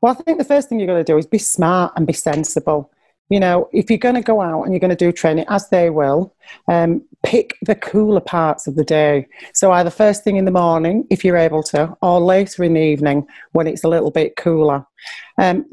Well, 0.00 0.12
I 0.12 0.22
think 0.22 0.38
the 0.38 0.44
first 0.44 0.68
thing 0.68 0.80
you've 0.80 0.88
got 0.88 0.96
to 0.96 1.04
do 1.04 1.16
is 1.16 1.26
be 1.26 1.38
smart 1.38 1.92
and 1.96 2.06
be 2.06 2.12
sensible 2.12 2.90
you 3.30 3.40
know, 3.40 3.68
if 3.72 3.90
you're 3.90 3.98
going 3.98 4.14
to 4.14 4.22
go 4.22 4.40
out 4.40 4.62
and 4.62 4.72
you're 4.72 4.80
going 4.80 4.90
to 4.90 4.96
do 4.96 5.12
training, 5.12 5.46
as 5.48 5.68
they 5.70 5.90
will, 5.90 6.34
um, 6.68 7.02
pick 7.24 7.56
the 7.62 7.74
cooler 7.74 8.20
parts 8.20 8.66
of 8.66 8.76
the 8.76 8.84
day. 8.84 9.26
So 9.54 9.72
either 9.72 9.90
first 9.90 10.24
thing 10.24 10.36
in 10.36 10.44
the 10.44 10.50
morning, 10.50 11.06
if 11.10 11.24
you're 11.24 11.36
able 11.36 11.62
to, 11.64 11.96
or 12.02 12.20
later 12.20 12.64
in 12.64 12.74
the 12.74 12.80
evening 12.80 13.26
when 13.52 13.66
it's 13.66 13.84
a 13.84 13.88
little 13.88 14.10
bit 14.10 14.36
cooler. 14.36 14.86
Um, 15.40 15.66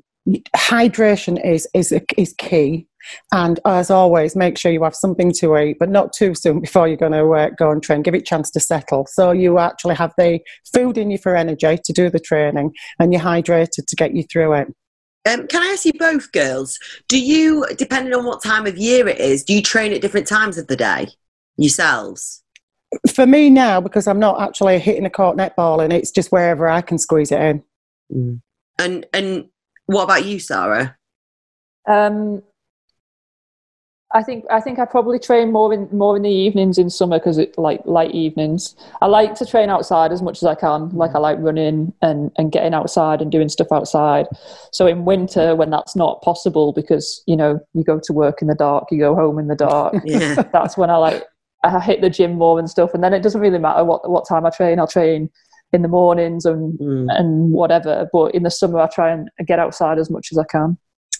hydration 0.56 1.44
is 1.44 1.68
is 1.74 1.94
is 2.18 2.34
key. 2.38 2.88
And 3.34 3.60
as 3.66 3.90
always, 3.90 4.36
make 4.36 4.60
sure 4.60 4.72
you 4.72 4.84
have 4.84 4.96
something 4.96 5.32
to 5.40 5.58
eat, 5.58 5.78
but 5.80 5.90
not 5.90 6.14
too 6.14 6.36
soon 6.36 6.60
before 6.60 6.88
you're 6.88 6.98
going 6.98 7.14
to 7.14 7.32
uh, 7.32 7.50
go 7.58 7.72
and 7.72 7.82
train. 7.82 8.04
Give 8.04 8.14
it 8.14 8.22
a 8.22 8.26
chance 8.26 8.52
to 8.52 8.60
settle. 8.60 9.08
So 9.10 9.32
you 9.32 9.58
actually 9.58 9.96
have 9.96 10.14
the 10.20 10.40
food 10.72 11.00
in 11.00 11.10
you 11.10 11.18
for 11.18 11.36
energy 11.36 11.80
to 11.84 11.94
do 11.94 12.12
the 12.12 12.20
training, 12.20 12.74
and 13.00 13.12
you're 13.12 13.22
hydrated 13.22 13.88
to 13.88 13.96
get 13.96 14.16
you 14.16 14.24
through 14.24 14.54
it. 14.54 14.68
Um, 15.30 15.46
can 15.48 15.62
I 15.62 15.68
ask 15.68 15.86
you 15.86 15.94
both, 15.94 16.32
girls? 16.32 16.80
Do 17.08 17.20
you, 17.20 17.66
depending 17.78 18.14
on 18.14 18.26
what 18.26 18.44
time 18.44 18.66
of 18.66 18.78
year 18.78 19.08
it 19.08 19.20
is, 19.20 19.44
do 19.44 19.54
you 19.54 19.62
train 19.62 19.94
at 19.94 20.02
different 20.02 20.28
times 20.28 20.58
of 20.58 20.68
the 20.68 20.76
day 20.76 21.10
yourselves? 21.58 22.44
For 23.14 23.26
me 23.26 23.50
now, 23.50 23.80
because 23.80 24.08
I'm 24.08 24.20
not 24.20 24.42
actually 24.42 24.80
hitting 24.80 25.06
a 25.06 25.10
court 25.10 25.38
netball, 25.38 25.84
and 25.84 25.94
it's 25.94 26.12
just 26.12 26.32
wherever 26.32 26.68
I 26.68 26.82
can 26.82 26.98
squeeze 26.98 27.32
it 27.32 27.40
in. 27.40 27.64
Mm. 28.14 28.42
And 28.80 29.06
and 29.14 29.46
what 29.86 30.04
about 30.04 30.26
you, 30.26 30.40
Sarah? 30.40 30.98
Um, 31.88 32.42
I 34.13 34.24
think 34.24 34.45
I 34.50 34.60
think 34.60 34.80
I 34.80 34.86
probably 34.86 35.19
train 35.19 35.52
more 35.52 35.74
in 35.74 35.88
more 35.91 36.15
in 36.15 36.24
the 36.24 36.30
evenings 36.30 36.78
in 36.78 36.89
summer 36.89 37.19
because 37.19 37.38
it 37.38 37.58
like 37.58 37.82
light 37.86 38.12
evenings. 38.12 38.76
I 39.02 39.08
like 39.08 39.36
to 39.36 39.45
train 39.45 39.69
outside 39.69 40.12
as 40.12 40.21
much 40.21 40.38
as 40.38 40.43
I 40.43 40.56
can. 40.56 40.89
Like 40.89 41.15
I 41.15 41.19
like 41.19 41.38
running 41.39 41.93
and 42.02 42.32
and 42.38 42.52
getting 42.52 42.74
outside 42.74 43.21
and 43.21 43.32
doing 43.32 43.50
stuff 43.50 43.67
outside. 43.71 44.28
So 44.71 44.88
in 44.88 45.06
winter 45.06 45.56
when 45.56 45.69
that's 45.69 45.95
not 45.95 46.21
possible 46.21 46.74
because 46.74 47.24
you 47.26 47.36
know 47.36 47.60
you 47.74 47.84
go 47.84 48.00
to 48.04 48.13
work 48.13 48.41
in 48.41 48.47
the 48.47 48.56
dark, 48.56 48.86
you 48.91 49.00
go 49.00 49.15
home 49.15 49.39
in 49.39 49.47
the 49.47 49.56
dark. 49.56 49.95
Yeah. 50.04 50.41
that's 50.54 50.78
when 50.78 50.89
I 50.89 50.97
like 50.97 51.24
I 51.63 51.80
hit 51.80 52.02
the 52.02 52.10
gym 52.10 52.34
more 52.34 52.60
and 52.60 52.69
stuff. 52.69 52.93
And 52.93 53.04
then 53.04 53.13
it 53.13 53.21
doesn't 53.21 53.39
really 53.39 53.60
matter 53.60 53.84
what 53.86 54.10
what 54.10 54.28
time 54.28 54.45
I 54.45 54.50
train. 54.50 54.80
I'll 54.80 54.88
train 54.88 55.30
in 55.74 55.84
the 55.84 55.88
mornings 55.88 56.45
and 56.45 56.78
mm. 56.80 57.08
and 57.10 57.52
whatever. 57.52 58.10
But 58.12 58.36
in 58.36 58.43
the 58.43 58.52
summer 58.52 58.80
I 58.80 58.88
try 58.88 59.12
and 59.12 59.30
get 59.45 59.60
outside 59.60 60.00
as 60.00 60.10
much 60.10 60.30
as 60.32 60.38
I 60.38 60.43
can. 60.45 60.78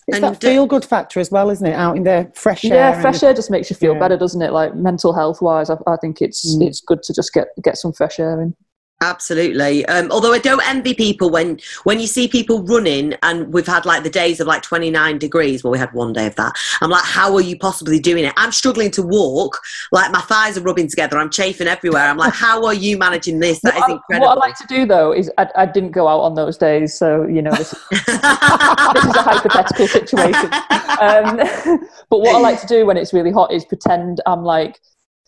It's 0.08 0.16
and 0.16 0.24
that 0.24 0.40
feel 0.40 0.66
good 0.66 0.84
factor 0.84 1.20
as 1.20 1.30
well, 1.30 1.48
isn't 1.50 1.66
it? 1.66 1.74
Out 1.74 1.96
in 1.96 2.02
the 2.02 2.30
fresh 2.34 2.64
air. 2.64 2.74
Yeah, 2.74 3.00
fresh 3.00 3.22
air 3.22 3.32
just 3.32 3.50
makes 3.50 3.70
you 3.70 3.76
feel 3.76 3.94
yeah. 3.94 4.00
better, 4.00 4.16
doesn't 4.16 4.42
it? 4.42 4.52
Like 4.52 4.74
mental 4.74 5.12
health 5.12 5.40
wise, 5.40 5.70
I, 5.70 5.76
I 5.86 5.96
think 5.96 6.20
it's 6.20 6.56
mm. 6.56 6.66
it's 6.66 6.80
good 6.80 7.02
to 7.04 7.14
just 7.14 7.32
get 7.32 7.48
get 7.62 7.78
some 7.78 7.92
fresh 7.92 8.18
air 8.18 8.40
in. 8.40 8.56
Absolutely. 9.02 9.84
Um, 9.86 10.12
although 10.12 10.32
I 10.32 10.38
don't 10.38 10.64
envy 10.64 10.94
people 10.94 11.28
when 11.28 11.58
when 11.82 11.98
you 11.98 12.06
see 12.06 12.28
people 12.28 12.62
running, 12.62 13.14
and 13.22 13.52
we've 13.52 13.66
had 13.66 13.84
like 13.84 14.04
the 14.04 14.10
days 14.10 14.38
of 14.38 14.46
like 14.46 14.62
29 14.62 15.18
degrees. 15.18 15.64
Well, 15.64 15.72
we 15.72 15.78
had 15.78 15.92
one 15.92 16.12
day 16.12 16.26
of 16.26 16.36
that. 16.36 16.54
I'm 16.80 16.90
like, 16.90 17.04
how 17.04 17.34
are 17.34 17.40
you 17.40 17.58
possibly 17.58 17.98
doing 17.98 18.24
it? 18.24 18.32
I'm 18.36 18.52
struggling 18.52 18.92
to 18.92 19.02
walk. 19.02 19.58
Like 19.90 20.12
my 20.12 20.20
thighs 20.20 20.56
are 20.56 20.62
rubbing 20.62 20.86
together. 20.86 21.18
I'm 21.18 21.30
chafing 21.30 21.66
everywhere. 21.66 22.04
I'm 22.04 22.16
like, 22.16 22.32
how 22.32 22.64
are 22.64 22.74
you 22.74 22.96
managing 22.96 23.40
this? 23.40 23.60
That 23.62 23.74
what 23.74 23.90
is 23.90 23.94
incredible. 23.94 24.28
what 24.28 24.38
I 24.38 24.40
like 24.40 24.56
to 24.58 24.66
do 24.68 24.86
though 24.86 25.12
is 25.12 25.30
I, 25.36 25.48
I, 25.56 25.66
didn't 25.66 25.90
go 25.90 26.06
out 26.06 26.20
on 26.20 26.34
those 26.34 26.56
days, 26.56 26.96
so 26.96 27.26
you 27.26 27.42
know 27.42 27.50
this 27.50 27.72
is, 27.72 27.80
this 27.90 28.08
is 28.08 29.16
a 29.16 29.22
hypothetical 29.22 29.88
situation. 29.88 30.50
Um, 31.02 31.36
but 32.10 32.20
what 32.20 32.36
I 32.36 32.38
like 32.38 32.60
to 32.60 32.66
do 32.66 32.86
when 32.86 32.96
it's 32.96 33.12
really 33.12 33.32
hot 33.32 33.50
is 33.52 33.64
pretend 33.64 34.20
I'm 34.26 34.44
like 34.44 34.78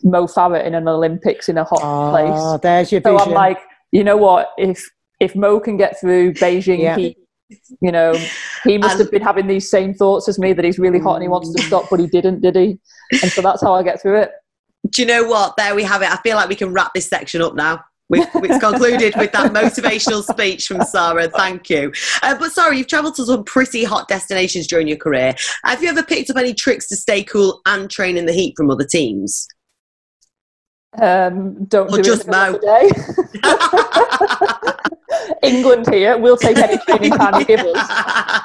Mo 0.05 0.27
Farah 0.27 0.65
in 0.65 0.75
an 0.75 0.87
Olympics 0.87 1.49
in 1.49 1.59
a 1.59 1.65
hot 1.65 1.81
oh, 1.83 2.11
place. 2.11 2.61
There's 2.63 2.93
your 2.93 3.01
vision. 3.01 3.19
So 3.19 3.25
I'm 3.25 3.33
like, 3.33 3.59
you 3.91 4.05
know 4.05 4.17
what? 4.17 4.51
If 4.59 4.85
if 5.21 5.35
Mo 5.35 5.59
can 5.61 5.77
get 5.77 5.99
through 5.99 6.35
Beijing 6.35 6.81
yeah. 6.81 6.97
heat, 6.97 7.17
you 7.81 7.93
know, 7.93 8.15
he 8.65 8.79
must 8.79 8.99
have 8.99 9.11
been 9.11 9.23
having 9.23 9.47
these 9.47 9.71
same 9.71 9.95
thoughts 9.95 10.29
as 10.29 10.39
me 10.39 10.53
that 10.53 10.65
he's 10.65 10.79
really 10.79 10.99
hot 10.99 11.15
and 11.15 11.23
he 11.23 11.29
wants 11.29 11.53
to 11.55 11.63
stop, 11.63 11.87
but 11.91 12.01
he 12.01 12.07
didn't, 12.07 12.41
did 12.41 12.57
he? 12.57 12.79
And 13.23 13.31
so 13.31 13.43
that's 13.43 13.63
how 13.63 13.75
I 13.75 13.83
get 13.83 14.01
through 14.03 14.21
it. 14.21 14.33
Do 14.91 15.03
you 15.03 15.09
know 15.09 15.25
what? 15.25 15.57
There 15.57 15.75
we 15.75 15.83
have 15.85 16.03
it. 16.03 16.11
I 16.11 16.17
feel 16.19 16.37
like 16.37 16.49
we 16.49 16.57
can 16.57 16.73
wrap 16.73 16.93
this 16.95 17.09
section 17.09 17.41
up 17.41 17.55
now. 17.55 17.83
We've, 18.11 18.27
we've 18.35 18.61
concluded 18.61 19.15
with 19.17 19.33
that 19.33 19.53
motivational 19.53 20.23
speech 20.23 20.67
from 20.67 20.83
Sarah. 20.83 21.29
Thank 21.29 21.71
you. 21.71 21.91
Uh, 22.23 22.37
but 22.39 22.53
sorry, 22.53 22.77
you've 22.77 22.87
travelled 22.87 23.15
to 23.15 23.25
some 23.25 23.45
pretty 23.45 23.83
hot 23.83 24.09
destinations 24.09 24.67
during 24.67 24.89
your 24.89 24.99
career. 24.99 25.35
Have 25.65 25.83
you 25.83 25.89
ever 25.89 26.03
picked 26.03 26.29
up 26.29 26.37
any 26.37 26.53
tricks 26.53 26.87
to 26.89 26.97
stay 26.97 27.25
cool 27.25 27.63
and 27.65 27.91
train 27.91 28.19
in 28.19 28.27
the 28.27 28.33
heat 28.33 28.55
from 28.59 28.71
other 28.71 28.85
teams? 28.85 29.49
Um, 31.01 31.65
don't 31.65 31.93
or 31.93 31.97
do 31.97 32.03
just 32.03 32.29
Mo. 32.29 32.61
England 35.43 35.93
here, 35.93 36.19
we'll 36.19 36.37
take 36.37 36.57
any 36.57 36.79
training 36.79 37.11
time 37.13 37.41
you 37.41 37.47
give 37.47 37.61
us. 37.61 37.89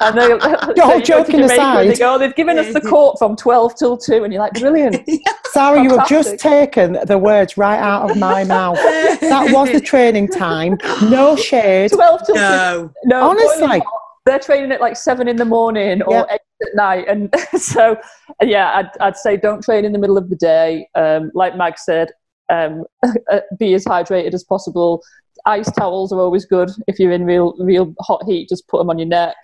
And 0.02 0.18
they, 0.18 0.28
You're 0.76 1.02
joking 1.02 1.42
aside. 1.42 1.90
They 1.90 1.96
go, 1.96 2.18
they've 2.18 2.36
given 2.36 2.58
us 2.58 2.74
the 2.74 2.82
court 2.82 3.18
from 3.20 3.36
12 3.36 3.76
till 3.76 3.98
2, 3.98 4.24
and 4.24 4.34
you're 4.34 4.42
like, 4.42 4.54
brilliant. 4.54 5.08
Sarah, 5.52 5.84
you 5.84 5.98
have 5.98 6.08
just 6.08 6.38
taken 6.38 7.00
the 7.06 7.18
words 7.18 7.58
right 7.58 7.80
out 7.80 8.10
of 8.10 8.18
my 8.18 8.44
mouth. 8.44 8.78
That 9.22 9.52
was 9.52 9.72
the 9.72 9.82
training 9.82 10.30
time. 10.30 10.78
No 11.10 11.36
shade. 11.36 11.92
12 11.92 12.26
till 12.26 12.36
no. 12.36 12.92
2. 13.04 13.10
No, 13.10 13.30
honestly. 13.30 13.82
They're 14.26 14.40
training 14.40 14.72
at 14.72 14.82
like 14.82 14.96
7 14.96 15.28
in 15.28 15.38
the 15.38 15.46
morning 15.46 16.02
or 16.04 16.14
yep. 16.14 16.28
8 16.32 16.40
at 16.62 16.76
night. 16.76 17.08
And 17.08 17.34
so, 17.58 17.98
yeah, 18.42 18.72
I'd, 18.76 18.90
I'd 19.00 19.18
say 19.18 19.38
don't 19.38 19.64
train 19.64 19.86
in 19.86 19.92
the 19.92 19.98
middle 19.98 20.18
of 20.18 20.30
the 20.30 20.36
day. 20.36 20.88
Um, 20.94 21.32
like 21.34 21.56
Mag 21.56 21.80
said, 21.80 22.12
um, 22.50 22.86
be 23.60 23.74
as 23.74 23.86
hydrated 23.86 24.34
as 24.34 24.44
possible. 24.44 25.02
Ice 25.46 25.72
towels 25.72 26.12
are 26.12 26.20
always 26.20 26.46
good 26.46 26.70
if 26.88 27.00
you're 27.00 27.12
in 27.12 27.26
real 27.26 27.56
real 27.60 27.94
hot 28.02 28.24
heat. 28.26 28.50
Just 28.50 28.68
put 28.68 28.80
them 28.80 28.90
on 28.90 29.00
your 29.00 29.08
neck. 29.08 29.36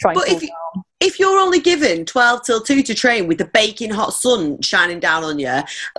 Try 0.00 0.14
but 0.14 0.28
if, 0.28 0.42
you, 0.42 0.50
if 1.00 1.18
you're 1.18 1.38
only 1.38 1.60
given 1.60 2.04
12 2.04 2.44
till 2.44 2.60
2 2.60 2.82
to 2.82 2.94
train 2.94 3.26
with 3.26 3.38
the 3.38 3.46
baking 3.46 3.90
hot 3.90 4.12
sun 4.12 4.60
shining 4.60 5.00
down 5.00 5.24
on 5.24 5.38
you, 5.38 5.46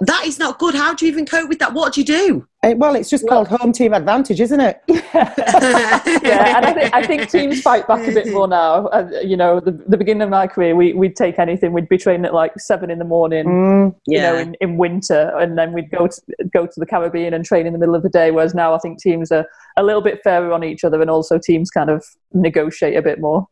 that 0.01 0.23
is 0.25 0.37
not 0.37 0.59
good. 0.59 0.75
How 0.75 0.93
do 0.93 1.05
you 1.05 1.11
even 1.11 1.25
cope 1.25 1.49
with 1.49 1.57
that? 1.59 1.73
What 1.73 1.93
do 1.93 2.01
you 2.01 2.05
do? 2.05 2.47
Well, 2.63 2.93
it's 2.93 3.09
just 3.09 3.23
well, 3.23 3.43
called 3.43 3.59
home 3.59 3.71
team 3.71 3.91
advantage, 3.91 4.39
isn't 4.39 4.59
it? 4.59 4.83
yeah, 4.87 6.57
and 6.57 6.65
I 6.65 6.73
think, 6.73 6.93
I 6.93 7.07
think 7.07 7.29
teams 7.31 7.59
fight 7.59 7.87
back 7.87 8.07
a 8.07 8.11
bit 8.11 8.31
more 8.31 8.47
now. 8.47 8.85
Uh, 8.87 9.09
you 9.23 9.35
know, 9.35 9.59
the, 9.59 9.71
the 9.71 9.97
beginning 9.97 10.21
of 10.21 10.29
my 10.29 10.45
career, 10.45 10.75
we, 10.75 10.93
we'd 10.93 11.15
take 11.15 11.39
anything. 11.39 11.73
We'd 11.73 11.89
be 11.89 11.97
training 11.97 12.25
at 12.25 12.35
like 12.35 12.59
seven 12.59 12.91
in 12.91 12.99
the 12.99 13.05
morning, 13.05 13.45
mm, 13.45 13.95
yeah. 14.05 14.15
you 14.15 14.21
know, 14.21 14.39
in, 14.39 14.55
in 14.61 14.77
winter, 14.77 15.35
and 15.39 15.57
then 15.57 15.73
we'd 15.73 15.89
go 15.89 16.05
to, 16.05 16.21
go 16.53 16.67
to 16.67 16.79
the 16.79 16.85
Caribbean 16.85 17.33
and 17.33 17.43
train 17.43 17.65
in 17.65 17.73
the 17.73 17.79
middle 17.79 17.95
of 17.95 18.03
the 18.03 18.09
day. 18.09 18.29
Whereas 18.29 18.53
now 18.53 18.75
I 18.75 18.77
think 18.77 19.01
teams 19.01 19.31
are 19.31 19.47
a 19.77 19.83
little 19.83 20.03
bit 20.03 20.19
fairer 20.23 20.51
on 20.53 20.63
each 20.63 20.83
other, 20.83 21.01
and 21.01 21.09
also 21.09 21.39
teams 21.39 21.71
kind 21.71 21.89
of 21.89 22.05
negotiate 22.31 22.95
a 22.95 23.01
bit 23.01 23.19
more. 23.19 23.47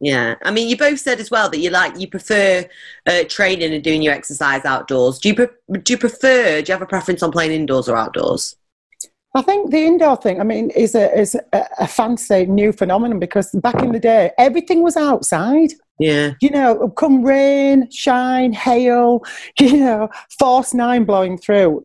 Yeah, 0.00 0.34
I 0.42 0.50
mean, 0.50 0.68
you 0.68 0.76
both 0.76 0.98
said 0.98 1.20
as 1.20 1.30
well 1.30 1.48
that 1.48 1.58
you 1.58 1.70
like 1.70 1.98
you 1.98 2.08
prefer 2.08 2.68
uh, 3.06 3.24
training 3.28 3.72
and 3.72 3.82
doing 3.82 4.02
your 4.02 4.12
exercise 4.12 4.64
outdoors. 4.64 5.18
Do 5.18 5.28
you 5.28 5.34
pre- 5.34 5.78
do 5.82 5.92
you 5.92 5.98
prefer? 5.98 6.60
Do 6.60 6.70
you 6.70 6.74
have 6.74 6.82
a 6.82 6.86
preference 6.86 7.22
on 7.22 7.32
playing 7.32 7.52
indoors 7.52 7.88
or 7.88 7.96
outdoors? 7.96 8.56
I 9.36 9.42
think 9.42 9.72
the 9.72 9.84
indoor 9.84 10.16
thing, 10.16 10.40
I 10.40 10.44
mean, 10.44 10.70
is 10.70 10.94
a 10.94 11.12
is 11.18 11.34
a, 11.52 11.64
a 11.80 11.88
fancy 11.88 12.46
new 12.46 12.72
phenomenon 12.72 13.18
because 13.18 13.50
back 13.50 13.82
in 13.82 13.92
the 13.92 13.98
day, 13.98 14.30
everything 14.38 14.82
was 14.82 14.96
outside. 14.96 15.72
Yeah. 15.98 16.32
You 16.40 16.50
know, 16.50 16.88
come 16.90 17.24
rain, 17.24 17.88
shine, 17.90 18.52
hail, 18.52 19.22
you 19.60 19.78
know, 19.78 20.08
force 20.38 20.72
nine 20.72 21.04
blowing 21.04 21.38
through. 21.38 21.84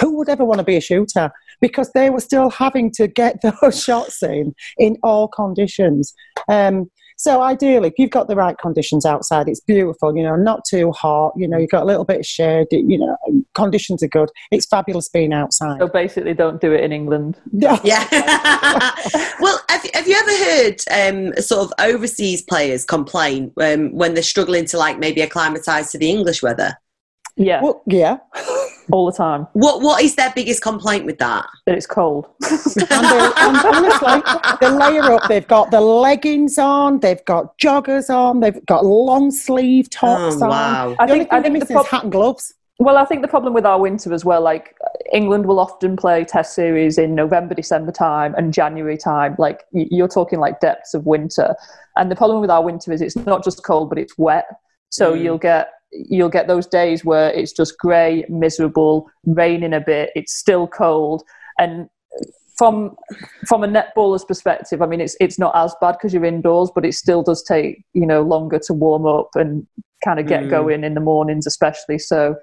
Who 0.00 0.16
would 0.16 0.28
ever 0.28 0.44
want 0.44 0.58
to 0.58 0.64
be 0.64 0.76
a 0.76 0.80
shooter? 0.80 1.30
Because 1.60 1.90
they 1.92 2.10
were 2.10 2.20
still 2.20 2.50
having 2.50 2.92
to 2.92 3.08
get 3.08 3.40
those 3.62 3.82
shots 3.82 4.22
in 4.22 4.54
in 4.76 4.98
all 5.02 5.28
conditions. 5.28 6.14
Um, 6.48 6.90
so 7.18 7.42
ideally, 7.42 7.88
if 7.88 7.94
you've 7.98 8.10
got 8.10 8.28
the 8.28 8.36
right 8.36 8.56
conditions 8.58 9.04
outside, 9.04 9.48
it's 9.48 9.60
beautiful. 9.60 10.16
You 10.16 10.22
know, 10.22 10.36
not 10.36 10.64
too 10.64 10.92
hot. 10.92 11.32
You 11.36 11.48
know, 11.48 11.58
you've 11.58 11.70
got 11.70 11.82
a 11.82 11.86
little 11.86 12.04
bit 12.04 12.20
of 12.20 12.26
shade. 12.26 12.68
You 12.70 12.98
know, 12.98 13.16
conditions 13.54 14.04
are 14.04 14.08
good. 14.08 14.30
It's 14.52 14.66
fabulous 14.66 15.08
being 15.08 15.32
outside. 15.32 15.80
So 15.80 15.88
basically, 15.88 16.34
don't 16.34 16.60
do 16.60 16.72
it 16.72 16.84
in 16.84 16.92
England. 16.92 17.36
Yeah. 17.52 17.78
well, 19.40 19.60
have, 19.68 19.90
have 19.94 20.06
you 20.06 20.14
ever 20.14 20.44
heard 20.44 20.82
um, 20.92 21.34
sort 21.42 21.66
of 21.66 21.72
overseas 21.80 22.42
players 22.42 22.84
complain 22.84 23.52
um, 23.60 23.92
when 23.92 24.14
they're 24.14 24.22
struggling 24.22 24.64
to 24.66 24.78
like 24.78 25.00
maybe 25.00 25.20
acclimatise 25.20 25.90
to 25.92 25.98
the 25.98 26.08
English 26.08 26.40
weather? 26.40 26.78
Yeah, 27.38 27.62
Well, 27.62 27.82
yeah. 27.86 28.18
all 28.90 29.06
the 29.06 29.12
time. 29.16 29.46
What 29.52 29.80
What 29.80 30.02
is 30.02 30.14
their 30.16 30.32
biggest 30.34 30.62
complaint 30.62 31.04
with 31.06 31.18
that? 31.18 31.46
That 31.66 31.76
it's 31.76 31.86
cold. 31.86 32.26
And, 32.90 33.04
they, 33.12 33.30
and 33.36 33.56
honestly, 33.56 34.22
they 34.60 34.70
layer 34.70 35.12
up. 35.12 35.22
They've 35.28 35.46
got 35.46 35.70
the 35.70 35.80
leggings 35.80 36.58
on, 36.58 37.00
they've 37.00 37.24
got 37.24 37.56
joggers 37.58 38.10
on, 38.10 38.40
they've 38.40 38.64
got 38.66 38.84
long 38.84 39.30
sleeve 39.30 39.88
tops 39.90 40.36
Oh, 40.40 40.44
on. 40.44 40.50
wow. 40.50 40.96
I 40.98 41.06
The 41.06 41.12
only 41.12 41.24
think. 41.24 41.32
I 41.32 41.36
thing 41.42 41.52
think 41.52 41.54
the 41.54 41.58
missing 41.60 41.74
prob- 41.76 41.86
is 41.86 41.90
hat 41.90 42.02
and 42.04 42.12
gloves. 42.12 42.54
Well, 42.80 42.96
I 42.96 43.04
think 43.04 43.22
the 43.22 43.28
problem 43.28 43.54
with 43.54 43.66
our 43.66 43.80
winter 43.80 44.12
as 44.14 44.24
well, 44.24 44.40
like 44.40 44.76
England 45.12 45.46
will 45.46 45.58
often 45.58 45.96
play 45.96 46.24
test 46.24 46.54
series 46.54 46.96
in 46.96 47.14
November, 47.14 47.52
December 47.54 47.90
time 47.92 48.34
and 48.38 48.52
January 48.54 48.96
time. 48.96 49.34
Like 49.38 49.64
you're 49.72 50.06
talking 50.08 50.38
like 50.38 50.60
depths 50.60 50.94
of 50.94 51.04
winter. 51.04 51.56
And 51.96 52.08
the 52.10 52.14
problem 52.16 52.40
with 52.40 52.50
our 52.50 52.62
winter 52.62 52.92
is 52.92 53.00
it's 53.02 53.16
not 53.16 53.42
just 53.42 53.64
cold, 53.64 53.88
but 53.88 53.98
it's 53.98 54.16
wet. 54.16 54.46
So 54.90 55.12
Mm. 55.12 55.22
you'll 55.22 55.38
get 55.38 55.70
you'll 55.92 56.28
get 56.28 56.46
those 56.46 56.66
days 56.66 57.04
where 57.04 57.30
it's 57.30 57.52
just 57.52 57.78
grey, 57.78 58.24
miserable, 58.28 59.10
raining 59.24 59.72
a 59.74 59.80
bit, 59.80 60.10
it's 60.14 60.34
still 60.34 60.66
cold. 60.66 61.22
And 61.58 61.88
from 62.56 62.96
from 63.46 63.62
a 63.62 63.68
netballer's 63.68 64.24
perspective, 64.24 64.82
I 64.82 64.86
mean 64.86 65.00
it's 65.00 65.16
it's 65.20 65.38
not 65.38 65.54
as 65.54 65.74
bad 65.80 65.92
because 65.92 66.12
you're 66.12 66.24
indoors, 66.24 66.70
but 66.74 66.84
it 66.84 66.94
still 66.94 67.22
does 67.22 67.42
take, 67.42 67.84
you 67.94 68.06
know, 68.06 68.22
longer 68.22 68.58
to 68.66 68.74
warm 68.74 69.06
up 69.06 69.30
and 69.34 69.66
kind 70.04 70.20
of 70.20 70.26
get 70.26 70.44
Mm. 70.44 70.50
going 70.50 70.84
in 70.84 70.94
the 70.94 71.00
mornings 71.00 71.46
especially. 71.46 71.98
So 71.98 72.36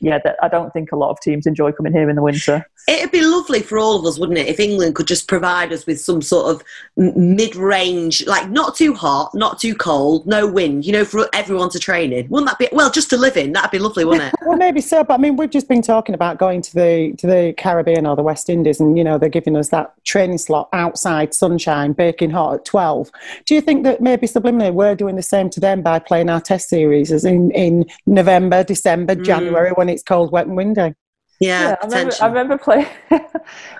yeah, 0.00 0.18
that, 0.24 0.36
I 0.42 0.48
don't 0.48 0.72
think 0.72 0.92
a 0.92 0.96
lot 0.96 1.10
of 1.10 1.20
teams 1.20 1.46
enjoy 1.46 1.72
coming 1.72 1.92
here 1.92 2.08
in 2.08 2.16
the 2.16 2.22
winter. 2.22 2.64
It'd 2.88 3.12
be 3.12 3.20
lovely 3.20 3.60
for 3.60 3.78
all 3.78 3.96
of 3.98 4.06
us, 4.06 4.18
wouldn't 4.18 4.38
it, 4.38 4.46
if 4.48 4.58
England 4.58 4.94
could 4.94 5.06
just 5.06 5.28
provide 5.28 5.72
us 5.72 5.86
with 5.86 6.00
some 6.00 6.22
sort 6.22 6.46
of 6.50 6.64
mid-range, 6.96 8.26
like 8.26 8.48
not 8.48 8.74
too 8.74 8.94
hot, 8.94 9.34
not 9.34 9.60
too 9.60 9.74
cold, 9.74 10.26
no 10.26 10.46
wind, 10.46 10.86
you 10.86 10.92
know, 10.92 11.04
for 11.04 11.28
everyone 11.34 11.68
to 11.70 11.78
train 11.78 12.12
in. 12.12 12.26
Wouldn't 12.28 12.48
that 12.48 12.58
be 12.58 12.68
well, 12.72 12.90
just 12.90 13.10
to 13.10 13.16
live 13.16 13.36
in? 13.36 13.52
That'd 13.52 13.70
be 13.70 13.78
lovely, 13.78 14.04
wouldn't 14.04 14.28
it? 14.28 14.34
Well, 14.48 14.56
maybe 14.56 14.80
so, 14.80 15.04
but 15.04 15.14
I 15.14 15.16
mean, 15.18 15.36
we've 15.36 15.50
just 15.50 15.68
been 15.68 15.82
talking 15.82 16.14
about 16.14 16.38
going 16.38 16.62
to 16.62 16.74
the 16.74 17.12
to 17.18 17.26
the 17.26 17.54
Caribbean 17.58 18.06
or 18.06 18.16
the 18.16 18.22
West 18.22 18.48
Indies, 18.48 18.80
and 18.80 18.96
you 18.96 19.04
know 19.04 19.18
they're 19.18 19.28
giving 19.28 19.56
us 19.56 19.68
that 19.68 19.92
training 20.04 20.38
slot 20.38 20.70
outside, 20.72 21.34
sunshine, 21.34 21.92
baking 21.92 22.30
hot 22.30 22.54
at 22.54 22.64
twelve. 22.64 23.10
Do 23.44 23.54
you 23.54 23.60
think 23.60 23.84
that 23.84 24.00
maybe 24.00 24.26
subliminally 24.26 24.72
we're 24.72 24.94
doing 24.94 25.16
the 25.16 25.22
same 25.22 25.50
to 25.50 25.60
them 25.60 25.82
by 25.82 25.98
playing 25.98 26.30
our 26.30 26.40
test 26.40 26.70
series 26.70 27.12
as 27.12 27.26
in 27.26 27.50
in 27.50 27.84
November, 28.06 28.64
December, 28.64 29.16
Mm. 29.16 29.24
January 29.24 29.70
when 29.72 29.90
it's 29.90 30.02
cold, 30.02 30.32
wet, 30.32 30.46
and 30.46 30.56
windy? 30.56 30.94
Yeah, 31.40 31.76
I 31.80 31.84
remember. 31.84 32.14
I 32.20 32.26
remember 32.26 32.58
play, 32.58 32.88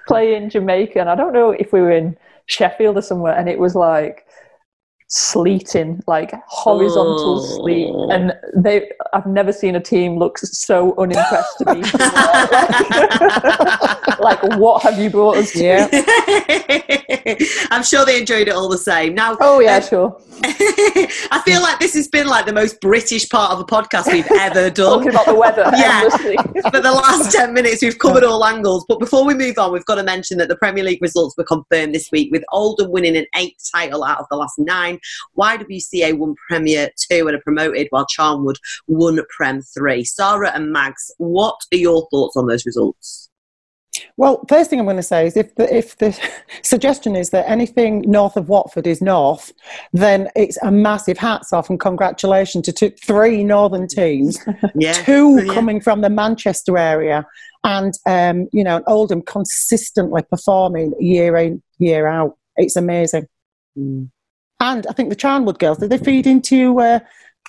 playing 0.06 0.50
Jamaica, 0.50 1.00
and 1.00 1.10
I 1.10 1.16
don't 1.16 1.32
know 1.32 1.50
if 1.50 1.72
we 1.72 1.80
were 1.80 1.90
in 1.90 2.16
Sheffield 2.46 2.96
or 2.96 3.02
somewhere, 3.02 3.34
and 3.34 3.48
it 3.48 3.58
was 3.58 3.74
like 3.74 4.27
sleeting, 5.08 6.02
like 6.06 6.32
horizontal 6.46 7.40
Oh. 7.40 7.56
sleet. 7.56 7.92
And 8.10 8.32
they, 8.56 8.90
I've 9.12 9.26
never 9.26 9.52
seen 9.52 9.74
a 9.74 9.80
team 9.80 10.18
look 10.18 10.38
so 10.38 10.94
unimpressed 10.98 11.58
to 11.58 11.74
me. 11.74 11.80
like, 14.20 14.42
what 14.58 14.82
have 14.82 14.98
you 14.98 15.10
brought 15.10 15.36
us 15.38 15.52
to? 15.52 15.64
Yeah. 15.64 15.88
I'm 17.70 17.82
sure 17.82 18.04
they 18.04 18.18
enjoyed 18.20 18.48
it 18.48 18.54
all 18.54 18.68
the 18.68 18.78
same. 18.78 19.14
Now, 19.14 19.36
Oh 19.40 19.60
yeah, 19.60 19.76
um, 19.76 19.82
sure. 19.82 20.20
I 20.44 21.42
feel 21.44 21.60
like 21.62 21.78
this 21.80 21.94
has 21.94 22.08
been 22.08 22.26
like 22.26 22.46
the 22.46 22.52
most 22.52 22.80
British 22.80 23.28
part 23.28 23.52
of 23.52 23.60
a 23.60 23.64
podcast 23.64 24.12
we've 24.12 24.26
ever 24.38 24.70
done. 24.70 24.98
Talking 24.98 25.10
about 25.10 25.26
the 25.26 25.34
weather 25.34 25.64
Yeah. 25.74 26.08
For 26.70 26.80
the 26.80 26.92
last 26.92 27.32
10 27.32 27.52
minutes, 27.52 27.82
we've 27.82 27.98
covered 27.98 28.24
all 28.24 28.44
angles. 28.44 28.84
But 28.88 29.00
before 29.00 29.24
we 29.24 29.34
move 29.34 29.58
on, 29.58 29.72
we've 29.72 29.84
got 29.84 29.96
to 29.96 30.02
mention 30.02 30.38
that 30.38 30.48
the 30.48 30.56
Premier 30.56 30.84
League 30.84 31.02
results 31.02 31.36
were 31.36 31.44
confirmed 31.44 31.94
this 31.94 32.10
week 32.12 32.30
with 32.30 32.44
Oldham 32.52 32.90
winning 32.90 33.16
an 33.16 33.26
eighth 33.36 33.68
title 33.74 34.04
out 34.04 34.18
of 34.20 34.26
the 34.30 34.36
last 34.36 34.58
nine. 34.58 34.97
YWCA 35.38 36.16
won 36.16 36.34
Premier 36.48 36.90
2 37.10 37.26
and 37.28 37.36
are 37.36 37.42
promoted, 37.42 37.86
while 37.90 38.06
Charnwood 38.06 38.56
won 38.86 39.18
Prem 39.36 39.60
3. 39.62 40.04
Sarah 40.04 40.52
and 40.54 40.72
Mags, 40.72 41.10
what 41.18 41.56
are 41.72 41.78
your 41.78 42.06
thoughts 42.10 42.36
on 42.36 42.46
those 42.46 42.66
results? 42.66 43.30
Well, 44.16 44.44
first 44.48 44.70
thing 44.70 44.78
I'm 44.78 44.86
going 44.86 44.96
to 44.96 45.02
say 45.02 45.26
is 45.26 45.36
if 45.36 45.54
the, 45.56 45.74
if 45.74 45.96
the 45.98 46.16
suggestion 46.62 47.16
is 47.16 47.30
that 47.30 47.48
anything 47.48 48.02
north 48.02 48.36
of 48.36 48.48
Watford 48.48 48.86
is 48.86 49.00
north, 49.00 49.52
then 49.92 50.28
it's 50.36 50.58
a 50.62 50.70
massive 50.70 51.18
hats 51.18 51.52
off 51.52 51.70
and 51.70 51.80
congratulations 51.80 52.64
to 52.66 52.72
two, 52.72 52.90
three 52.90 53.42
northern 53.44 53.88
teams, 53.88 54.38
Yeah. 54.74 54.92
two 54.92 55.42
Yeah. 55.44 55.54
coming 55.54 55.80
from 55.80 56.00
the 56.02 56.10
Manchester 56.10 56.76
area, 56.78 57.26
and 57.64 57.94
um, 58.06 58.48
you 58.52 58.62
know, 58.62 58.82
Oldham 58.86 59.22
consistently 59.22 60.22
performing 60.22 60.94
year 61.00 61.36
in 61.36 61.62
year 61.78 62.06
out. 62.06 62.36
It's 62.56 62.76
amazing. 62.76 63.26
Mm. 63.76 64.10
And 64.60 64.86
I 64.88 64.92
think 64.92 65.08
the 65.08 65.16
Charnwood 65.16 65.58
girls 65.58 65.78
did 65.78 65.90
they 65.90 65.98
feed 65.98 66.26
into 66.26 66.80
uh, 66.80 67.00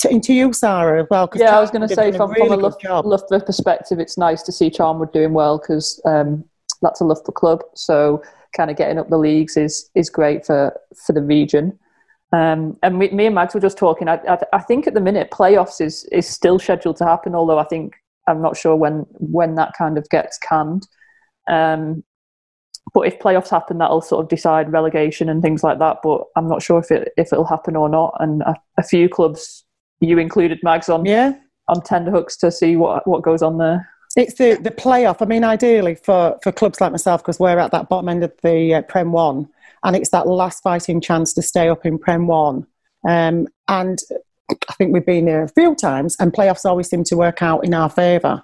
to, 0.02 0.10
into 0.10 0.34
you, 0.34 0.54
Sarah, 0.54 1.04
as 1.04 1.08
well? 1.10 1.28
'Cause 1.28 1.42
Yeah, 1.42 1.58
I 1.58 1.62
was 1.62 1.72
going 1.72 1.82
to 1.88 1.94
say 1.94 2.12
from, 2.12 2.32
really 2.32 2.50
from 2.50 2.60
a 2.60 3.02
Loughborough, 3.04 3.40
perspective, 3.42 4.00
it's 4.00 4.18
nice 4.18 4.44
to 4.44 4.52
see 4.52 4.70
Charnwood 4.70 5.12
doing 5.12 5.34
well 5.34 5.58
because 5.58 6.00
um, 6.06 6.44
that's 6.82 7.02
a 7.02 7.06
Loughborough 7.06 7.34
club. 7.34 7.64
So 7.76 8.22
kind 8.56 8.72
of 8.72 8.78
getting 8.78 8.98
up 8.98 9.10
the 9.10 9.18
leagues 9.18 9.58
is 9.58 9.90
is 9.96 10.10
great 10.10 10.46
for 10.46 10.80
for 11.06 11.14
the 11.14 11.22
region. 11.22 11.78
Um, 12.32 12.78
and 12.84 13.00
me, 13.00 13.10
me 13.10 13.26
and 13.26 13.34
Mags 13.36 13.56
were 13.56 13.60
just 13.60 13.78
talking. 13.78 14.08
I, 14.08 14.20
I, 14.28 14.38
I 14.54 14.60
think 14.60 14.86
at 14.86 14.94
the 14.94 15.02
minute 15.02 15.32
playoffs 15.32 15.82
is 15.82 16.04
is 16.12 16.28
still 16.28 16.60
scheduled 16.60 16.98
to 16.98 17.06
happen, 17.06 17.34
although 17.34 17.58
I 17.58 17.64
think 17.66 17.96
I'm 18.28 18.42
not 18.42 18.56
sure 18.56 18.76
when 18.76 19.06
when 19.14 19.56
that 19.56 19.74
kind 19.78 19.98
of 19.98 20.08
gets 20.10 20.38
canned. 20.38 20.88
Um, 21.50 22.04
but 22.94 23.02
if 23.02 23.20
playoffs 23.20 23.50
happen, 23.50 23.78
that'll 23.78 24.02
sort 24.02 24.24
of 24.24 24.30
decide 24.30 24.72
relegation 24.72 25.30
and 25.30 25.42
things 25.42 25.64
like 25.64 25.80
that. 25.80 25.98
But 26.04 26.24
I'm 26.36 26.48
not 26.48 26.62
sure 26.62 26.80
if 26.80 26.92
it 26.92 27.12
if 27.18 27.32
it'll 27.34 27.46
happen 27.46 27.76
or 27.76 27.90
not. 27.90 28.16
And 28.20 28.42
a, 28.44 28.56
a 28.78 28.84
few 28.84 29.10
clubs, 29.10 29.64
you 30.00 30.18
included 30.18 30.60
Mags 30.64 30.90
on 30.90 31.06
Yeah. 31.06 31.34
on 31.68 31.82
tender 31.82 32.12
hooks 32.12 32.38
to 32.38 32.52
see 32.52 32.76
what 32.76 33.06
what 33.08 33.22
goes 33.22 33.42
on 33.42 33.58
there. 33.58 33.88
It's 34.16 34.34
the, 34.36 34.56
the 34.60 34.72
playoff. 34.72 35.22
I 35.22 35.26
mean, 35.26 35.44
ideally 35.44 35.94
for, 35.94 36.40
for 36.42 36.52
clubs 36.52 36.82
like 36.82 36.92
myself, 36.92 37.22
because 37.22 37.40
we're 37.40 37.60
at 37.60 37.72
that 37.72 37.90
bottom 37.90 38.10
end 38.10 38.24
of 38.24 38.34
the 38.42 38.74
uh, 38.74 38.82
Prem 38.82 39.12
1, 39.12 39.48
and 39.84 39.96
it's 39.96 40.10
that 40.10 40.28
last 40.28 40.64
fighting 40.64 41.00
chance 41.00 41.32
to 41.34 41.44
stay 41.44 41.70
up 41.70 41.86
in 41.86 42.00
Prem 42.00 42.26
1. 42.26 42.66
Um, 43.08 43.48
and 43.68 44.00
I 44.50 44.74
think 44.74 44.94
we've 44.94 45.06
been 45.06 45.26
there 45.26 45.44
a 45.44 45.48
few 45.48 45.76
times, 45.76 46.16
and 46.20 46.34
playoffs 46.34 46.66
always 46.66 46.90
seem 46.90 47.04
to 47.06 47.16
work 47.16 47.44
out 47.44 47.64
in 47.64 47.76
our 47.76 47.88
favour. 47.90 48.44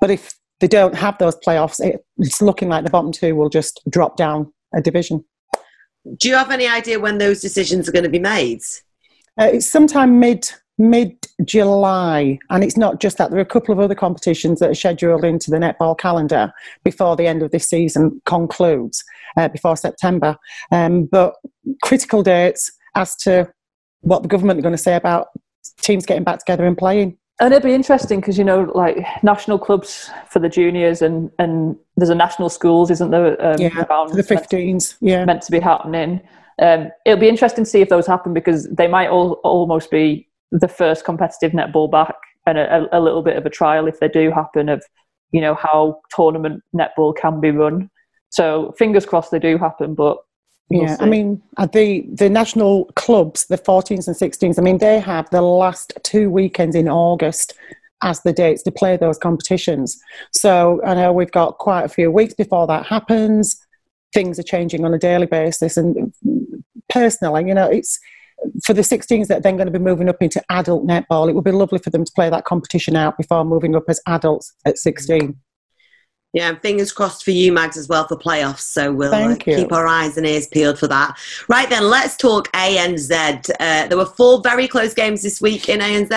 But 0.00 0.10
if 0.10 0.34
they 0.62 0.68
don't 0.68 0.94
have 0.94 1.18
those 1.18 1.36
playoffs, 1.36 1.84
it, 1.84 2.06
it's 2.18 2.40
looking 2.40 2.68
like 2.68 2.84
the 2.84 2.90
bottom 2.90 3.10
two 3.10 3.34
will 3.34 3.48
just 3.48 3.80
drop 3.90 4.16
down 4.16 4.52
a 4.72 4.80
division. 4.80 5.24
Do 6.16 6.28
you 6.28 6.36
have 6.36 6.52
any 6.52 6.68
idea 6.68 7.00
when 7.00 7.18
those 7.18 7.40
decisions 7.40 7.88
are 7.88 7.92
going 7.92 8.04
to 8.04 8.08
be 8.08 8.20
made? 8.20 8.60
Uh, 9.40 9.50
it's 9.54 9.66
sometime 9.66 10.20
mid 10.20 10.48
mid 10.78 11.16
July, 11.44 12.38
and 12.50 12.62
it's 12.62 12.76
not 12.76 13.00
just 13.00 13.18
that. 13.18 13.30
There 13.30 13.40
are 13.40 13.42
a 13.42 13.46
couple 13.46 13.72
of 13.72 13.80
other 13.80 13.96
competitions 13.96 14.60
that 14.60 14.70
are 14.70 14.74
scheduled 14.74 15.24
into 15.24 15.50
the 15.50 15.58
netball 15.58 15.98
calendar 15.98 16.52
before 16.84 17.16
the 17.16 17.26
end 17.26 17.42
of 17.42 17.50
this 17.50 17.68
season 17.68 18.22
concludes, 18.24 19.02
uh, 19.36 19.48
before 19.48 19.76
September. 19.76 20.36
Um, 20.70 21.06
but 21.06 21.34
critical 21.82 22.22
dates 22.22 22.70
as 22.94 23.16
to 23.16 23.52
what 24.00 24.22
the 24.22 24.28
government 24.28 24.60
are 24.60 24.62
going 24.62 24.76
to 24.76 24.78
say 24.78 24.94
about 24.94 25.28
teams 25.80 26.06
getting 26.06 26.24
back 26.24 26.38
together 26.38 26.66
and 26.66 26.78
playing. 26.78 27.18
And 27.42 27.52
it'd 27.52 27.64
be 27.64 27.74
interesting 27.74 28.20
because 28.20 28.38
you 28.38 28.44
know, 28.44 28.70
like 28.72 29.04
national 29.24 29.58
clubs 29.58 30.08
for 30.30 30.38
the 30.38 30.48
juniors, 30.48 31.02
and 31.02 31.28
and 31.40 31.76
there's 31.96 32.08
a 32.08 32.14
national 32.14 32.48
schools, 32.48 32.88
isn't 32.88 33.10
there? 33.10 33.44
Um, 33.44 33.60
Yeah, 33.60 33.84
around 33.90 34.12
the 34.12 34.22
15s. 34.22 34.96
Yeah. 35.00 35.24
meant 35.24 35.42
to 35.42 35.50
be 35.50 35.58
happening. 35.58 36.20
Um, 36.60 36.90
it'll 37.04 37.18
be 37.18 37.28
interesting 37.28 37.64
to 37.64 37.70
see 37.70 37.80
if 37.80 37.88
those 37.88 38.06
happen 38.06 38.32
because 38.32 38.68
they 38.68 38.86
might 38.86 39.08
all 39.08 39.40
almost 39.42 39.90
be 39.90 40.28
the 40.52 40.68
first 40.68 41.04
competitive 41.04 41.50
netball 41.50 41.90
back 41.90 42.14
and 42.46 42.58
a, 42.58 42.86
a, 42.96 43.00
little 43.00 43.22
bit 43.22 43.36
of 43.36 43.44
a 43.44 43.50
trial 43.50 43.88
if 43.88 43.98
they 43.98 44.08
do 44.08 44.30
happen 44.30 44.68
of 44.68 44.84
you 45.32 45.40
know 45.40 45.54
how 45.54 46.00
tournament 46.14 46.62
netball 46.72 47.16
can 47.16 47.40
be 47.40 47.50
run. 47.50 47.90
So 48.30 48.72
fingers 48.78 49.04
crossed 49.04 49.32
they 49.32 49.40
do 49.40 49.58
happen, 49.58 49.96
but 49.96 50.18
Yeah, 50.72 50.96
I 51.00 51.06
mean, 51.06 51.42
uh, 51.56 51.66
the 51.66 52.06
the 52.12 52.30
national 52.30 52.86
clubs, 52.96 53.46
the 53.46 53.58
14s 53.58 54.06
and 54.06 54.16
16s. 54.16 54.58
I 54.58 54.62
mean, 54.62 54.78
they 54.78 55.00
have 55.00 55.28
the 55.30 55.42
last 55.42 55.92
two 56.02 56.30
weekends 56.30 56.76
in 56.76 56.88
August 56.88 57.54
as 58.02 58.20
the 58.22 58.32
dates 58.32 58.62
to 58.64 58.72
play 58.72 58.96
those 58.96 59.18
competitions. 59.18 60.00
So 60.32 60.80
I 60.84 60.94
know 60.94 61.12
we've 61.12 61.30
got 61.30 61.58
quite 61.58 61.84
a 61.84 61.88
few 61.88 62.10
weeks 62.10 62.34
before 62.34 62.66
that 62.66 62.86
happens. 62.86 63.56
Things 64.12 64.38
are 64.38 64.44
changing 64.44 64.84
on 64.84 64.92
a 64.92 64.98
daily 64.98 65.26
basis, 65.26 65.76
and 65.76 66.12
personally, 66.88 67.46
you 67.46 67.54
know, 67.54 67.68
it's 67.70 67.98
for 68.64 68.74
the 68.74 68.82
16s 68.82 69.28
that 69.28 69.38
are 69.38 69.40
then 69.42 69.56
going 69.56 69.66
to 69.70 69.78
be 69.78 69.78
moving 69.78 70.08
up 70.08 70.20
into 70.20 70.42
adult 70.50 70.86
netball. 70.86 71.28
It 71.28 71.34
would 71.34 71.44
be 71.44 71.52
lovely 71.52 71.78
for 71.78 71.90
them 71.90 72.04
to 72.04 72.12
play 72.12 72.28
that 72.30 72.44
competition 72.44 72.96
out 72.96 73.16
before 73.16 73.44
moving 73.44 73.76
up 73.76 73.84
as 73.88 74.00
adults 74.06 74.52
at 74.66 74.78
16. 74.78 75.36
Yeah, 76.32 76.48
and 76.48 76.60
fingers 76.62 76.92
crossed 76.92 77.24
for 77.24 77.30
you, 77.30 77.52
Mags, 77.52 77.76
as 77.76 77.88
well 77.88 78.08
for 78.08 78.16
playoffs. 78.16 78.60
So 78.60 78.90
we'll 78.90 79.12
uh, 79.12 79.36
keep 79.36 79.70
our 79.70 79.86
eyes 79.86 80.16
and 80.16 80.26
ears 80.26 80.46
peeled 80.46 80.78
for 80.78 80.88
that. 80.88 81.18
Right 81.48 81.68
then, 81.68 81.90
let's 81.90 82.16
talk 82.16 82.50
ANZ. 82.52 83.50
Uh, 83.60 83.86
there 83.86 83.98
were 83.98 84.06
four 84.06 84.40
very 84.40 84.66
close 84.66 84.94
games 84.94 85.22
this 85.22 85.42
week 85.42 85.68
in 85.68 85.80
ANZ. 85.80 86.10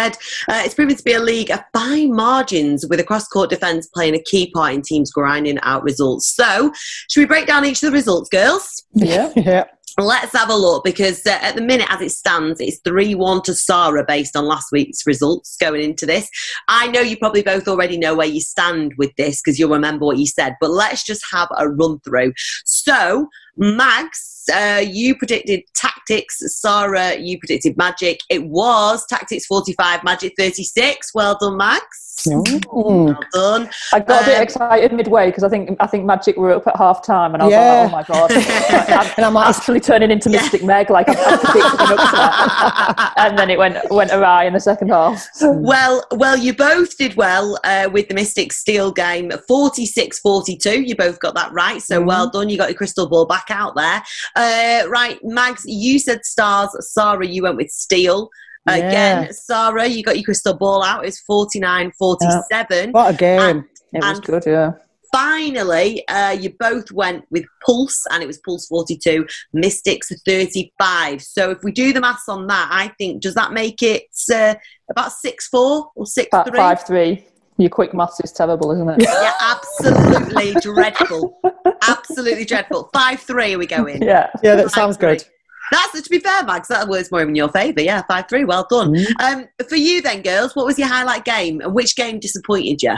Uh, 0.48 0.62
it's 0.64 0.74
proven 0.74 0.96
to 0.96 1.04
be 1.04 1.14
a 1.14 1.20
league 1.20 1.52
of 1.52 1.60
fine 1.74 2.16
margins, 2.16 2.86
with 2.88 3.02
a 3.02 3.04
cross-court 3.04 3.50
defence 3.50 3.88
playing 3.88 4.16
a 4.16 4.24
key 4.24 4.50
part 4.52 4.74
in 4.74 4.82
teams 4.82 5.12
grinding 5.12 5.60
out 5.64 5.84
results. 5.84 6.34
So, 6.34 6.72
should 7.10 7.20
we 7.20 7.26
break 7.26 7.46
down 7.46 7.66
each 7.66 7.84
of 7.84 7.92
the 7.92 7.96
results, 7.96 8.30
girls? 8.30 8.86
yeah. 8.94 9.34
yeah. 9.36 9.66
Let's 9.98 10.34
have 10.34 10.50
a 10.50 10.56
look 10.56 10.84
because 10.84 11.26
uh, 11.26 11.38
at 11.42 11.56
the 11.56 11.62
minute, 11.62 11.88
as 11.90 12.02
it 12.02 12.12
stands, 12.12 12.60
it's 12.60 12.80
3 12.84 13.16
1 13.16 13.44
to 13.44 13.56
Sarah 13.56 14.04
based 14.06 14.36
on 14.36 14.46
last 14.46 14.68
week's 14.74 15.08
results 15.08 15.56
going 15.56 15.82
into 15.82 16.06
this. 16.06 16.30
I 16.68 16.88
know 16.88 17.00
you 17.00 17.16
probably 17.16 17.44
both 17.44 17.68
already 17.68 17.98
know 17.98 18.14
where 18.14 18.28
you 18.28 18.42
stand 18.42 18.94
with 18.98 19.16
this 19.16 19.42
because 19.42 19.58
you'll 19.58 19.72
remember 19.72 20.06
what 20.06 20.18
you 20.18 20.28
said, 20.28 20.56
but 20.60 20.72
let's 20.72 21.04
just 21.04 21.24
have 21.32 21.48
a 21.58 21.70
run 21.70 22.00
through. 22.00 22.34
So, 22.66 23.30
Mags, 23.56 24.35
uh, 24.54 24.82
you 24.86 25.16
predicted 25.16 25.62
Tactix. 25.78 26.26
Sarah, 26.38 27.16
you 27.18 27.38
predicted 27.40 27.78
magic. 27.78 28.20
It 28.30 28.44
was 28.46 29.06
Tactix 29.12 29.46
45, 29.46 30.04
magic 30.04 30.34
36. 30.38 31.14
Well 31.14 31.38
done, 31.40 31.58
Mags. 31.58 32.02
Mm. 32.28 32.66
Well 32.72 33.20
done. 33.34 33.70
I 33.92 34.00
got 34.00 34.22
a 34.24 34.26
bit 34.26 34.38
Um, 34.38 34.44
excited 34.44 34.94
midway 34.94 35.26
because 35.28 35.44
I 35.44 35.50
think 35.50 35.76
I 35.82 35.86
think 35.86 36.06
Magic 36.06 36.38
were 36.38 36.52
up 36.54 36.66
at 36.66 36.78
half 36.78 37.06
time, 37.06 37.34
and 37.34 37.44
I 37.44 37.46
was 37.46 37.52
Yeah. 37.52 37.90
like, 37.94 38.10
"Oh 38.10 38.14
my 38.16 38.28
god!" 38.28 38.32
I'm, 39.02 39.14
And 39.18 39.26
I'm 39.26 39.34
like, 39.34 39.48
actually 39.58 39.82
turning 39.82 40.10
into 40.12 40.30
Mystic 40.30 40.64
Meg, 40.64 40.90
like 40.90 41.10
I'm, 41.10 41.18
I'm 41.18 41.40
predicting 41.40 41.62
up 41.82 41.90
to 41.90 42.16
that. 42.16 43.14
And 43.18 43.38
then 43.38 43.50
it 43.50 43.60
went 43.60 43.78
went 43.92 44.12
awry 44.12 44.46
in 44.46 44.54
the 44.54 44.62
second 44.62 44.90
half. 44.90 45.28
Well, 45.42 46.06
well, 46.12 46.38
you 46.38 46.54
both 46.56 46.98
did 46.98 47.16
well 47.16 47.60
uh, 47.66 47.90
with 47.92 48.08
the 48.08 48.14
Mystic 48.14 48.54
Steel 48.54 48.92
game, 48.94 49.30
46-42. 49.50 50.88
You 50.88 50.96
both 50.96 51.20
got 51.20 51.36
that 51.36 51.52
right, 51.52 51.82
so 51.82 52.02
Mhm. 52.02 52.06
well 52.08 52.30
done. 52.30 52.50
You 52.50 52.58
got 52.58 52.70
your 52.70 52.78
crystal 52.78 53.08
ball 53.08 53.26
back 53.26 53.46
out 53.50 53.76
there. 53.76 54.02
Uh, 54.36 54.84
right, 54.90 55.20
Mags, 55.24 55.64
you 55.66 55.98
said 56.00 56.26
stars. 56.26 56.70
Sarah, 56.94 57.26
you 57.26 57.44
went 57.44 57.58
with 57.58 57.70
steel. 57.72 58.30
Again, 58.68 59.24
Yes. 59.26 59.46
Sarah, 59.46 59.86
you 59.86 60.04
got 60.04 60.16
your 60.16 60.24
crystal 60.26 60.56
ball 60.56 60.84
out. 60.84 61.06
It's 61.06 61.22
49-47. 61.30 62.92
what 62.92 63.14
a 63.14 63.18
game. 63.18 63.66
It 63.94 64.04
was 64.04 64.20
good, 64.20 64.44
yeah. 64.46 64.74
Finally, 65.14 66.06
uh, 66.10 66.32
you 66.38 66.54
both 66.60 66.92
went 66.92 67.24
with 67.30 67.46
Pulse, 67.66 68.06
and 68.12 68.22
it 68.22 68.26
was 68.26 68.40
Pulse 68.40 68.68
42, 68.68 69.26
Mystics 69.54 70.12
35. 70.26 71.22
So 71.22 71.52
if 71.52 71.60
we 71.64 71.72
do 71.72 71.94
the 71.94 72.02
maths 72.02 72.28
on 72.28 72.48
that, 72.48 72.68
I 72.70 72.90
think, 72.98 73.22
does 73.22 73.36
that 73.36 73.54
make 73.54 73.82
it 73.82 74.04
uh, 74.34 74.56
about 74.92 75.12
6-4 75.26 75.34
or 75.54 76.04
6-3? 76.04 76.28
Five, 76.32 76.56
five 76.56 76.84
three. 76.86 77.26
Your 77.58 77.70
quick 77.70 77.94
maths 77.94 78.20
is 78.22 78.32
terrible, 78.32 78.72
isn't 78.72 78.90
it? 78.90 79.02
Yeah, 79.02 79.32
absolutely 79.40 80.54
dreadful. 80.62 81.40
Absolutely 81.88 82.46
dreadful. 82.46 82.90
Five 82.94 83.22
three. 83.22 83.54
Are 83.54 83.58
we 83.58 83.66
going? 83.66 84.02
Yeah. 84.04 84.30
Yeah, 84.44 84.56
that 84.56 84.72
sounds 84.72 84.98
good. 84.98 85.24
That's 85.72 86.02
to 86.02 86.10
be 86.10 86.20
fair, 86.20 86.44
Mags. 86.44 86.68
That 86.68 86.88
was 86.88 87.12
more 87.12 87.22
in 87.22 87.34
your 87.34 87.50
favour. 87.50 87.82
Yeah, 87.82 88.04
five 88.08 88.26
three. 88.30 88.46
Well 88.46 88.68
done. 88.70 88.94
Mm. 88.94 89.22
Um, 89.22 89.46
for 89.68 89.78
you 89.78 90.02
then, 90.02 90.22
girls, 90.22 90.56
what 90.56 90.66
was 90.66 90.78
your 90.78 90.88
highlight 90.88 91.26
game, 91.26 91.62
and 91.62 91.74
which 91.74 91.96
game 91.96 92.20
disappointed 92.20 92.84
you? 92.84 92.96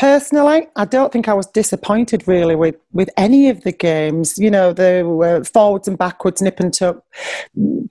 Personally, 0.00 0.66
I 0.76 0.86
don't 0.86 1.12
think 1.12 1.28
I 1.28 1.34
was 1.34 1.46
disappointed 1.48 2.26
really 2.26 2.56
with, 2.56 2.76
with 2.94 3.10
any 3.18 3.50
of 3.50 3.64
the 3.64 3.72
games. 3.72 4.38
You 4.38 4.50
know, 4.50 4.72
the 4.72 5.06
uh, 5.06 5.44
forwards 5.44 5.88
and 5.88 5.98
backwards, 5.98 6.40
nip 6.40 6.58
and 6.58 6.72
tuck, 6.72 7.04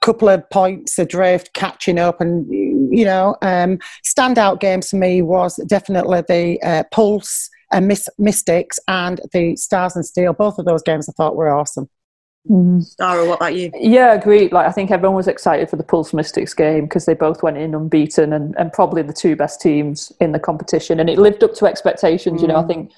couple 0.02 0.28
of 0.28 0.50
points 0.50 0.98
adrift, 0.98 1.54
catching 1.54 2.00
up, 2.00 2.20
and 2.20 2.48
you 2.50 3.06
know, 3.06 3.36
um, 3.44 3.78
standout 4.04 4.60
games 4.60 4.90
for 4.90 4.96
me 4.96 5.22
was 5.22 5.58
definitely 5.68 6.24
the 6.28 6.60
uh, 6.64 6.84
Pulse 6.90 7.48
and 7.72 7.88
Mystics 8.18 8.80
and 8.88 9.22
the 9.32 9.56
Stars 9.56 9.96
and 9.96 10.04
Steel. 10.04 10.34
Both 10.34 10.58
of 10.58 10.66
those 10.66 10.82
games 10.82 11.08
I 11.08 11.12
thought 11.12 11.36
were 11.36 11.56
awesome. 11.56 11.92
Sarah, 12.50 13.26
what 13.28 13.36
about 13.36 13.56
you? 13.56 13.72
Yeah, 13.76 14.14
agreed. 14.14 14.52
Like 14.52 14.66
I 14.66 14.72
think 14.72 14.90
everyone 14.90 15.16
was 15.16 15.28
excited 15.28 15.70
for 15.70 15.76
the 15.76 15.84
Pulse 15.84 16.14
Mystics 16.14 16.54
game 16.54 16.86
because 16.86 17.06
they 17.06 17.14
both 17.14 17.44
went 17.44 17.58
in 17.58 17.76
unbeaten 17.76 18.34
and, 18.34 18.56
and 18.58 18.74
probably 18.74 19.04
the 19.04 19.14
two 19.14 19.36
best 19.36 19.62
teams 19.62 20.12
in 20.20 20.32
the 20.32 20.40
competition, 20.40 21.00
and 21.00 21.10
it 21.10 21.20
lived 21.20 21.44
up 21.44 21.54
to 21.56 21.66
expectations. 21.68 22.42
You 22.42 22.48
know, 22.48 22.58
I 22.58 22.66
think 22.66 22.92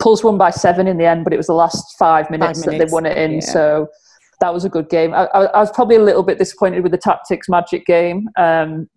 Pulse 0.00 0.24
won 0.24 0.36
by 0.36 0.50
seven 0.50 0.88
in 0.88 0.96
the 0.96 1.04
end, 1.04 1.22
but 1.22 1.32
it 1.32 1.36
was 1.36 1.46
the 1.46 1.54
last 1.54 1.96
five 1.96 2.28
minutes, 2.28 2.62
that 2.62 2.72
minutes, 2.72 2.90
they 2.90 2.92
won 2.92 3.06
it 3.06 3.16
in. 3.16 3.34
yeah. 3.34 3.40
So 3.40 3.88
that 4.40 4.52
was 4.52 4.64
a 4.64 4.68
good 4.68 4.88
game. 4.88 5.14
I, 5.14 5.26
I, 5.26 5.44
I 5.44 5.60
was 5.60 5.70
probably 5.70 5.96
a 5.96 6.02
little 6.02 6.24
bit 6.24 6.38
disappointed 6.38 6.82
with 6.82 6.92
the 6.92 6.98
Tactix 6.98 7.42
Magic 7.48 7.86
game. 7.86 8.28
Um, 8.36 8.88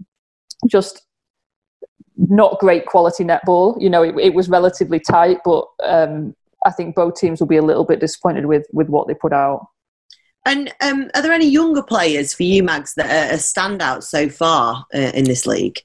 just 0.67 1.03
not 2.17 2.59
great 2.59 2.85
quality 2.85 3.23
netball. 3.23 3.79
You 3.81 3.89
know, 3.89 4.03
it, 4.03 4.15
it 4.17 4.33
was 4.33 4.49
relatively 4.49 4.99
tight, 4.99 5.37
but 5.45 5.65
um, 5.83 6.35
I 6.65 6.71
think 6.71 6.95
both 6.95 7.15
teams 7.15 7.39
will 7.39 7.47
be 7.47 7.57
a 7.57 7.63
little 7.63 7.85
bit 7.85 7.99
disappointed 7.99 8.45
with 8.45 8.65
with 8.71 8.87
what 8.87 9.07
they 9.07 9.13
put 9.13 9.33
out. 9.33 9.67
And 10.45 10.73
um, 10.81 11.09
are 11.13 11.21
there 11.21 11.31
any 11.31 11.47
younger 11.47 11.83
players 11.83 12.33
for 12.33 12.43
you, 12.43 12.63
Mags, 12.63 12.95
that 12.95 13.33
are, 13.33 13.37
standouts 13.37 14.03
so 14.03 14.27
far 14.29 14.85
uh, 14.93 15.11
in 15.13 15.25
this 15.25 15.45
league? 15.45 15.79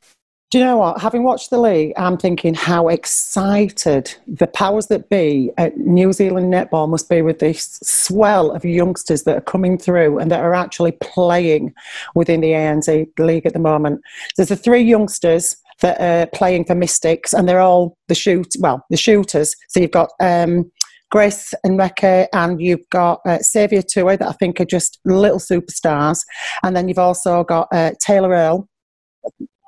Do 0.50 0.58
you 0.58 0.64
know 0.64 0.78
what? 0.78 1.00
Having 1.00 1.24
watched 1.24 1.50
the 1.50 1.60
league, 1.60 1.92
I'm 1.96 2.16
thinking 2.16 2.54
how 2.54 2.88
excited 2.88 4.14
the 4.28 4.46
powers 4.46 4.86
that 4.86 5.08
be 5.08 5.50
at 5.58 5.76
New 5.76 6.12
Zealand 6.12 6.52
netball 6.52 6.88
must 6.88 7.08
be 7.10 7.20
with 7.20 7.40
this 7.40 7.80
swell 7.82 8.52
of 8.52 8.64
youngsters 8.64 9.24
that 9.24 9.36
are 9.36 9.42
coming 9.42 9.76
through 9.76 10.18
and 10.18 10.30
that 10.30 10.40
are 10.40 10.54
actually 10.54 10.92
playing 10.92 11.74
within 12.14 12.40
the 12.40 12.52
ANZ 12.52 13.08
league 13.18 13.44
at 13.44 13.54
the 13.54 13.58
moment. 13.58 14.00
There's 14.36 14.50
the 14.50 14.56
three 14.56 14.82
youngsters 14.82 15.56
that 15.80 16.00
are 16.00 16.26
playing 16.26 16.64
for 16.64 16.74
Mystics, 16.74 17.32
and 17.32 17.48
they're 17.48 17.60
all 17.60 17.96
the 18.08 18.14
shoot 18.14 18.54
well, 18.60 18.84
the 18.88 18.96
shooters. 18.96 19.54
So 19.68 19.80
you've 19.80 19.90
got 19.90 20.10
um, 20.20 20.70
Grace 21.10 21.54
Nweke, 21.64 22.26
and 22.32 22.60
you've 22.60 22.88
got 22.90 23.20
uh, 23.26 23.38
Saviour 23.38 23.82
Tui 23.82 24.16
that 24.16 24.28
I 24.28 24.32
think 24.32 24.60
are 24.60 24.64
just 24.64 24.98
little 25.04 25.38
superstars, 25.38 26.20
and 26.62 26.76
then 26.76 26.88
you've 26.88 26.98
also 26.98 27.44
got 27.44 27.68
uh, 27.72 27.92
Tayla 28.04 28.30
Earle 28.30 28.68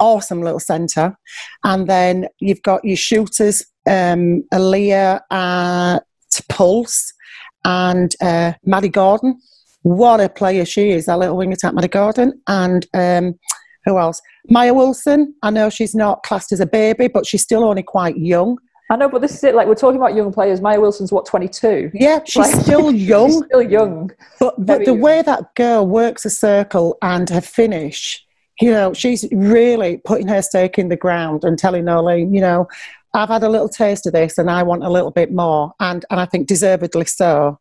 awesome 0.01 0.43
little 0.43 0.61
centre. 0.61 1.17
And 1.65 1.89
then 1.89 2.29
you've 2.41 2.63
got 2.63 2.85
your 2.85 2.97
shooters, 2.97 3.65
um, 3.89 4.45
Aaliyah 4.53 5.21
to 5.31 6.45
Pulse 6.49 7.13
and 7.65 8.15
uh, 8.21 8.53
Maddy 8.65 8.89
Gordon. 8.89 9.41
What 9.83 10.21
a 10.21 10.29
player 10.29 10.65
she 10.65 10.91
is, 10.91 11.07
that 11.07 11.19
little 11.19 11.37
wing 11.37 11.53
attack, 11.53 11.75
Maddy 11.75 11.89
Gordon. 11.89 12.41
And 12.47 12.87
um, 12.95 13.35
who 13.85 13.99
else? 13.99 14.21
Maia 14.49 14.75
Wilson. 14.75 15.35
I 15.43 15.51
know 15.51 15.71
she's 15.71 15.95
not 15.95 16.23
classed 16.23 16.53
as 16.53 16.61
a 16.61 16.67
baby, 16.67 17.09
but 17.09 17.27
she's 17.27 17.43
still 17.43 17.65
only 17.65 17.83
quite 17.83 18.17
young. 18.17 18.59
I 18.91 18.97
know, 18.97 19.09
but 19.09 19.21
this 19.21 19.35
is 19.35 19.45
it. 19.45 19.55
Like 19.55 19.67
we're 19.69 19.75
talking 19.75 19.99
about 19.99 20.15
young 20.15 20.33
players. 20.33 20.61
Maia 20.61 20.81
Wilson's 20.81 21.13
what 21.13 21.27
twenty 21.27 21.49
two. 21.49 21.91
Yeah, 21.93 22.21
she's 22.25 22.37
Like- 22.53 22.61
still 22.63 22.91
young. 23.13 23.29
She's 23.31 23.45
still 23.45 23.63
young. 23.63 24.11
But, 24.41 24.55
but 24.65 24.79
the 24.81 24.87
young. 24.87 25.01
way 25.01 25.23
that 25.23 25.55
girl 25.55 25.87
works 25.87 26.25
a 26.25 26.31
circle 26.31 26.97
and 27.03 27.29
her 27.29 27.41
finish, 27.43 28.25
you 28.61 28.71
know, 28.71 28.93
she's 28.95 29.27
really 29.33 29.99
putting 29.99 30.29
her 30.29 30.41
stake 30.43 30.79
in 30.79 30.89
the 30.89 30.97
ground 30.97 31.45
and 31.45 31.59
telling 31.59 31.85
Noeline, 31.85 32.33
you 32.35 32.41
know, 32.41 32.67
I've 33.15 33.29
had 33.29 33.43
a 33.43 33.49
little 33.49 33.69
taste 33.69 34.07
of 34.07 34.13
this 34.13 34.37
and 34.39 34.51
I 34.51 34.63
want 34.63 34.85
a 34.85 34.91
little 34.91 35.11
bit 35.11 35.33
more. 35.33 35.73
And, 35.81 36.05
and 36.11 36.21
I 36.21 36.27
think 36.27 36.47
deservedly 36.47 37.07
so. 37.07 37.59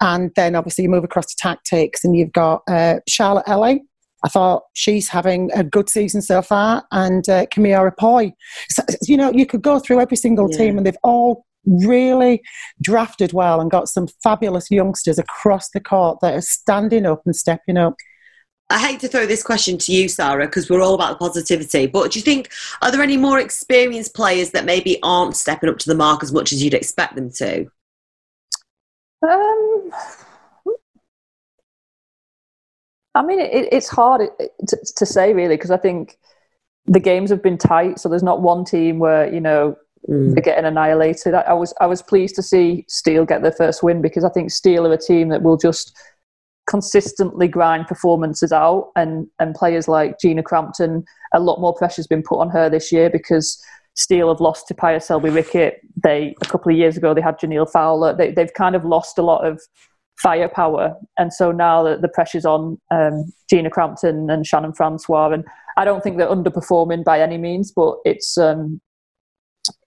And 0.00 0.30
then 0.36 0.54
obviously 0.54 0.84
you 0.84 0.90
move 0.90 1.04
across 1.04 1.34
to 1.34 1.46
Tactix 1.46 2.04
and 2.04 2.14
you've 2.16 2.32
got 2.32 2.62
uh, 2.68 3.00
Charlotte 3.08 3.44
Elley. 3.46 3.82
I 4.24 4.28
thought 4.28 4.64
she's 4.74 5.08
having 5.08 5.50
a 5.54 5.64
good 5.64 5.88
season 5.88 6.22
so 6.22 6.42
far, 6.42 6.84
and 6.92 7.28
uh, 7.28 7.46
Kimiora 7.46 7.92
Poi. 7.98 8.32
So, 8.68 8.82
you 9.02 9.16
know, 9.16 9.32
you 9.32 9.46
could 9.46 9.62
go 9.62 9.78
through 9.78 10.00
every 10.00 10.16
single 10.16 10.50
Yeah. 10.50 10.58
team, 10.58 10.76
and 10.76 10.86
they've 10.86 10.96
all 11.02 11.46
really 11.66 12.42
drafted 12.80 13.32
well 13.32 13.60
and 13.60 13.70
got 13.70 13.88
some 13.88 14.06
fabulous 14.22 14.70
youngsters 14.70 15.18
across 15.18 15.70
the 15.70 15.80
court 15.80 16.18
that 16.22 16.34
are 16.34 16.40
standing 16.40 17.04
up 17.06 17.22
and 17.26 17.36
stepping 17.36 17.76
up. 17.76 17.96
I 18.72 18.78
hate 18.78 19.00
to 19.00 19.08
throw 19.08 19.26
this 19.26 19.42
question 19.42 19.78
to 19.78 19.92
you, 19.92 20.08
Sarah, 20.08 20.46
because 20.46 20.70
we're 20.70 20.80
all 20.80 20.94
about 20.94 21.10
the 21.18 21.24
positivity. 21.24 21.86
But 21.86 22.12
do 22.12 22.18
you 22.20 22.22
think 22.24 22.50
are 22.82 22.92
there 22.92 23.02
any 23.02 23.16
more 23.16 23.40
experienced 23.40 24.14
players 24.14 24.52
that 24.52 24.64
maybe 24.64 24.98
aren't 25.02 25.36
stepping 25.36 25.68
up 25.68 25.78
to 25.78 25.88
the 25.88 25.96
mark 25.96 26.22
as 26.22 26.32
much 26.32 26.52
as 26.52 26.62
you'd 26.62 26.74
expect 26.74 27.16
them 27.16 27.30
to? 27.32 27.66
Um, 29.28 29.90
I 33.14 33.22
mean, 33.22 33.40
it, 33.40 33.68
it's 33.72 33.88
hard 33.88 34.22
to, 34.68 34.78
to 34.96 35.06
say 35.06 35.32
really 35.32 35.56
because 35.56 35.70
I 35.70 35.76
think 35.76 36.18
the 36.86 37.00
games 37.00 37.30
have 37.30 37.42
been 37.42 37.58
tight. 37.58 37.98
So 37.98 38.08
there's 38.08 38.22
not 38.22 38.42
one 38.42 38.64
team 38.64 38.98
where 38.98 39.32
you 39.32 39.40
know 39.40 39.76
Mm. 40.08 40.34
they're 40.34 40.42
getting 40.42 40.64
annihilated. 40.64 41.34
I, 41.34 41.40
I 41.42 41.52
was 41.52 41.74
I 41.80 41.86
was 41.86 42.00
pleased 42.00 42.34
to 42.36 42.42
see 42.42 42.86
Steel 42.88 43.26
get 43.26 43.42
their 43.42 43.52
first 43.52 43.82
win 43.82 44.00
because 44.00 44.24
I 44.24 44.30
think 44.30 44.50
Steel 44.50 44.86
are 44.86 44.92
a 44.92 44.98
team 44.98 45.28
that 45.28 45.42
will 45.42 45.58
just 45.58 45.94
consistently 46.68 47.48
grind 47.48 47.86
performances 47.86 48.52
out 48.52 48.92
and 48.96 49.26
and 49.40 49.54
players 49.54 49.88
like 49.88 50.18
Gina 50.18 50.42
Crampton 50.42 51.04
a 51.34 51.40
lot 51.40 51.60
more 51.60 51.74
pressure's 51.74 52.06
been 52.06 52.22
put 52.22 52.38
on 52.38 52.48
her 52.48 52.70
this 52.70 52.90
year 52.90 53.10
because 53.10 53.62
Steel 53.94 54.28
have 54.28 54.40
lost 54.40 54.68
to 54.68 54.74
Pia 54.74 55.00
Selby 55.00 55.30
Rickett 55.30 55.80
they 56.02 56.34
a 56.40 56.46
couple 56.46 56.72
of 56.72 56.78
years 56.78 56.96
ago 56.96 57.12
they 57.12 57.20
had 57.20 57.38
Jhaniele 57.38 57.70
Fowler 57.70 58.16
they, 58.16 58.30
they've 58.30 58.54
kind 58.54 58.74
of 58.74 58.84
lost 58.84 59.18
a 59.18 59.22
lot 59.22 59.46
of 59.46 59.60
firepower 60.22 60.94
and 61.18 61.32
so 61.32 61.50
now 61.50 61.82
the, 61.82 61.96
the 61.96 62.08
pressure's 62.08 62.44
on 62.44 62.78
um, 62.90 63.32
Gina 63.48 63.70
Crampton 63.70 64.30
and 64.30 64.46
Shannon 64.46 64.72
Francois 64.72 65.30
and 65.30 65.44
I 65.76 65.84
don't 65.84 66.02
think 66.02 66.18
they're 66.18 66.28
underperforming 66.28 67.04
by 67.04 67.20
any 67.20 67.38
means 67.38 67.72
but 67.72 67.96
it's 68.04 68.36
um, 68.36 68.80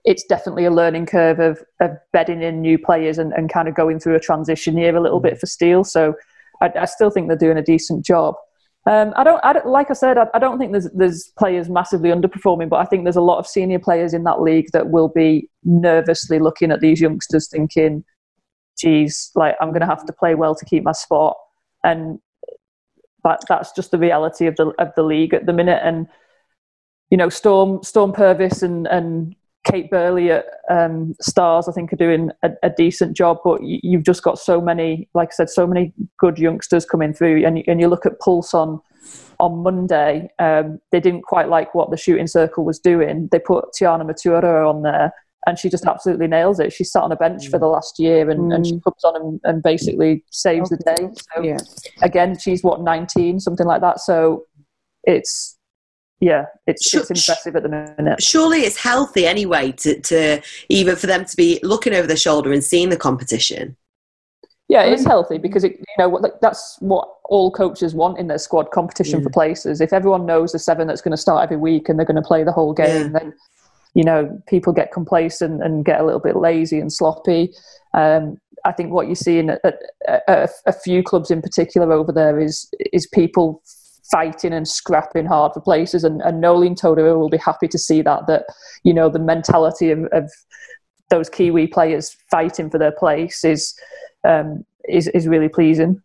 it's 0.06 0.24
definitely 0.24 0.66
a 0.66 0.72
learning 0.72 1.06
curve 1.06 1.40
of, 1.40 1.64
of 1.80 1.92
bedding 2.12 2.42
in 2.42 2.62
new 2.62 2.78
players 2.78 3.18
and, 3.18 3.32
and 3.34 3.52
kind 3.52 3.68
of 3.68 3.76
going 3.76 4.00
through 4.00 4.16
a 4.16 4.20
transition 4.20 4.78
year 4.78 4.96
a 4.96 5.02
little 5.02 5.20
bit 5.20 5.40
for 5.40 5.46
Steel. 5.46 5.84
So 5.84 6.16
I, 6.62 6.72
I 6.82 6.86
still 6.86 7.10
think 7.10 7.28
they're 7.28 7.38
doing 7.38 7.58
a 7.58 7.64
decent 7.64 8.06
job. 8.06 8.36
Um, 8.86 9.14
I 9.16 9.24
don't, 9.24 9.40
I 9.46 9.54
don't, 9.54 9.66
like 9.66 9.90
I 9.90 9.94
said, 9.94 10.18
I, 10.18 10.28
I 10.34 10.40
don't 10.40 10.60
think 10.60 10.74
there's 10.74 10.90
there's 10.92 11.32
players 11.40 11.70
massively 11.70 12.10
underperforming, 12.10 12.68
but 12.68 12.78
I 12.78 12.86
think 12.86 13.06
there's 13.06 13.16
a 13.16 13.22
lot 13.22 13.40
of 13.40 13.48
senior 13.48 13.80
players 13.80 14.14
in 14.14 14.26
that 14.26 14.42
league 14.42 14.68
that 14.74 14.90
will 14.90 15.08
be 15.08 15.50
nervously 15.64 16.38
looking 16.38 16.70
at 16.70 16.82
these 16.82 17.00
youngsters, 17.00 17.48
thinking, 17.48 18.04
"Geez, 18.78 19.32
like 19.36 19.55
I'm 19.61 19.69
going 19.69 19.82
to 19.82 19.88
have 19.88 20.05
to 20.05 20.13
play 20.13 20.36
well 20.36 20.55
to 20.55 20.65
keep 20.65 20.84
my 20.84 20.91
spot." 20.91 21.38
and 21.84 22.19
that 23.24 23.41
that's 23.47 23.71
just 23.71 23.91
the 23.91 23.97
reality 23.97 24.47
of 24.47 24.55
the 24.55 24.67
of 24.80 24.91
the 24.95 25.03
league 25.03 25.34
at 25.34 25.45
the 25.45 25.53
minute. 25.53 25.82
And 25.84 26.07
you 27.09 27.17
know, 27.17 27.30
Storm 27.30 27.84
Storm 27.84 28.11
Purvis 28.11 28.61
and 28.63 28.88
and 28.88 29.36
Kate 29.65 29.89
Burley 29.89 30.32
at 30.32 30.45
um, 30.69 31.15
Stars, 31.21 31.69
I 31.69 31.71
think, 31.71 31.93
are 31.93 31.97
doing 31.97 32.32
a, 32.43 32.51
a 32.63 32.69
decent 32.69 33.15
job. 33.15 33.38
But 33.43 33.61
you've 33.63 34.03
just 34.03 34.21
got 34.21 34.38
so 34.38 34.59
many, 34.59 35.07
like 35.13 35.30
I 35.30 35.36
said, 35.36 35.49
so 35.49 35.65
many 35.65 35.93
good 36.19 36.38
youngsters 36.38 36.86
coming 36.86 37.13
through. 37.13 37.45
And, 37.45 37.63
and 37.65 37.80
you 37.80 37.88
look 37.88 38.05
at 38.05 38.19
Pulse 38.19 38.53
on 38.53 38.82
on 39.39 39.63
Monday, 39.63 40.30
um, 40.39 40.80
they 40.91 40.99
didn't 40.99 41.24
quite 41.24 41.49
like 41.49 41.74
what 41.74 41.91
the 41.91 41.97
shooting 41.97 42.28
circle 42.28 42.65
was 42.65 42.80
doing. 42.80 43.30
They 43.32 43.39
put 43.39 43.65
Tiana 43.78 44.05
Metuarau 44.05 44.69
on 44.69 44.84
there, 44.84 45.13
and 45.46 45.60
she 45.60 45.70
just 45.70 45.86
absolutely 45.86 46.28
nails 46.28 46.60
it. 46.60 46.72
She 46.74 46.84
sat 46.84 47.04
on 47.04 47.12
a 47.12 47.16
bench 47.16 47.48
mm. 47.48 47.52
for 47.52 47.60
the 47.60 47.68
last 47.68 48.00
year, 48.00 48.30
and, 48.30 48.52
mm. 48.52 48.56
and 48.56 48.66
she 48.66 48.74
mm. 48.74 48.84
comes 48.84 49.04
on 49.04 49.16
and, 49.16 49.41
and 49.44 49.64
basically 49.64 50.24
saves 50.32 50.72
okay. 50.72 50.82
the 50.86 50.96
day. 50.96 51.22
So 51.34 51.41
yeah. 51.41 51.58
again, 52.02 52.38
she's 52.38 52.64
what 52.64 52.82
nineteen, 52.82 53.39
something 53.39 53.68
like 53.68 53.82
that. 53.82 54.00
So 54.00 54.46
it's 55.04 55.58
yeah, 56.20 56.46
it's, 56.68 56.88
sure, 56.88 57.02
it's 57.02 57.10
impressive 57.12 57.56
at 57.58 57.64
the 57.64 57.70
minute. 57.70 58.24
Surely 58.24 58.62
it's 58.62 58.78
healthy 58.78 59.26
anyway 59.26 59.74
to, 59.74 60.00
to 60.02 60.41
even 60.70 60.96
for 60.96 61.08
them 61.08 61.26
to 61.26 61.36
be 61.36 61.60
looking 61.64 61.94
over 61.94 62.08
their 62.08 62.16
shoulder 62.16 62.54
and 62.54 62.64
seeing 62.64 62.89
the 62.89 62.98
competition. 62.98 63.76
Yeah, 64.70 64.84
it's 64.84 65.06
healthy 65.06 65.38
because 65.38 65.66
it, 65.66 65.74
you 65.74 65.86
know 66.00 66.22
that's 66.41 66.78
what 66.80 67.08
all 67.26 67.52
coaches 67.52 67.94
want 67.94 68.18
in 68.18 68.28
their 68.28 68.38
squad 68.38 68.72
competition 68.72 69.20
yeah. 69.20 69.24
for 69.24 69.30
places. 69.30 69.82
If 69.82 69.91
everyone 69.91 70.26
knows 70.26 70.54
the 70.54 70.60
seven 70.60 70.88
that's 70.88 71.02
going 71.02 71.12
to 71.12 71.18
start 71.18 71.44
every 71.44 71.58
week 71.58 71.89
and 71.89 72.00
they're 72.00 72.06
going 72.06 72.16
to 72.16 72.28
play 72.28 72.44
the 72.44 72.54
whole 72.54 72.74
game, 72.74 73.12
yeah. 73.12 73.20
then 73.20 73.34
you 73.94 74.04
know 74.04 74.41
people 74.48 74.74
get 74.74 74.91
complacent 74.91 75.64
and 75.64 75.86
get 75.86 76.02
a 76.02 76.06
little 76.06 76.20
bit 76.20 76.36
lazy 76.36 76.80
and 76.80 76.91
sloppy. 76.91 77.54
Um, 77.94 78.38
I 78.66 78.72
think 78.72 78.91
what 78.91 79.10
you 79.10 79.16
see 79.16 79.39
in 79.39 79.58
a, 80.08 80.48
few 80.84 81.04
clubs 81.04 81.30
in 81.30 81.41
particular 81.41 81.91
over 81.91 82.12
there 82.12 82.39
is 82.39 82.70
is 82.94 83.08
people 83.08 83.62
fighting 84.14 84.54
and 84.54 84.68
scrapping 84.68 85.26
hard 85.26 85.54
for 85.54 85.62
places. 85.62 86.04
And, 86.04 86.22
and 86.22 86.39
Noeline 86.39 86.76
Taurua 86.76 87.18
will 87.18 87.30
be 87.30 87.38
happy 87.38 87.68
to 87.68 87.78
see 87.78 88.02
that, 88.04 88.28
that, 88.28 88.46
you 88.84 88.94
know, 88.94 89.10
the 89.10 89.20
mentality 89.20 89.91
of, 89.91 90.06
of 90.12 90.32
those 91.10 91.30
Kiwi 91.30 91.68
players 91.68 92.16
fighting 92.30 92.70
for 92.70 92.78
their 92.78 92.91
place 92.91 93.44
is, 93.44 93.74
um, 94.24 94.66
is, 94.88 95.08
is 95.10 95.28
really 95.28 95.50
pleasing. 95.50 96.02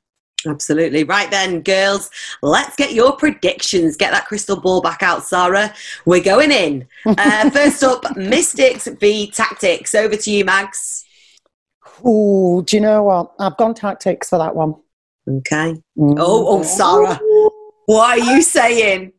Absolutely. 0.47 1.05
Right 1.05 1.31
then, 1.31 1.63
girls, 1.63 2.11
let's 2.43 2.77
get 2.77 2.93
your 2.93 3.17
predictions. 3.17 3.97
Get 3.97 4.13
that 4.13 4.27
crystal 4.27 4.61
ball 4.61 4.81
back 4.81 5.03
out, 5.03 5.25
Sarah. 5.25 5.75
We're 6.05 6.23
going 6.23 6.53
in. 6.53 6.87
Uh, 7.19 7.51
first 7.51 7.83
up, 7.83 8.05
Mystics 8.17 8.87
v 8.87 9.33
Tactix. 9.35 9.95
Over 9.95 10.17
to 10.17 10.31
you, 10.31 10.45
Mags. 10.45 11.05
Oh, 12.05 12.63
do 12.63 12.77
you 12.77 12.81
know 12.81 13.03
what? 13.03 13.33
I've 13.39 13.57
gone 13.57 13.75
Tactix 13.75 14.27
for 14.27 14.39
that 14.39 14.55
one. 14.55 14.75
Okay. 15.29 15.75
Mm. 15.99 16.17
Oh, 16.19 16.59
oh, 16.59 16.63
Sarah. 16.63 17.19
What 17.87 18.19
are 18.19 18.35
you 18.35 18.43
saying? 18.43 19.13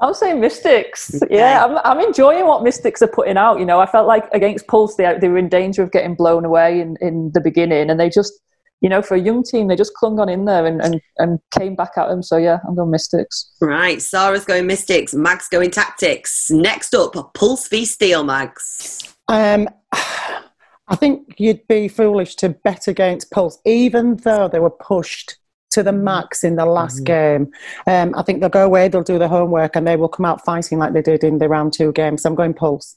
I'm 0.00 0.14
saying 0.14 0.40
Mystics. 0.40 1.20
Okay. 1.22 1.36
Yeah, 1.36 1.64
I'm, 1.64 1.78
I'm 1.84 2.06
enjoying 2.06 2.46
what 2.46 2.62
Mystics 2.62 3.02
are 3.02 3.08
putting 3.08 3.36
out. 3.36 3.58
You 3.58 3.66
know, 3.66 3.80
I 3.80 3.86
felt 3.86 4.06
like 4.06 4.28
against 4.32 4.66
Pulse, 4.68 4.94
they, 4.94 5.18
they 5.20 5.28
were 5.28 5.38
in 5.38 5.48
danger 5.48 5.82
of 5.82 5.90
getting 5.90 6.14
blown 6.14 6.44
away 6.44 6.80
in, 6.80 6.96
in 7.00 7.32
the 7.32 7.40
beginning, 7.40 7.90
and 7.90 7.98
they 7.98 8.08
just, 8.08 8.32
you 8.80 8.88
know, 8.88 9.02
for 9.02 9.14
a 9.14 9.20
young 9.20 9.42
team, 9.42 9.68
they 9.68 9.76
just 9.76 9.94
clung 9.94 10.18
on 10.18 10.28
in 10.28 10.44
there 10.44 10.66
and, 10.66 10.80
and, 10.80 11.00
and 11.18 11.38
came 11.56 11.74
back 11.74 11.92
at 11.96 12.08
them. 12.08 12.22
So, 12.22 12.36
yeah, 12.36 12.58
I'm 12.66 12.74
going 12.74 12.90
Mystics. 12.90 13.52
Right. 13.60 14.00
Sarah's 14.00 14.44
going 14.44 14.66
Mystics. 14.66 15.14
Mag's 15.14 15.48
going 15.48 15.70
Tactix. 15.70 16.50
Next 16.50 16.94
up, 16.94 17.14
Pulse 17.34 17.68
v 17.68 17.84
Steel, 17.84 18.24
Mags. 18.24 19.14
Um, 19.28 19.68
I 19.92 20.96
think 20.96 21.34
you'd 21.38 21.66
be 21.68 21.88
foolish 21.88 22.34
to 22.36 22.48
bet 22.48 22.88
against 22.88 23.30
Pulse, 23.30 23.58
even 23.64 24.16
though 24.16 24.48
they 24.48 24.58
were 24.58 24.70
pushed 24.70 25.36
to 25.70 25.82
the 25.84 25.92
max 25.92 26.42
in 26.42 26.56
the 26.56 26.66
last 26.66 27.04
mm-hmm. 27.04 27.44
game. 27.44 27.52
Um, 27.86 28.14
I 28.16 28.22
think 28.22 28.40
they'll 28.40 28.48
go 28.48 28.64
away, 28.64 28.88
they'll 28.88 29.02
do 29.02 29.18
their 29.18 29.28
homework, 29.28 29.76
and 29.76 29.86
they 29.86 29.96
will 29.96 30.08
come 30.08 30.26
out 30.26 30.44
fighting 30.44 30.78
like 30.78 30.92
they 30.92 31.02
did 31.02 31.22
in 31.22 31.38
the 31.38 31.48
round 31.48 31.72
two 31.72 31.92
game. 31.92 32.18
So 32.18 32.28
I'm 32.28 32.34
going 32.34 32.54
Pulse. 32.54 32.96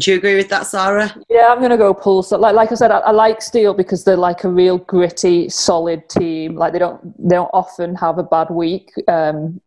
Do 0.00 0.10
you 0.10 0.16
agree 0.16 0.36
with 0.36 0.48
that, 0.48 0.66
Sarah? 0.66 1.14
Yeah, 1.28 1.48
I'm 1.48 1.58
going 1.58 1.70
to 1.70 1.76
go 1.76 1.94
Pulse. 1.94 2.32
Like, 2.32 2.54
like 2.54 2.72
I 2.72 2.74
said, 2.74 2.90
I, 2.90 2.98
I, 2.98 3.10
like 3.10 3.42
Steel 3.42 3.74
because 3.74 4.04
they're 4.04 4.16
like 4.16 4.44
a 4.44 4.48
real 4.48 4.78
gritty, 4.78 5.48
solid 5.48 6.08
team. 6.08 6.56
Like 6.56 6.72
they 6.72 6.78
don't 6.78 7.02
they 7.18 7.36
don't 7.36 7.50
often 7.52 7.94
have 7.96 8.18
a 8.18 8.22
bad 8.22 8.50
week, 8.50 8.92
um, 9.08 9.60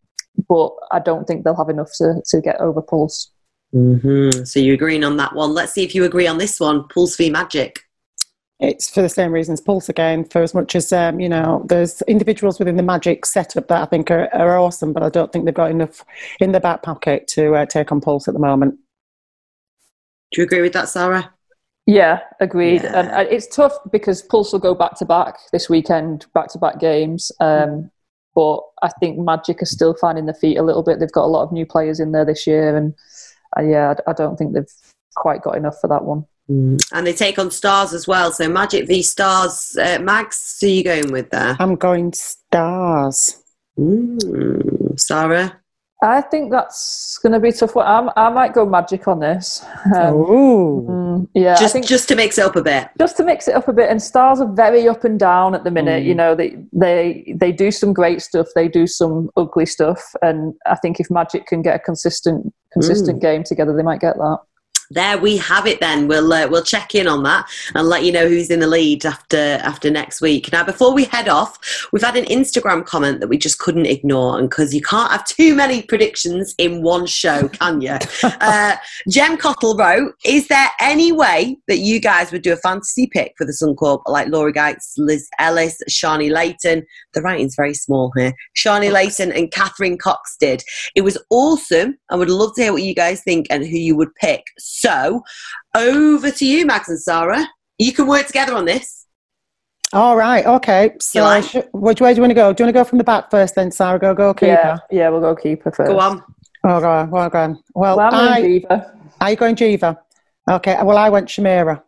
but 0.47 0.71
I 0.91 0.99
don't 0.99 1.25
think 1.25 1.43
they'll 1.43 1.55
have 1.55 1.69
enough 1.69 1.91
to, 1.97 2.21
to 2.27 2.41
get 2.41 2.59
over 2.59 2.81
Pulse. 2.81 3.31
Mm-hmm. 3.73 4.43
So 4.43 4.59
you're 4.59 4.75
agreeing 4.75 5.03
on 5.03 5.17
that 5.17 5.35
one. 5.35 5.53
Let's 5.53 5.73
see 5.73 5.83
if 5.83 5.93
you 5.93 6.05
agree 6.05 6.27
on 6.27 6.37
this 6.37 6.59
one. 6.59 6.87
Pulse 6.87 7.15
v 7.15 7.29
Magic. 7.29 7.81
It's 8.59 8.89
for 8.89 9.03
the 9.03 9.09
same 9.09 9.31
reasons, 9.31 9.61
Pulse 9.61 9.87
again, 9.87 10.25
for 10.25 10.41
as 10.41 10.55
much 10.55 10.75
as, 10.75 10.91
um, 10.91 11.19
you 11.19 11.29
know, 11.29 11.63
there's 11.69 12.01
individuals 12.03 12.57
within 12.57 12.75
the 12.75 12.81
Magic 12.81 13.23
setup 13.23 13.67
that 13.67 13.81
I 13.83 13.85
think 13.85 14.09
are, 14.09 14.33
are 14.33 14.57
awesome, 14.57 14.93
but 14.93 15.03
I 15.03 15.09
don't 15.09 15.31
think 15.31 15.45
they've 15.45 15.53
got 15.53 15.69
enough 15.69 16.03
in 16.39 16.53
their 16.53 16.61
back 16.61 16.81
pocket 16.81 17.27
to 17.29 17.53
uh, 17.53 17.65
take 17.67 17.91
on 17.91 18.01
Pulse 18.01 18.27
at 18.27 18.33
the 18.33 18.39
moment. 18.39 18.79
Do 20.31 20.41
you 20.41 20.45
agree 20.45 20.61
with 20.61 20.73
that, 20.73 20.89
Sarah? 20.89 21.33
Yeah, 21.85 22.19
agreed. 22.41 22.83
Yeah. 22.83 22.99
And 22.99 23.11
uh, 23.11 23.29
it's 23.29 23.47
tough 23.47 23.73
because 23.91 24.21
Pulse 24.21 24.51
will 24.51 24.59
go 24.59 24.75
back 24.75 24.97
to 24.97 25.05
back 25.05 25.35
this 25.53 25.69
weekend, 25.69 26.25
back 26.33 26.49
to 26.49 26.57
back 26.57 26.79
games. 26.79 27.31
Um, 27.39 27.89
but 28.35 28.59
I 28.83 28.89
think 28.99 29.17
Magic 29.17 29.61
are 29.61 29.65
still 29.65 29.95
finding 29.95 30.25
their 30.25 30.35
feet 30.35 30.57
a 30.57 30.63
little 30.63 30.83
bit. 30.83 30.99
They've 30.99 31.11
got 31.11 31.23
a 31.23 31.27
lot 31.27 31.43
of 31.43 31.51
new 31.51 31.65
players 31.65 31.99
in 31.99 32.11
there 32.11 32.25
this 32.25 32.45
year, 32.45 32.75
and 32.75 32.93
uh, 33.57 33.63
yeah, 33.63 33.95
I 34.05 34.13
don't 34.13 34.37
think 34.37 34.53
they've 34.53 34.71
quite 35.15 35.41
got 35.41 35.55
enough 35.55 35.79
for 35.79 35.87
that 35.87 36.03
one. 36.03 36.25
Mm. 36.49 36.77
And 36.91 37.07
they 37.07 37.13
take 37.13 37.39
on 37.39 37.51
Stars 37.51 37.93
as 37.93 38.07
well. 38.07 38.31
So 38.31 38.49
Magic 38.49 38.87
v 38.87 39.01
Stars. 39.01 39.77
Uh, 39.81 39.99
Mags, 39.99 40.57
who 40.61 40.67
are 40.67 40.69
you 40.69 40.83
going 40.83 41.11
with 41.11 41.29
there? 41.29 41.55
I'm 41.59 41.75
going 41.75 42.13
Stars. 42.13 43.41
Mm. 43.79 44.99
Sarah? 44.99 45.59
I 46.03 46.21
think 46.21 46.51
that's 46.51 47.19
going 47.23 47.33
to 47.33 47.39
be 47.39 47.51
tough. 47.51 47.75
I'm, 47.75 48.11
I 48.15 48.29
might 48.29 48.53
go 48.53 48.65
Magic 48.67 49.07
on 49.07 49.19
this. 49.19 49.65
Um, 49.95 50.13
mm, 50.13 51.27
yeah, 51.33 51.55
just 51.55 51.73
think, 51.73 51.87
just 51.87 52.07
to 52.09 52.15
mix 52.15 52.37
it 52.37 52.45
up 52.45 52.55
a 52.55 52.61
bit. 52.61 52.89
Just 52.99 53.17
to 53.17 53.23
mix 53.23 53.47
it 53.47 53.55
up 53.55 53.67
a 53.67 53.73
bit. 53.73 53.89
And 53.89 54.01
Stars 54.01 54.39
are 54.39 54.51
very 54.51 54.87
up 54.87 55.03
and 55.03 55.19
down 55.19 55.55
at 55.55 55.63
the 55.63 55.71
minute. 55.71 56.03
Mm. 56.03 56.05
You 56.05 56.15
know, 56.15 56.35
they 56.35 56.57
they 56.71 57.33
they 57.35 57.51
do 57.51 57.71
some 57.71 57.93
great 57.93 58.21
stuff. 58.21 58.47
They 58.53 58.67
do 58.67 58.85
some 58.85 59.29
ugly 59.37 59.65
stuff. 59.65 60.03
And 60.21 60.53
I 60.67 60.75
think 60.75 60.99
if 60.99 61.09
Magic 61.09 61.47
can 61.47 61.61
get 61.63 61.75
a 61.75 61.79
consistent 61.79 62.53
consistent 62.73 63.17
mm. 63.17 63.21
game 63.21 63.43
together, 63.43 63.75
they 63.75 63.83
might 63.83 64.01
get 64.01 64.17
that 64.17 64.39
there 64.91 65.17
we 65.17 65.37
have 65.37 65.67
it 65.67 65.79
then. 65.79 66.07
We'll 66.07 66.31
uh, 66.31 66.47
we'll 66.47 66.63
check 66.63 66.95
in 66.95 67.07
on 67.07 67.23
that 67.23 67.45
and 67.75 67.87
let 67.87 68.03
you 68.03 68.11
know 68.11 68.27
who's 68.27 68.49
in 68.49 68.59
the 68.59 68.67
lead 68.67 69.05
after 69.05 69.37
after 69.37 69.89
next 69.89 70.21
week. 70.21 70.51
Now 70.51 70.63
before 70.63 70.93
we 70.93 71.05
head 71.05 71.27
off 71.27 71.57
we've 71.91 72.03
had 72.03 72.15
an 72.15 72.25
instagram 72.25 72.85
comment 72.85 73.19
that 73.19 73.27
we 73.27 73.37
just 73.37 73.59
couldn't 73.59 73.85
ignore 73.85 74.37
and 74.39 74.49
because 74.49 74.73
you 74.73 74.81
can't 74.81 75.11
have 75.11 75.25
too 75.25 75.55
many 75.55 75.81
predictions 75.81 76.53
in 76.57 76.81
one 76.81 77.05
show 77.05 77.47
can 77.49 77.81
you? 77.81 77.97
Uh, 78.39 78.75
jem 79.09 79.37
cottle 79.37 79.75
wrote 79.75 80.13
is 80.23 80.47
there 80.47 80.69
any 80.79 81.11
way 81.11 81.57
that 81.67 81.79
you 81.79 81.99
guys 81.99 82.31
would 82.31 82.41
do 82.41 82.53
a 82.53 82.57
fantasy 82.57 83.07
pick 83.07 83.33
for 83.37 83.45
the 83.45 83.51
suncorp 83.51 84.01
like 84.05 84.27
Laura 84.27 84.53
Geitz 84.53 84.93
liz 84.97 85.27
ellis 85.39 85.77
sharni 85.89 86.31
layton? 86.31 86.85
The 87.13 87.21
writing's 87.21 87.55
very 87.55 87.73
small 87.73 88.11
here. 88.15 88.33
Sharni 88.55 88.91
layton 88.91 89.31
and 89.31 89.51
catherine 89.51 89.97
cox 89.97 90.35
did. 90.39 90.63
It 90.95 91.01
was 91.01 91.17
awesome. 91.29 91.97
I 92.09 92.15
would 92.15 92.29
love 92.29 92.53
to 92.55 92.63
hear 92.63 92.73
what 92.73 92.83
you 92.83 92.93
guys 92.93 93.21
think 93.23 93.47
and 93.49 93.65
who 93.65 93.77
you 93.77 93.95
would 93.95 94.13
pick. 94.15 94.43
so 94.59 94.76
over 95.75 96.31
to 96.31 96.45
you, 96.45 96.65
Mags 96.65 96.89
and 96.89 96.99
Sarah. 96.99 97.45
You 97.77 97.93
can 97.93 98.07
work 98.07 98.27
together 98.27 98.55
on 98.55 98.65
this. 98.65 99.05
All 99.93 100.17
right. 100.17 100.45
Okay. 100.45 100.95
So, 100.99 101.21
like? 101.21 101.43
sh- 101.43 101.57
which 101.73 102.01
way 102.01 102.13
do 102.13 102.17
you 102.17 102.21
want 102.21 102.31
to 102.31 102.35
go? 102.35 102.51
Do 102.53 102.63
you 102.63 102.65
want 102.65 102.75
to 102.75 102.79
go 102.79 102.83
from 102.83 102.97
the 102.97 103.03
back 103.03 103.31
first, 103.31 103.55
then, 103.55 103.71
Sarah? 103.71 103.99
Go, 103.99 104.13
go, 104.13 104.33
keeper. 104.33 104.51
Yeah, 104.51 104.77
yeah, 104.91 105.09
we'll 105.09 105.21
go 105.21 105.35
keeper 105.35 105.71
first. 105.71 105.89
Go 105.89 105.99
on. 105.99 106.23
Oh, 106.63 106.79
go 106.81 106.89
on. 106.89 107.09
Well, 107.09 107.29
go 107.29 107.39
on. 107.39 107.63
Well, 107.73 107.97
well 107.97 108.13
I'm 108.13 108.33
I, 108.33 108.41
Geva. 108.41 108.93
Are 109.21 109.29
you 109.29 109.35
going 109.35 109.55
Geva? 109.55 109.99
Okay. 110.49 110.77
Well, 110.83 110.97
I 110.97 111.09
went 111.09 111.27
Shamera. 111.29 111.81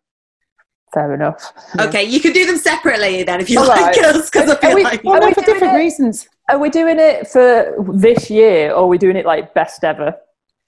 Fair 0.94 1.14
enough. 1.14 1.54
Okay, 1.80 2.04
you 2.04 2.20
can 2.20 2.34
do 2.34 2.46
them 2.48 2.58
separately 2.58 3.24
then 3.24 3.40
if 3.40 3.50
you 3.50 3.60
All 3.60 3.68
like 3.68 3.80
right. 3.80 3.94
because 3.96 4.50
I 4.50 4.56
feel 4.56 4.76
we, 4.76 4.84
like 4.84 5.04
well, 5.04 5.22
for 5.34 5.42
different 5.42 5.76
it, 5.76 5.78
reasons. 5.78 6.28
Are 6.50 6.58
we 6.58 6.70
doing 6.70 6.98
it 7.00 7.28
for 7.28 7.76
this 7.94 8.30
year, 8.30 8.72
or 8.72 8.84
are 8.84 8.88
we 8.88 8.98
doing 8.98 9.16
it 9.16 9.26
like 9.26 9.54
best 9.54 9.84
ever? 9.84 10.16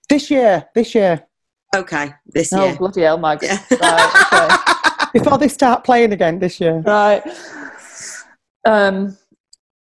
This 0.10 0.30
year. 0.30 0.68
This 0.76 0.94
year. 0.94 1.26
Okay, 1.76 2.14
this 2.26 2.52
oh, 2.54 2.64
year. 2.64 2.74
Oh, 2.74 2.78
bloody 2.78 3.02
hell, 3.02 3.18
Mags. 3.18 3.44
Yeah. 3.44 3.60
Right, 3.80 4.32
okay. 4.34 5.14
Before 5.20 5.38
they 5.38 5.48
start 5.48 5.84
playing 5.84 6.12
again 6.12 6.40
this 6.40 6.60
year. 6.60 6.80
Right. 6.80 7.24
Um, 8.66 9.18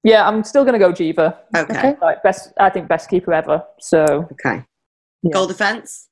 yeah, 0.03 0.27
I'm 0.27 0.43
still 0.43 0.63
going 0.63 0.73
to 0.73 0.79
go 0.79 0.91
Geva. 0.91 1.39
Okay. 1.55 1.77
okay. 1.77 1.95
Right, 2.01 2.21
best, 2.23 2.53
I 2.59 2.69
think 2.69 2.87
best 2.87 3.09
keeper 3.09 3.33
ever. 3.33 3.63
So. 3.79 4.27
Okay. 4.33 4.63
Yeah. 5.23 5.31
Goal 5.31 5.47
defence? 5.47 6.09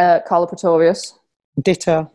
Uh, 0.00 0.20
Karla 0.26 0.46
Pretorius. 0.46 1.18
Ditto. 1.60 2.10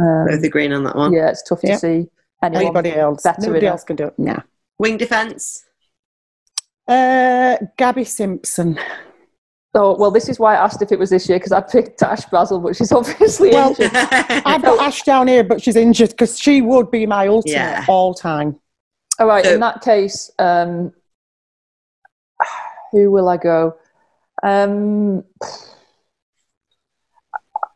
Um, 0.00 0.26
Both 0.26 0.42
agreeing 0.42 0.72
on 0.72 0.84
that 0.84 0.96
one. 0.96 1.12
Yeah, 1.12 1.28
it's 1.28 1.42
tough 1.42 1.60
to 1.60 1.76
see 1.76 2.08
anybody 2.42 2.94
else. 2.94 3.22
Better 3.22 3.46
Nobody 3.46 3.66
else 3.66 3.84
can 3.84 3.96
do 3.96 4.06
it. 4.06 4.18
Nah. 4.18 4.40
Wing 4.78 4.96
defence? 4.96 5.64
Uh, 6.88 7.58
Gabby 7.76 8.04
Simpson. 8.04 8.78
Oh 9.74 9.96
well, 9.98 10.10
this 10.10 10.28
is 10.28 10.38
why 10.38 10.54
I 10.54 10.64
asked 10.64 10.82
if 10.82 10.92
it 10.92 10.98
was 10.98 11.08
this 11.08 11.28
year 11.28 11.38
because 11.38 11.52
I 11.52 11.62
picked 11.62 12.02
Ash 12.02 12.26
Brazill, 12.26 12.62
but 12.62 12.76
she's 12.76 12.92
obviously 13.00 13.50
well, 13.50 13.70
injured. 13.70 13.90
I've 13.94 14.62
got 14.62 14.78
Ash 14.80 15.02
down 15.02 15.28
here, 15.28 15.42
but 15.42 15.62
she's 15.62 15.76
injured 15.76 16.10
because 16.10 16.38
she 16.38 16.60
would 16.60 16.90
be 16.90 17.06
my 17.06 17.26
ultimate 17.28 17.54
yeah. 17.54 17.84
all 17.88 18.14
time. 18.14 18.60
All 19.18 19.26
right. 19.26 19.44
So- 19.44 19.54
in 19.54 19.60
that 19.60 19.80
case, 19.80 20.30
um, 20.38 20.92
who 22.92 23.10
will 23.10 23.28
I 23.28 23.38
go? 23.38 23.76
Um, 24.42 25.24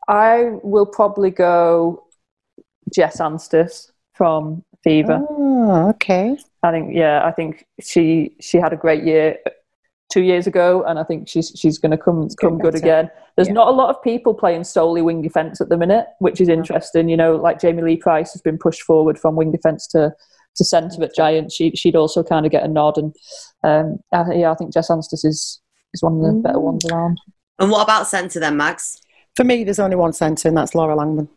I 0.08 0.52
will 0.62 0.86
probably 0.86 1.30
go 1.30 2.04
Jess 2.94 3.18
Anstiss 3.20 3.90
from 4.12 4.64
Fever. 4.84 5.24
Oh, 5.28 5.88
okay. 5.90 6.36
I 6.62 6.70
think, 6.70 6.94
yeah, 6.94 7.24
I 7.24 7.32
think 7.32 7.66
she 7.80 8.34
she 8.40 8.58
had 8.58 8.72
a 8.72 8.76
great 8.76 9.04
year 9.04 9.38
two 10.16 10.22
years 10.22 10.46
ago, 10.46 10.82
and 10.86 10.98
I 10.98 11.04
think 11.04 11.28
she's 11.28 11.52
she's 11.60 11.78
going 11.78 11.90
to 11.90 11.98
come 11.98 12.28
come 12.40 12.58
good 12.58 12.72
better. 12.74 12.84
again. 12.86 13.10
There's 13.36 13.48
Yeah. 13.48 13.54
not 13.60 13.68
a 13.68 13.76
lot 13.80 13.90
of 13.94 14.02
people 14.02 14.32
playing 14.34 14.64
solely 14.64 15.02
wing 15.02 15.20
defence 15.22 15.60
at 15.60 15.68
the 15.68 15.76
minute, 15.76 16.06
which 16.20 16.40
is 16.40 16.48
interesting. 16.48 17.08
You 17.08 17.18
know, 17.18 17.36
like 17.36 17.60
Jamie 17.60 17.82
Lee 17.82 17.96
Price 17.96 18.32
has 18.32 18.40
been 18.42 18.56
pushed 18.58 18.82
forward 18.82 19.18
from 19.18 19.36
wing 19.36 19.52
defence 19.52 19.86
to 19.88 20.12
to 20.56 20.64
centre 20.64 21.02
at 21.04 21.14
Giant. 21.14 21.52
She 21.52 21.70
she'd 21.72 21.96
also 21.96 22.22
kind 22.22 22.46
of 22.46 22.52
get 22.52 22.62
a 22.64 22.68
nod, 22.68 22.96
and 22.96 23.14
um, 23.62 23.98
I, 24.12 24.32
yeah, 24.34 24.50
I 24.50 24.54
think 24.54 24.72
Jess 24.72 24.88
Anstiss 24.88 25.24
is 25.24 25.60
is 25.94 26.02
one 26.02 26.14
of 26.16 26.22
the 26.22 26.40
better 26.42 26.60
ones 26.60 26.84
around. 26.90 27.18
And 27.58 27.70
what 27.70 27.82
about 27.82 28.06
centre 28.06 28.40
then, 28.40 28.56
Mags? 28.56 28.98
For 29.34 29.44
me, 29.44 29.64
there's 29.64 29.78
only 29.78 29.96
one 29.96 30.12
centre, 30.14 30.48
and 30.48 30.56
that's 30.56 30.74
Laura 30.74 30.96
Langman. 30.96 31.28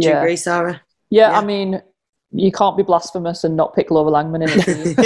Do 0.00 0.08
you 0.08 0.14
agree, 0.16 0.36
Sarah? 0.36 0.80
yeah, 1.10 1.30
Yeah. 1.30 1.38
I 1.38 1.44
mean. 1.44 1.82
You 2.36 2.50
can't 2.50 2.76
be 2.76 2.82
blasphemous 2.82 3.44
and 3.44 3.56
not 3.56 3.76
pick 3.76 3.92
Laura 3.92 4.10
Langman 4.10 4.42
in 4.42 4.48
it. 4.50 4.96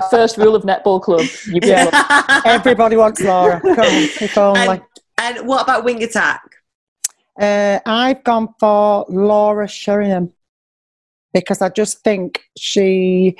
First 0.10 0.38
rule 0.38 0.54
of 0.54 0.62
netball 0.62 1.02
club: 1.02 1.26
you 1.46 1.60
pick 1.60 1.64
Yeah. 1.64 2.40
Everybody 2.46 2.96
wants 2.96 3.20
Laura. 3.20 3.60
Come 3.60 3.78
on, 3.78 3.86
if 3.86 4.38
only. 4.38 4.60
and, 4.60 4.80
and 5.18 5.46
what 5.46 5.62
about 5.62 5.84
wing 5.84 6.02
attack? 6.02 6.40
Uh, 7.38 7.78
I've 7.84 8.24
gone 8.24 8.54
for 8.58 9.04
Laura 9.10 9.68
Sheringham 9.68 10.32
because 11.34 11.60
I 11.60 11.68
just 11.68 12.02
think 12.02 12.40
she 12.56 13.36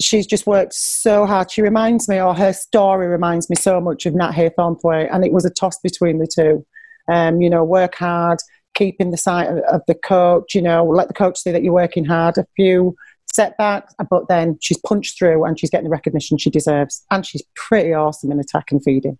she's 0.00 0.26
just 0.26 0.46
worked 0.46 0.74
so 0.74 1.26
hard. 1.26 1.50
She 1.50 1.62
reminds 1.62 2.08
me, 2.08 2.20
or 2.20 2.32
her 2.32 2.52
story 2.52 3.08
reminds 3.08 3.50
me 3.50 3.56
so 3.56 3.80
much 3.80 4.06
of 4.06 4.14
Nat 4.14 4.32
Haythornthwaite, 4.32 5.12
and 5.12 5.24
it 5.24 5.32
was 5.32 5.44
a 5.44 5.50
toss 5.50 5.80
between 5.80 6.18
the 6.18 6.28
two. 6.32 6.64
Um, 7.08 7.42
you 7.42 7.50
know, 7.50 7.64
work 7.64 7.96
hard, 7.96 8.38
keep 8.74 8.96
in 9.00 9.10
the 9.10 9.16
sight 9.16 9.48
of, 9.48 9.58
of 9.70 9.80
the 9.86 9.94
coach. 9.94 10.54
You 10.54 10.62
know, 10.62 10.84
let 10.84 11.08
the 11.08 11.14
coach 11.14 11.38
see 11.38 11.50
that 11.52 11.62
you're 11.62 11.72
working 11.72 12.04
hard. 12.04 12.38
A 12.38 12.46
few 12.56 12.94
setbacks, 13.32 13.94
but 14.10 14.28
then 14.28 14.58
she's 14.60 14.78
punched 14.78 15.18
through 15.18 15.44
and 15.44 15.58
she's 15.58 15.70
getting 15.70 15.84
the 15.84 15.90
recognition 15.90 16.36
she 16.38 16.50
deserves, 16.50 17.04
and 17.10 17.24
she's 17.26 17.42
pretty 17.54 17.92
awesome 17.94 18.30
in 18.32 18.38
attack 18.40 18.70
and 18.70 18.82
feeding. 18.84 19.18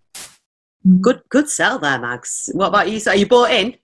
Good, 1.00 1.22
good 1.28 1.48
sell 1.48 1.78
there, 1.78 1.98
Mags. 1.98 2.50
What 2.54 2.68
about 2.68 2.90
you? 2.90 2.98
So 3.00 3.12
are 3.12 3.16
you 3.16 3.26
bought 3.26 3.50
in? 3.50 3.76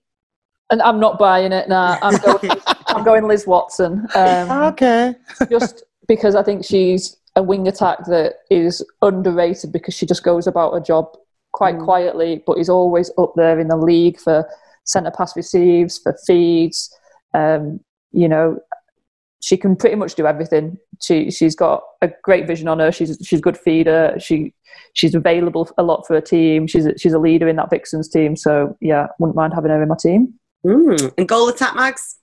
and 0.70 0.82
I'm 0.82 1.00
not 1.00 1.18
buying 1.18 1.50
it 1.52 1.66
now. 1.68 1.98
I'm 2.02 2.16
going. 2.22 2.50
I'm 2.88 3.04
going 3.04 3.26
Liz 3.26 3.46
Watson. 3.46 4.06
Um, 4.14 4.50
Okay. 4.50 5.14
just 5.50 5.84
because 6.08 6.34
I 6.34 6.42
think 6.42 6.64
she's 6.64 7.16
a 7.36 7.42
wing 7.42 7.68
attack 7.68 8.04
that 8.06 8.34
is 8.50 8.84
underrated 9.00 9.72
because 9.72 9.94
she 9.94 10.04
just 10.06 10.22
goes 10.24 10.46
about 10.46 10.72
her 10.74 10.80
job 10.80 11.06
quite 11.52 11.76
Mm. 11.76 11.84
quietly, 11.84 12.42
but 12.46 12.58
is 12.58 12.68
always 12.68 13.10
up 13.16 13.32
there 13.36 13.58
in 13.60 13.68
the 13.68 13.76
league 13.76 14.18
for 14.20 14.46
centre 14.88 15.10
pass 15.10 15.36
receives, 15.36 15.98
for 15.98 16.16
feeds. 16.26 16.94
Um, 17.34 17.80
you 18.12 18.28
know, 18.28 18.58
she 19.40 19.56
can 19.56 19.76
pretty 19.76 19.96
much 19.96 20.14
do 20.14 20.26
everything. 20.26 20.78
She 21.00 21.30
she's 21.30 21.54
got 21.54 21.82
a 22.02 22.10
great 22.22 22.46
vision 22.46 22.68
on 22.68 22.80
her. 22.80 22.90
She's 22.90 23.16
she's 23.22 23.38
a 23.38 23.42
good 23.42 23.58
feeder. 23.58 24.16
She 24.18 24.52
she's 24.94 25.14
available 25.14 25.70
a 25.78 25.82
lot 25.82 26.06
for 26.06 26.14
her 26.14 26.20
team. 26.20 26.66
She's 26.66 26.86
a, 26.86 26.98
she's 26.98 27.12
a 27.12 27.18
leader 27.18 27.48
in 27.48 27.56
that 27.56 27.70
Vixens 27.70 28.08
team. 28.08 28.36
So 28.36 28.76
yeah, 28.80 29.06
wouldn't 29.18 29.36
mind 29.36 29.54
having 29.54 29.70
her 29.70 29.82
in 29.82 29.88
my 29.88 29.96
team. 29.96 30.34
Mm. 30.66 31.12
And 31.16 31.28
goal 31.28 31.48
attack, 31.48 31.76
Mags? 31.76 32.16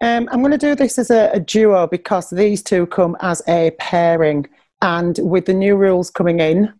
Um, 0.00 0.28
I'm 0.32 0.40
going 0.40 0.52
to 0.52 0.58
do 0.58 0.74
this 0.74 0.98
as 0.98 1.10
a, 1.10 1.30
a 1.32 1.40
duo 1.40 1.86
because 1.86 2.30
these 2.30 2.62
two 2.62 2.86
come 2.86 3.16
as 3.20 3.42
a 3.48 3.70
pairing. 3.78 4.46
And 4.80 5.16
with 5.18 5.46
the 5.46 5.54
new 5.54 5.76
rules 5.76 6.10
coming 6.10 6.40
in, 6.40 6.72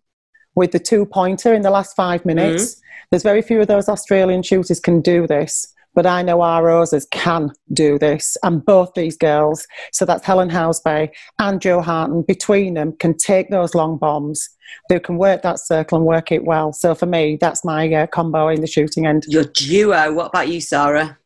with 0.55 0.73
the 0.73 0.79
two 0.79 1.07
pointer 1.07 1.55
in 1.55 1.63
the 1.63 1.71
last 1.71 1.97
five 1.97 2.25
minutes, 2.25 2.81
there's 3.11 3.23
very 3.23 3.43
few 3.43 3.61
of 3.61 3.67
those 3.67 3.89
Australian 3.89 4.43
shooters 4.43 4.81
can 4.81 5.01
do 5.01 5.27
this. 5.27 5.73
But 5.95 6.07
I 6.07 6.23
know 6.23 6.41
our 6.41 6.65
Roses 6.65 7.07
can 7.11 7.51
do 7.75 7.99
this, 7.99 8.39
and 8.43 8.65
both 8.65 8.95
these 8.95 9.15
girls, 9.15 9.67
so 9.93 10.07
that's 10.07 10.25
Helen 10.25 10.49
Housby 10.49 11.11
and 11.39 11.61
Jo 11.61 11.83
Harten, 11.83 12.23
between 12.23 12.73
them 12.73 12.95
can 12.99 13.15
take 13.15 13.51
those 13.51 13.75
long 13.75 13.99
bombs. 13.99 14.49
They 14.89 14.99
can 15.01 15.19
work 15.19 15.43
that 15.43 15.59
circle 15.59 15.99
and 15.99 16.07
work 16.07 16.33
it 16.33 16.45
well. 16.45 16.73
So 16.73 16.95
for 16.95 17.05
me, 17.05 17.37
that's 17.39 17.63
my 17.63 17.93
uh, 17.93 18.07
combo 18.07 18.49
in 18.49 18.63
the 18.63 18.67
shooting 18.67 19.07
end. 19.07 19.27
Your 19.29 19.45
duo. 19.45 20.15
What 20.15 20.29
about 20.29 20.49
you, 20.49 20.63
Sarah? 20.63 21.19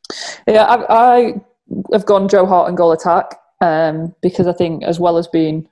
Yeah, 0.49 0.64
I, 0.64 1.14
I 1.18 1.35
have 1.93 2.07
gone 2.07 2.29
Jo 2.29 2.45
Harten 2.45 2.74
goal 2.74 2.91
attack 2.91 3.39
um, 3.61 4.16
because 4.20 4.49
I 4.49 4.53
think, 4.53 4.83
as 4.83 4.99
well 4.99 5.16
as 5.16 5.29
being 5.29 5.68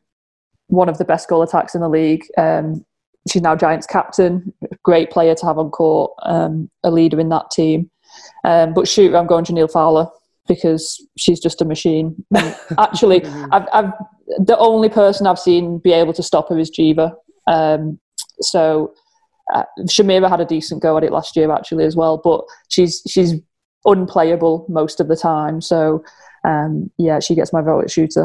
one 0.69 0.89
of 0.89 0.99
the 0.99 1.05
best 1.05 1.29
goal 1.29 1.43
attacks 1.43 1.75
in 1.75 1.81
the 1.81 1.89
league, 1.89 2.25
um, 2.39 2.85
she's 3.31 3.43
now 3.43 3.57
Giants 3.57 3.87
captain, 3.87 4.53
great 4.83 5.11
player 5.11 5.35
to 5.35 5.47
have 5.47 5.59
on 5.59 5.71
court, 5.71 6.13
um, 6.23 6.71
a 6.83 6.91
leader 6.91 7.21
in 7.21 7.29
that 7.31 7.51
team. 7.51 7.91
Um, 8.45 8.75
but 8.75 8.87
shoot, 8.87 9.15
I'm 9.15 9.27
going 9.27 9.45
to 9.45 9.53
Jhaniele 9.53 9.71
Fowler 9.71 10.09
because 10.47 11.05
she's 11.17 11.41
just 11.41 11.63
a 11.63 11.65
machine. 11.65 12.25
Actually, 12.79 13.25
I've, 13.53 13.67
I've 13.73 13.93
the 14.39 14.57
only 14.59 14.89
person 14.89 15.27
I've 15.27 15.39
seen 15.39 15.79
be 15.79 15.93
able 15.93 16.13
to 16.15 16.23
stop 16.23 16.49
her 16.49 16.59
is 16.59 16.71
Geva. 16.71 17.15
Um, 17.47 17.99
so 18.41 18.95
uh, 19.55 19.65
Shamera 19.81 20.29
had 20.29 20.41
a 20.41 20.45
decent 20.45 20.83
go 20.83 20.97
at 20.97 21.05
it 21.05 21.13
last 21.13 21.37
year 21.37 21.51
actually 21.53 21.85
as 21.85 21.97
well, 21.97 22.19
but 22.23 22.45
she's 22.69 23.03
she's 23.07 23.35
unplayable 23.85 24.67
most 24.69 25.01
of 25.01 25.09
the 25.09 25.17
time. 25.17 25.61
So 25.61 26.05
um, 26.45 26.91
yeah, 26.99 27.21
she 27.21 27.35
gets 27.35 27.53
my 27.53 27.61
vote 27.61 27.85
at 27.85 27.91
shooter. 27.91 28.25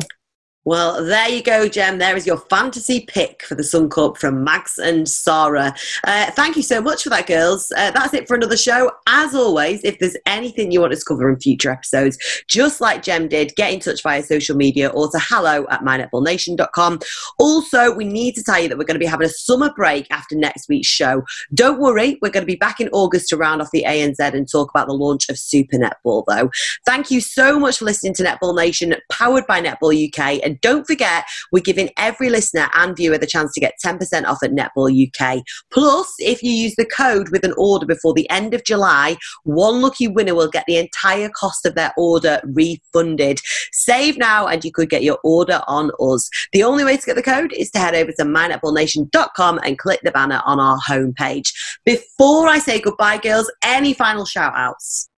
Well, 0.70 1.03
there 1.03 1.28
you 1.28 1.41
go, 1.41 1.67
Jem. 1.67 1.97
There 1.97 2.15
is 2.15 2.28
your 2.28 2.38
fantasy 2.38 3.03
pick 3.07 3.41
for 3.41 3.55
the 3.55 3.63
Suncorp 3.63 4.20
from 4.20 4.43
Mags 4.43 4.78
and 4.78 5.09
Sarah. 5.09 5.74
Uh, 6.03 6.30
thank 6.30 6.55
you 6.55 6.61
so 6.61 6.80
much 6.80 7.01
for 7.01 7.09
that, 7.09 7.26
girls. 7.26 7.72
Uh, 7.76 7.89
that's 7.89 8.13
it 8.13 8.28
for 8.28 8.36
another 8.36 8.55
show. 8.55 8.91
As 9.07 9.34
always, 9.34 9.84
if 9.84 9.97
there's 9.97 10.15
anything 10.28 10.72
you 10.72 10.82
want 10.82 10.93
us 10.93 10.99
to 10.99 11.05
cover 11.05 11.28
in 11.28 11.39
future 11.39 11.72
episodes, 11.72 12.20
just 12.47 12.82
like 12.82 13.01
Jem 13.01 13.28
did, 13.28 13.55
get 13.55 13.74
in 13.74 13.80
touch 13.80 14.03
via 14.03 14.22
social 14.22 14.55
media 14.55 14.89
or 14.89 15.09
to 15.09 15.17
hello 15.20 15.65
at 15.72 15.82
mynetballnation.com. 15.82 16.99
Also, 17.39 17.91
we 17.95 18.05
need 18.05 18.36
to 18.36 18.43
tell 18.43 18.61
you 18.61 18.70
that 18.70 18.78
we're 18.78 18.84
going 18.84 18.93
to 18.93 19.03
be 19.03 19.07
having 19.07 19.26
a 19.26 19.32
summer 19.32 19.74
break 19.76 20.05
after 20.11 20.36
next 20.36 20.70
week's 20.70 20.88
show. 20.88 21.24
Don't 21.51 21.80
worry, 21.80 22.20
we're 22.22 22.30
going 22.30 22.45
to 22.45 22.51
be 22.51 22.55
back 22.55 22.80
in 22.80 22.89
August 22.89 23.30
to 23.30 23.38
round 23.38 23.63
off 23.63 23.72
the 23.72 23.86
ANZ 23.88 24.20
and 24.20 24.47
talk 24.47 24.70
about 24.70 24.86
the 24.86 24.93
launch 24.93 25.30
of 25.30 25.39
Super 25.39 25.78
Netball, 25.78 26.26
though. 26.28 26.51
Thank 26.86 27.09
you 27.09 27.22
so 27.22 27.59
much 27.59 27.80
for 27.80 27.86
listening 27.86 28.13
to 28.13 28.24
Netball 28.24 28.55
Nation, 28.55 28.93
powered 29.11 29.47
by 29.47 29.63
Netball 29.63 30.07
UK. 30.07 30.39
And 30.43 30.59
don't 30.62 30.86
forget, 30.86 31.26
we're 31.51 31.62
giving 31.62 31.89
every 31.97 32.30
listener 32.30 32.68
and 32.74 32.95
viewer 32.95 33.18
the 33.18 33.28
chance 33.28 33.53
to 33.53 33.60
get 33.60 33.76
10% 33.84 34.26
off 34.26 34.43
at 34.43 34.51
Netball 34.51 35.07
UK. 35.07 35.43
Plus, 35.72 36.14
if 36.20 36.43
you 36.43 36.51
use 36.51 36.76
the 36.76 36.86
code 36.86 37.30
with 37.30 37.43
an 37.43 37.53
order 37.57 37.86
before 37.86 38.14
the 38.14 38.30
end 38.30 38.53
of 38.53 38.64
July, 38.64 39.18
one 39.43 39.82
lucky 39.82 40.07
winner 40.07 40.36
will 40.36 40.49
get 40.49 40.66
the 40.68 40.78
entire 40.78 41.30
cost 41.30 41.66
of 41.66 41.76
their 41.76 41.93
order 41.97 42.41
refunded. 42.43 43.39
Save 43.72 44.18
now 44.18 44.47
and 44.47 44.64
you 44.64 44.72
could 44.72 44.89
get 44.89 45.03
your 45.03 45.20
order 45.24 45.62
on 45.68 45.91
us. 45.99 46.30
The 46.53 46.64
only 46.64 46.84
way 46.84 46.97
to 46.97 47.05
get 47.05 47.16
the 47.16 47.24
code 47.24 47.53
is 47.53 47.72
to 47.72 47.80
head 47.80 47.95
over 47.95 48.12
to 48.12 48.24
mynetballnation.com 48.24 49.60
and 49.64 49.78
click 49.78 50.01
the 50.03 50.12
banner 50.12 50.41
on 50.45 50.60
our 50.60 50.78
homepage. 50.88 51.51
Before 51.86 52.47
I 52.47 52.60
say 52.60 52.80
goodbye, 52.80 53.18
girls, 53.18 53.51
any 53.64 53.93
final 53.93 54.26
shout 54.26 54.53
outs? 54.55 55.10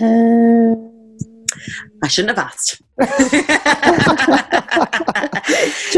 Um, 0.00 1.16
I 2.02 2.08
shouldn't 2.08 2.36
have 2.36 2.46
asked. 2.46 2.80
Do 2.98 3.06